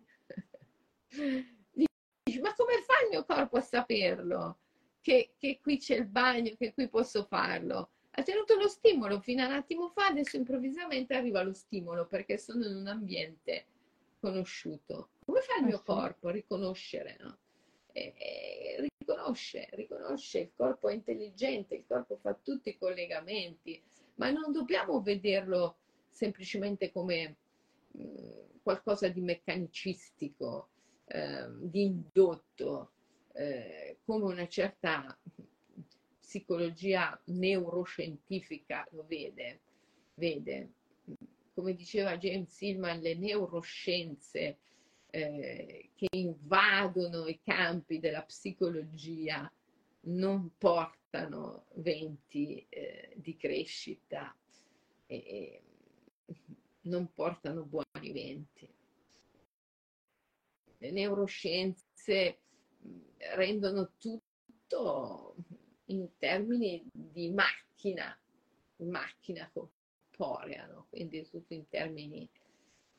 Dici, 1.71 2.41
ma 2.41 2.53
come 2.55 2.83
fa 2.83 3.05
il 3.05 3.11
mio 3.11 3.25
corpo 3.25 3.59
a 3.59 3.61
saperlo? 3.61 4.59
Che, 5.01 5.35
che 5.39 5.61
qui 5.63 5.79
c'è 5.79 5.95
il 5.95 6.07
bagno, 6.07 6.53
che 6.59 6.75
qui 6.75 6.89
posso 6.89 7.25
farlo? 7.25 7.91
Ha 8.11 8.23
tenuto 8.25 8.57
lo 8.57 8.67
stimolo 8.67 9.21
fino 9.21 9.45
a 9.45 9.47
un 9.47 9.53
attimo 9.53 9.91
fa, 9.91 10.07
adesso 10.07 10.37
improvvisamente 10.37 11.15
arriva 11.15 11.43
lo 11.43 11.53
stimolo 11.53 12.07
perché 12.07 12.37
sono 12.37 12.67
in 12.67 12.75
un 12.75 12.89
ambiente 12.89 13.67
conosciuto. 14.19 15.11
Come 15.25 15.43
fa 15.43 15.59
il 15.59 15.67
mio 15.67 15.81
corpo 15.85 16.29
a 16.29 16.33
riconoscere? 16.33 17.17
No? 17.21 17.39
E, 17.93 18.13
e, 18.17 18.89
riconosce, 18.99 19.69
riconosce, 19.73 20.39
il 20.41 20.51
corpo 20.57 20.89
è 20.89 20.95
intelligente, 20.95 21.77
il 21.77 21.85
corpo 21.87 22.17
fa 22.17 22.35
tutti 22.35 22.71
i 22.71 22.77
collegamenti, 22.79 23.81
ma 24.17 24.31
non 24.31 24.51
dobbiamo 24.51 25.01
vederlo 25.01 25.77
semplicemente 26.17 26.91
come 26.91 27.37
mm, 27.97 28.61
qualcosa 28.63 29.09
di 29.09 29.21
meccanicistico, 29.21 30.69
eh, 31.05 31.47
di 31.61 31.83
indotto, 31.83 32.93
eh, 33.35 33.99
come 34.05 34.25
una 34.25 34.49
certa 34.49 35.17
psicologia 36.19 37.21
neuroscientifica 37.27 38.89
lo 38.93 39.05
vede, 39.07 39.61
vede. 40.15 40.71
Come 41.53 41.75
diceva 41.75 42.17
James 42.17 42.61
Hillman, 42.61 43.01
le 43.01 43.15
neuroscienze 43.15 44.57
eh, 45.11 45.91
che 45.95 46.07
invadono 46.11 47.27
i 47.27 47.41
campi 47.45 48.01
della 48.01 48.23
psicologia 48.23 49.51
non 50.09 50.51
portano 50.57 51.67
venti 51.75 52.65
eh, 52.69 53.13
di 53.17 53.37
crescita 53.37 54.35
e, 55.07 55.61
non 56.83 57.13
portano 57.13 57.65
buoni 57.65 58.13
venti. 58.13 58.69
le 60.79 60.91
neuroscienze 60.91 62.39
rendono 63.35 63.93
tutto 63.99 65.35
in 65.87 66.09
termini 66.19 66.85
di 66.93 67.31
macchina, 67.31 68.17
macchina 68.77 69.51
corporea, 69.53 70.67
no? 70.67 70.87
quindi 70.89 71.29
tutto 71.29 71.55
in 71.55 71.69
termini 71.69 72.29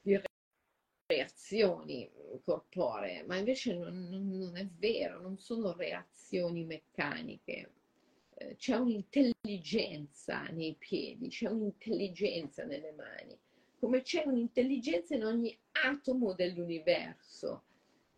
di 0.02 0.20
reazioni 1.06 2.10
corporee, 2.44 3.24
ma 3.24 3.38
invece 3.38 3.74
non, 3.74 4.10
non, 4.10 4.56
è 4.58 4.66
vero, 4.66 5.22
non 5.22 5.38
sono 5.38 5.74
reazioni 5.74 6.66
meccaniche. 6.66 7.72
Eh, 8.40 8.56
c'è 8.56 8.76
un'intelligenza 8.76 10.44
nei 10.52 10.76
piedi, 10.76 11.30
c'è 11.30 11.50
un'intelligenza 11.50 12.66
nelle 12.66 12.92
mani, 12.92 13.36
come 13.80 14.02
c'è 14.02 14.24
un'intelligenza 14.26 15.16
in 15.16 15.26
ogni 15.26 15.58
atomo 15.72 16.34
dell'universo 16.34 17.64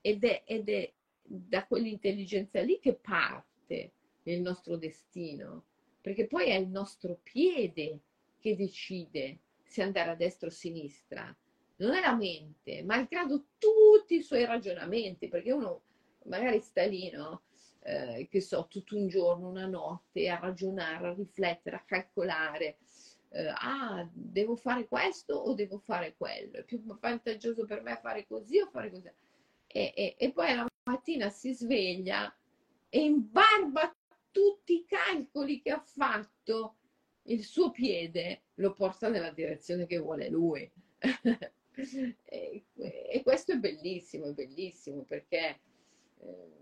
ed 0.02 0.26
è, 0.26 0.44
ed 0.46 0.68
è 0.68 0.92
da 1.24 1.66
quell'intelligenza 1.66 2.62
lì 2.62 2.80
che 2.80 2.96
parte 2.96 3.92
il 4.24 4.42
nostro 4.42 4.76
destino, 4.76 5.64
perché 6.02 6.28
poi 6.28 6.50
è 6.50 6.56
il 6.56 6.68
nostro 6.68 7.20
piede 7.24 8.00
che 8.40 8.56
decide 8.56 9.40
se 9.64 9.84
andare 9.84 10.12
a 10.12 10.16
destra 10.16 10.48
o 10.48 10.50
a 10.50 10.54
sinistra, 10.54 11.38
non 11.78 11.94
è 11.94 12.02
la 12.02 12.16
mente, 12.16 12.84
malgrado 12.84 13.46
tutti 13.58 14.16
i 14.16 14.22
suoi 14.22 14.44
ragionamenti, 14.44 15.30
perché 15.30 15.52
uno 15.54 15.82
magari 16.26 16.60
sta 16.60 16.84
lì, 16.84 17.10
no? 17.10 17.44
Eh, 17.90 18.28
che 18.30 18.40
so, 18.40 18.68
tutto 18.70 18.96
un 18.96 19.08
giorno, 19.08 19.50
una 19.50 19.66
notte, 19.66 20.30
a 20.30 20.38
ragionare, 20.38 21.08
a 21.08 21.14
riflettere, 21.14 21.76
a 21.76 21.84
calcolare. 21.84 22.78
Eh, 23.30 23.48
ah, 23.48 24.08
devo 24.14 24.56
fare 24.56 24.88
questo 24.88 25.34
o 25.34 25.56
devo 25.56 25.80
fare 25.80 26.14
quello? 26.16 26.58
È 26.58 26.64
più 26.64 26.84
vantaggioso 26.84 27.66
per 27.66 27.82
me 27.82 27.98
fare 28.00 28.28
così 28.28 28.60
o 28.60 28.68
fare 28.68 28.92
così? 28.92 29.12
E, 29.66 29.94
e, 29.96 30.16
e 30.20 30.32
poi 30.32 30.54
la 30.54 30.68
mattina 30.84 31.30
si 31.30 31.52
sveglia 31.52 32.32
e 32.90 33.00
imbarba 33.02 33.92
tutti 34.30 34.74
i 34.74 34.86
calcoli 34.86 35.60
che 35.60 35.72
ha 35.72 35.82
fatto, 35.82 36.76
il 37.24 37.44
suo 37.44 37.72
piede 37.72 38.44
lo 38.56 38.74
porta 38.74 39.10
nella 39.10 39.32
direzione 39.32 39.88
che 39.88 39.98
vuole 39.98 40.30
lui. 40.30 40.72
e, 42.26 42.64
questo 43.24 43.54
è 43.54 43.58
bellissimo, 43.58 44.28
è 44.28 44.34
bellissimo 44.34 45.02
perché 45.02 45.60
eh, 46.20 46.60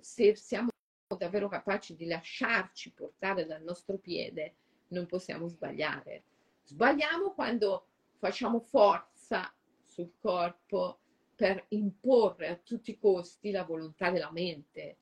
se 0.00 0.34
siamo 0.34 0.69
davvero 1.16 1.48
capaci 1.48 1.96
di 1.96 2.06
lasciarci 2.06 2.92
portare 2.92 3.46
dal 3.46 3.62
nostro 3.62 3.98
piede, 3.98 4.54
non 4.88 5.06
possiamo 5.06 5.48
sbagliare. 5.48 6.24
Sbagliamo 6.64 7.32
quando 7.32 7.86
facciamo 8.18 8.60
forza 8.60 9.52
sul 9.86 10.12
corpo 10.18 10.98
per 11.34 11.64
imporre 11.68 12.48
a 12.48 12.56
tutti 12.56 12.90
i 12.90 12.98
costi 12.98 13.50
la 13.50 13.64
volontà 13.64 14.10
della 14.10 14.30
mente. 14.30 14.98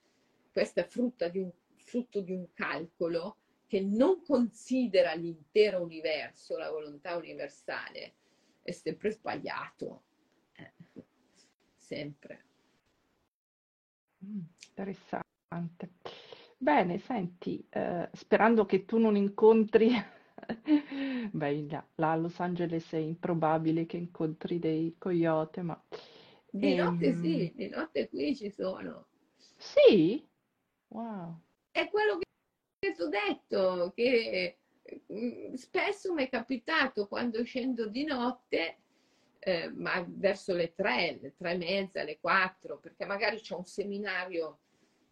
Questo 0.52 0.80
è 0.80 0.84
frutto 0.84 1.28
di 1.28 1.38
un, 1.38 1.50
frutto 1.74 2.20
di 2.20 2.32
un 2.32 2.52
calcolo 2.52 3.36
che 3.66 3.80
non 3.80 4.22
considera 4.22 5.12
l'intero 5.14 5.82
universo, 5.82 6.56
la 6.56 6.70
volontà 6.70 7.16
universale, 7.16 8.14
è 8.62 8.70
sempre 8.70 9.10
sbagliato. 9.10 10.02
Eh, 10.52 10.72
sempre. 11.76 12.44
Mm, 14.24 14.40
interessante. 14.68 15.27
Bene, 16.56 16.98
senti, 16.98 17.64
eh, 17.70 18.08
sperando 18.12 18.66
che 18.66 18.84
tu 18.84 18.98
non 18.98 19.16
incontri, 19.16 19.90
beh, 21.30 21.66
là 21.96 22.12
a 22.12 22.16
Los 22.16 22.38
Angeles 22.40 22.90
è 22.92 22.96
improbabile 22.96 23.86
che 23.86 23.96
incontri 23.96 24.58
dei 24.58 24.96
coyote, 24.98 25.62
ma... 25.62 25.80
Di 26.50 26.74
notte 26.74 27.08
ehm... 27.08 27.22
sì, 27.22 27.52
di 27.54 27.68
notte 27.68 28.08
qui 28.08 28.34
ci 28.34 28.50
sono. 28.50 29.06
Sì? 29.56 30.26
Wow. 30.88 31.40
È 31.70 31.88
quello 31.88 32.18
che 32.18 32.92
ti 32.92 33.02
ho 33.02 33.08
detto, 33.08 33.92
che 33.94 34.58
Mm, 35.12 35.54
spesso 35.54 36.12
mi 36.14 36.24
è 36.24 36.28
capitato 36.28 37.06
quando 37.08 37.44
scendo 37.44 37.88
di 37.88 38.04
notte, 38.04 38.78
eh, 39.40 39.70
ma 39.70 40.04
verso 40.08 40.54
le 40.54 40.74
tre, 40.74 41.18
le 41.20 41.34
tre 41.36 41.52
e 41.52 41.56
mezza, 41.56 42.02
le 42.02 42.18
quattro, 42.18 42.78
perché 42.78 43.04
magari 43.04 43.38
c'è 43.40 43.54
un 43.54 43.66
seminario 43.66 44.60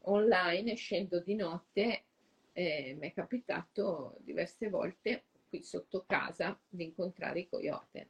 online 0.09 0.75
scendo 0.75 1.21
di 1.21 1.35
notte, 1.35 2.05
eh, 2.53 2.97
mi 2.99 3.09
è 3.09 3.13
capitato 3.13 4.17
diverse 4.21 4.69
volte 4.69 5.25
qui 5.49 5.63
sotto 5.63 6.05
casa 6.07 6.59
di 6.69 6.85
incontrare 6.85 7.41
i 7.41 7.49
coyote. 7.49 8.09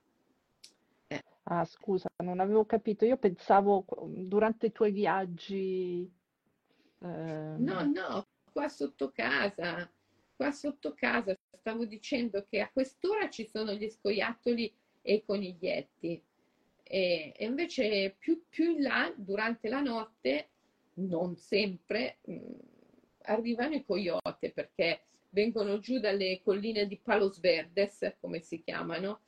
Eh. 1.08 1.22
Ah, 1.44 1.64
scusa, 1.64 2.08
non 2.24 2.40
avevo 2.40 2.64
capito. 2.64 3.04
Io 3.04 3.16
pensavo 3.16 3.84
durante 4.08 4.66
i 4.66 4.72
tuoi 4.72 4.92
viaggi. 4.92 6.10
Eh... 6.98 7.06
No, 7.58 7.84
no, 7.84 8.26
qua 8.52 8.68
sotto 8.68 9.10
casa, 9.12 9.90
qua 10.34 10.50
sotto 10.50 10.94
casa 10.94 11.36
stavo 11.66 11.84
dicendo 11.84 12.46
che 12.48 12.60
a 12.60 12.70
quest'ora 12.72 13.28
ci 13.28 13.44
sono 13.44 13.72
gli 13.72 13.88
scoiattoli 13.88 14.72
e 15.02 15.14
i 15.14 15.24
coniglietti. 15.24 16.22
E, 16.84 17.32
e 17.36 17.44
invece 17.44 18.14
più, 18.16 18.44
più, 18.48 18.70
in 18.70 18.82
là, 18.82 19.12
durante 19.16 19.68
la 19.68 19.80
notte, 19.80 20.50
non 20.96 21.36
sempre, 21.36 22.18
mh, 22.24 22.32
mm, 22.32 22.52
arrivano 23.22 23.74
i 23.74 23.84
coyote 23.84 24.50
perché 24.52 25.02
vengono 25.30 25.78
giù 25.78 25.98
dalle 25.98 26.40
colline 26.42 26.86
di 26.86 26.98
Palos 26.98 27.40
Verdes, 27.40 28.16
come 28.20 28.40
si 28.40 28.62
chiamano, 28.62 29.20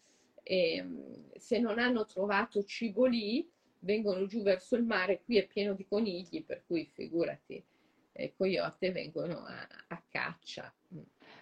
e 0.42 0.82
mm, 0.82 1.00
se 1.36 1.58
non 1.58 1.78
hanno 1.78 2.06
trovato 2.06 2.62
cibo 2.64 3.04
lì, 3.06 3.48
vengono 3.80 4.26
giù 4.26 4.42
verso 4.42 4.76
il 4.76 4.84
mare, 4.84 5.22
qui 5.22 5.36
è 5.36 5.46
pieno 5.46 5.74
di 5.74 5.86
conigli, 5.86 6.44
per 6.44 6.64
cui 6.66 6.88
figurati, 6.92 7.62
i 8.12 8.32
coyote 8.36 8.90
vengono 8.90 9.44
a, 9.44 9.66
a 9.88 10.02
caccia. 10.08 10.72
Mm. 10.94 11.00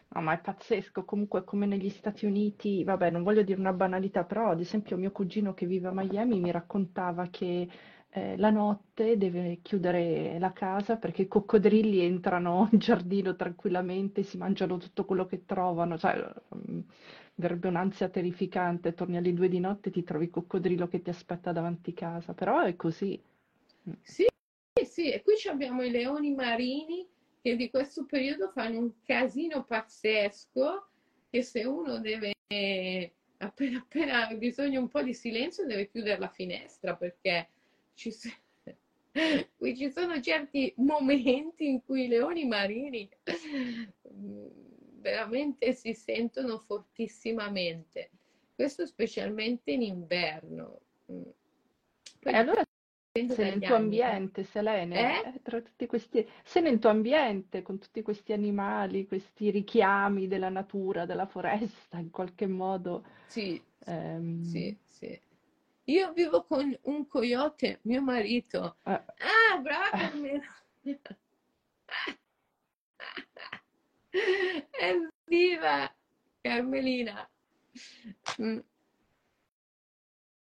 No, 0.08 0.20
ma 0.20 0.34
è 0.34 0.40
pazzesco, 0.40 1.04
comunque 1.04 1.44
come 1.44 1.66
negli 1.66 1.88
Stati 1.88 2.26
Uniti, 2.26 2.84
vabbè, 2.84 3.10
non 3.10 3.22
voglio 3.22 3.42
dire 3.42 3.58
una 3.58 3.72
banalità, 3.72 4.24
però 4.24 4.50
ad 4.50 4.60
esempio 4.60 4.96
mio 4.96 5.10
cugino 5.10 5.52
che 5.54 5.66
vive 5.66 5.88
a 5.88 5.92
Miami 5.92 6.38
mi 6.38 6.50
raccontava 6.50 7.26
che 7.28 7.68
eh, 8.16 8.34
la 8.38 8.48
notte 8.48 9.18
deve 9.18 9.58
chiudere 9.60 10.38
la 10.38 10.54
casa 10.54 10.96
perché 10.96 11.22
i 11.22 11.28
coccodrilli 11.28 12.00
entrano 12.00 12.66
in 12.72 12.78
giardino 12.78 13.36
tranquillamente, 13.36 14.22
si 14.22 14.38
mangiano 14.38 14.78
tutto 14.78 15.04
quello 15.04 15.26
che 15.26 15.44
trovano, 15.44 15.98
cioè 15.98 16.26
um, 16.48 16.82
verrebbe 17.34 17.68
un'ansia 17.68 18.08
terrificante, 18.08 18.94
torni 18.94 19.18
alle 19.18 19.34
due 19.34 19.50
di 19.50 19.60
notte 19.60 19.90
e 19.90 19.92
ti 19.92 20.02
trovi 20.02 20.24
il 20.24 20.30
coccodrillo 20.30 20.88
che 20.88 21.02
ti 21.02 21.10
aspetta 21.10 21.52
davanti 21.52 21.92
casa, 21.92 22.32
però 22.32 22.62
è 22.62 22.74
così. 22.74 23.20
Sì, 24.00 24.26
sì, 24.82 25.10
e 25.10 25.22
qui 25.22 25.34
abbiamo 25.50 25.82
i 25.82 25.90
leoni 25.90 26.32
marini 26.32 27.06
che 27.42 27.54
di 27.54 27.68
questo 27.68 28.06
periodo 28.06 28.48
fanno 28.48 28.78
un 28.78 28.92
casino 29.04 29.62
pazzesco 29.62 30.88
che 31.28 31.42
se 31.42 31.64
uno 31.64 31.98
deve 31.98 32.32
appena 33.38 33.78
appena 33.78 34.26
ha 34.26 34.34
bisogno 34.34 34.80
un 34.80 34.88
po' 34.88 35.02
di 35.02 35.12
silenzio 35.12 35.66
deve 35.66 35.88
chiudere 35.88 36.18
la 36.18 36.28
finestra 36.28 36.94
perché 36.94 37.50
ci, 37.96 38.14
qui 39.56 39.76
ci 39.76 39.90
sono 39.90 40.20
certi 40.20 40.72
momenti 40.76 41.66
in 41.66 41.82
cui 41.82 42.04
i 42.04 42.08
leoni 42.08 42.46
marini 42.46 43.08
mm, 44.12 44.46
veramente 45.00 45.72
si 45.72 45.94
sentono 45.94 46.58
fortissimamente 46.58 48.10
questo 48.54 48.86
specialmente 48.86 49.72
in 49.72 49.82
inverno 49.82 50.80
mm. 51.10 51.22
Poi, 52.20 52.32
e 52.32 52.36
allora 52.36 52.62
se 53.12 53.42
nel 53.44 53.60
tuo 53.60 53.76
ambiente, 53.76 54.44
Selene, 54.44 55.24
eh? 55.24 55.40
tra 55.42 55.60
tutti 55.62 55.86
questi, 55.86 56.28
se 56.44 56.60
nel 56.60 56.78
tuo 56.78 56.90
ambiente, 56.90 57.62
con 57.62 57.78
tutti 57.78 58.02
questi 58.02 58.32
animali, 58.32 59.06
questi 59.06 59.50
richiami 59.50 60.26
della 60.26 60.50
natura, 60.50 61.06
della 61.06 61.26
foresta, 61.26 61.98
in 61.98 62.10
qualche 62.10 62.46
modo. 62.46 63.04
Sì, 63.26 63.60
ehm... 63.86 64.42
sì, 64.42 64.76
sì. 64.84 65.18
Io 65.88 66.12
vivo 66.12 66.44
con 66.44 66.76
un 66.82 67.06
coyote, 67.06 67.78
mio 67.82 68.02
marito. 68.02 68.76
Eh. 68.84 68.90
Ah, 68.92 69.58
brava! 69.60 70.10
Evviva, 74.80 75.94
Carmelina! 76.40 77.30
Mm. 78.40 78.58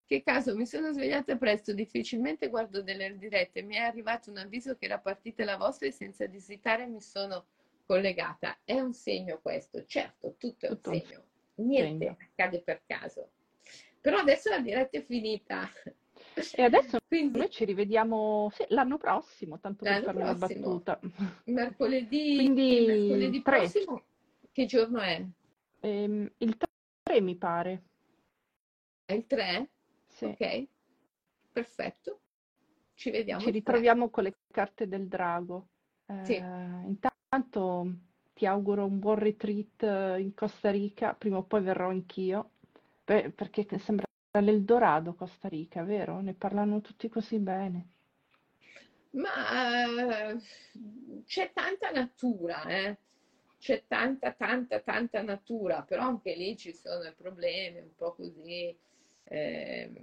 Che 0.07 0.23
caso, 0.23 0.55
mi 0.55 0.65
sono 0.65 0.91
svegliata 0.91 1.35
presto, 1.37 1.73
difficilmente 1.73 2.47
guardo 2.49 2.81
delle 2.81 3.15
dirette, 3.17 3.61
mi 3.61 3.75
è 3.75 3.79
arrivato 3.79 4.31
un 4.31 4.37
avviso 4.37 4.75
che 4.75 4.85
era 4.85 4.99
partita 4.99 5.43
la 5.43 5.57
vostra 5.57 5.87
e 5.87 5.91
senza 5.91 6.25
disitare 6.25 6.87
mi 6.87 7.01
sono 7.01 7.45
collegata. 7.85 8.57
È 8.63 8.79
un 8.79 8.93
segno 8.93 9.39
questo, 9.41 9.85
certo, 9.85 10.35
tutto 10.37 10.65
è 10.65 10.69
un 10.69 10.79
segno, 10.81 11.23
niente 11.55 12.05
segno. 12.05 12.17
accade 12.19 12.61
per 12.61 12.81
caso. 12.85 13.29
Però 14.05 14.19
adesso 14.19 14.49
la 14.51 14.59
diretta 14.59 14.99
è 14.99 15.03
finita. 15.03 15.67
E 16.55 16.61
adesso 16.61 16.99
Quindi, 17.07 17.39
noi 17.39 17.49
ci 17.49 17.65
rivediamo 17.65 18.51
sì, 18.53 18.63
l'anno 18.69 18.99
prossimo, 18.99 19.59
tanto 19.59 19.83
per 19.83 20.03
fare 20.03 20.17
una 20.19 20.35
battuta. 20.35 20.99
Mercoledì, 21.45 22.35
Quindi, 22.37 22.85
mercoledì 22.85 23.41
prossimo, 23.41 24.03
che 24.51 24.65
giorno 24.67 24.99
è? 24.99 25.25
Ehm, 25.81 26.31
il 26.37 26.55
3 27.01 27.21
mi 27.21 27.35
pare. 27.35 27.81
È 29.05 29.13
il 29.13 29.25
3? 29.25 29.69
Sì. 30.07 30.25
Ok, 30.25 30.67
perfetto. 31.51 32.19
Ci 32.93 33.09
vediamo 33.09 33.41
Ci 33.41 33.47
il 33.47 33.53
3. 33.53 33.73
ritroviamo 33.73 34.09
con 34.11 34.23
le 34.23 34.33
carte 34.51 34.87
del 34.87 35.07
drago. 35.07 35.67
Sì, 36.21 36.33
Eh, 36.35 36.85
intanto 36.87 37.95
ti 38.33 38.45
auguro 38.45 38.85
un 38.85 38.99
buon 38.99 39.15
retreat 39.17 39.83
eh, 39.83 40.19
in 40.21 40.33
Costa 40.33 40.69
Rica, 40.69 41.13
prima 41.15 41.37
o 41.37 41.43
poi 41.43 41.61
verrò 41.61 41.89
anch'io, 41.89 42.51
Beh, 43.05 43.31
perché 43.31 43.65
sembra 43.79 44.05
l'Eldorado 44.39 45.15
Costa 45.15 45.47
Rica, 45.47 45.83
vero? 45.83 46.19
Ne 46.21 46.33
parlano 46.33 46.81
tutti 46.81 47.07
così 47.09 47.39
bene. 47.39 47.89
ma 49.11 50.31
eh, 50.33 50.37
c'è 51.25 51.51
tanta 51.53 51.91
natura, 51.91 52.63
eh? 52.65 52.97
C'è 53.57 53.85
tanta, 53.87 54.33
tanta, 54.33 54.79
tanta 54.81 55.21
natura, 55.21 55.81
però 55.83 56.03
anche 56.03 56.35
lì 56.35 56.55
ci 56.57 56.73
sono 56.73 57.11
problemi 57.15 57.79
un 57.79 57.95
po' 57.95 58.13
così, 58.13 58.77
ehm, 59.23 59.95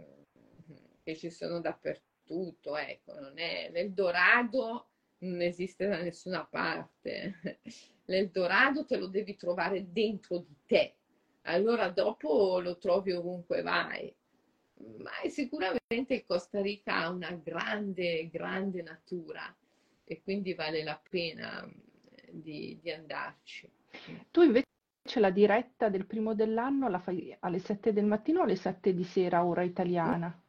che 1.02 1.16
ci 1.16 1.30
sono 1.30 1.60
dappertutto, 1.60 2.76
ecco, 2.76 3.18
non 3.20 3.38
è 3.38 3.70
l'Eldorado 3.70 4.86
non 5.18 5.40
esiste 5.40 5.86
da 5.86 5.98
nessuna 6.02 6.44
parte. 6.44 7.34
L'Eldorado 8.06 8.84
te 8.84 8.96
lo 8.96 9.06
devi 9.06 9.36
trovare 9.36 9.92
dentro 9.92 10.38
di 10.38 10.56
te, 10.66 10.94
allora 11.42 11.88
dopo 11.90 12.60
lo 12.60 12.78
trovi 12.78 13.12
ovunque 13.12 13.62
vai. 13.62 14.14
Ma 14.98 15.10
sicuramente 15.28 16.14
il 16.14 16.24
Costa 16.24 16.60
Rica 16.60 16.96
ha 16.96 17.10
una 17.10 17.32
grande, 17.32 18.28
grande 18.28 18.82
natura 18.82 19.54
e 20.04 20.22
quindi 20.22 20.54
vale 20.54 20.82
la 20.82 21.00
pena 21.08 21.64
eh, 21.64 22.30
di, 22.32 22.78
di 22.80 22.90
andarci. 22.90 23.70
Tu 24.30 24.42
invece 24.42 24.66
la 25.20 25.30
diretta 25.30 25.88
del 25.88 26.06
primo 26.06 26.34
dell'anno 26.34 26.88
la 26.88 26.98
fai 26.98 27.36
alle 27.40 27.58
7 27.58 27.92
del 27.92 28.04
mattino 28.06 28.40
o 28.40 28.42
alle 28.44 28.56
7 28.56 28.94
di 28.94 29.04
sera, 29.04 29.44
ora 29.44 29.62
italiana? 29.62 30.42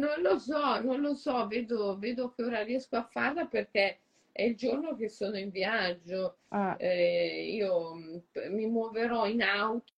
Non 0.00 0.20
lo 0.22 0.38
so, 0.38 0.80
non 0.80 1.00
lo 1.00 1.14
so, 1.14 1.46
vedo, 1.48 1.98
vedo 1.98 2.30
che 2.30 2.42
ora 2.44 2.62
riesco 2.62 2.96
a 2.96 3.08
farla 3.08 3.46
perché 3.46 4.00
è 4.30 4.42
il 4.42 4.56
giorno 4.56 4.94
che 4.94 5.08
sono 5.08 5.36
in 5.36 5.50
viaggio. 5.50 6.38
Ah, 6.50 6.76
Eh, 6.76 7.50
io 7.52 7.94
mh, 7.94 8.22
mi 8.50 8.66
muoverò 8.66 9.26
in 9.26 9.42
auto. 9.42 9.92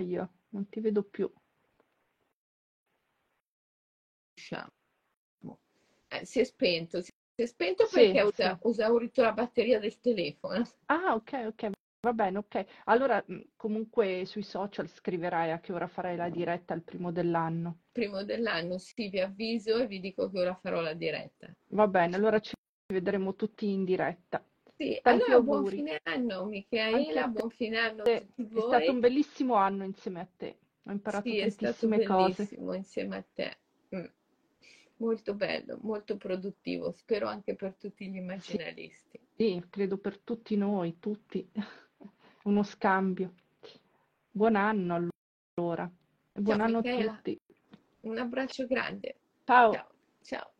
Io 0.00 0.28
non 0.50 0.68
ti 0.68 0.80
vedo 0.80 1.02
più. 1.02 1.30
diciamo. 4.34 4.70
Eh, 6.08 6.24
si 6.26 6.40
è 6.40 6.44
spento, 6.44 7.00
si 7.00 7.10
è 7.34 7.46
spento 7.46 7.86
Sì, 7.86 8.00
perché 8.00 8.22
ho 8.22 8.30
sì. 8.30 8.42
ho 8.42 8.70
esaurito 8.70 9.22
la 9.22 9.32
batteria 9.32 9.78
del 9.78 9.98
telefono. 10.00 10.62
Ah, 10.86 11.14
ok, 11.14 11.32
ok, 11.48 11.70
va 12.04 12.12
bene, 12.12 12.38
ok. 12.38 12.64
Allora, 12.84 13.22
mh, 13.26 13.40
comunque 13.56 14.24
sui 14.26 14.42
social 14.42 14.88
scriverai 14.88 15.50
a 15.50 15.60
che 15.60 15.72
ora 15.72 15.86
farai 15.88 16.16
la 16.16 16.28
diretta 16.28 16.74
al 16.74 16.82
primo 16.82 17.10
dell'anno. 17.12 17.78
Primo 17.92 18.24
dell'anno, 18.24 18.78
sì, 18.78 19.08
vi 19.08 19.20
avviso 19.20 19.78
e 19.78 19.86
vi 19.86 20.00
dico 20.00 20.30
che 20.30 20.38
ora 20.40 20.54
farò 20.54 20.80
la 20.80 20.94
diretta. 20.94 21.50
Va 21.72 21.88
bene, 21.88 22.14
allora 22.16 22.38
ci 22.40 22.52
vedremo 22.92 23.34
tutti 23.34 23.68
in 23.68 23.84
diretta. 23.84 24.44
Sì, 24.82 24.98
Tanti 25.00 25.30
allora 25.30 25.40
buon 25.42 25.58
auguri. 25.58 25.76
fine 25.76 26.00
anno, 26.02 26.44
Michaela, 26.46 27.28
buon 27.28 27.50
fine 27.50 27.78
anno 27.78 28.02
a 28.02 28.04
tutti 28.06 28.10
È 28.10 28.26
stato 28.58 28.90
un 28.90 28.98
voi. 28.98 29.00
bellissimo 29.00 29.54
anno 29.54 29.84
insieme 29.84 30.20
a 30.20 30.28
te. 30.36 30.58
Ho 30.82 30.90
imparato 30.90 31.28
Sì, 31.28 31.38
è 31.38 31.50
stato 31.50 31.86
tantissime 31.86 32.02
cose. 32.02 32.42
bellissimo 32.42 32.74
insieme 32.74 33.16
a 33.16 33.24
te. 33.32 33.56
Mm. 33.94 34.04
Molto 34.96 35.34
bello, 35.34 35.78
molto 35.82 36.16
produttivo. 36.16 36.90
Spero 36.90 37.28
anche 37.28 37.54
per 37.54 37.76
tutti 37.76 38.08
gli 38.08 38.16
Sì, 38.16 38.16
immaginalisti. 38.16 39.20
sì, 39.36 39.64
credo 39.70 39.98
per 39.98 40.18
tutti 40.18 40.56
noi, 40.56 40.98
tutti. 40.98 41.48
Uno 42.42 42.62
scambio. 42.64 43.34
Buon 44.32 44.56
anno 44.56 45.10
allora. 45.54 45.88
Buon 46.32 46.58
Ciao 46.58 46.66
anno 46.66 46.78
a 46.78 46.82
tutti. 46.82 47.40
un 48.00 48.18
abbraccio 48.18 48.66
grande. 48.66 49.14
Ciao. 49.44 49.72
Ciao, 49.72 49.86
ciao. 50.22 50.51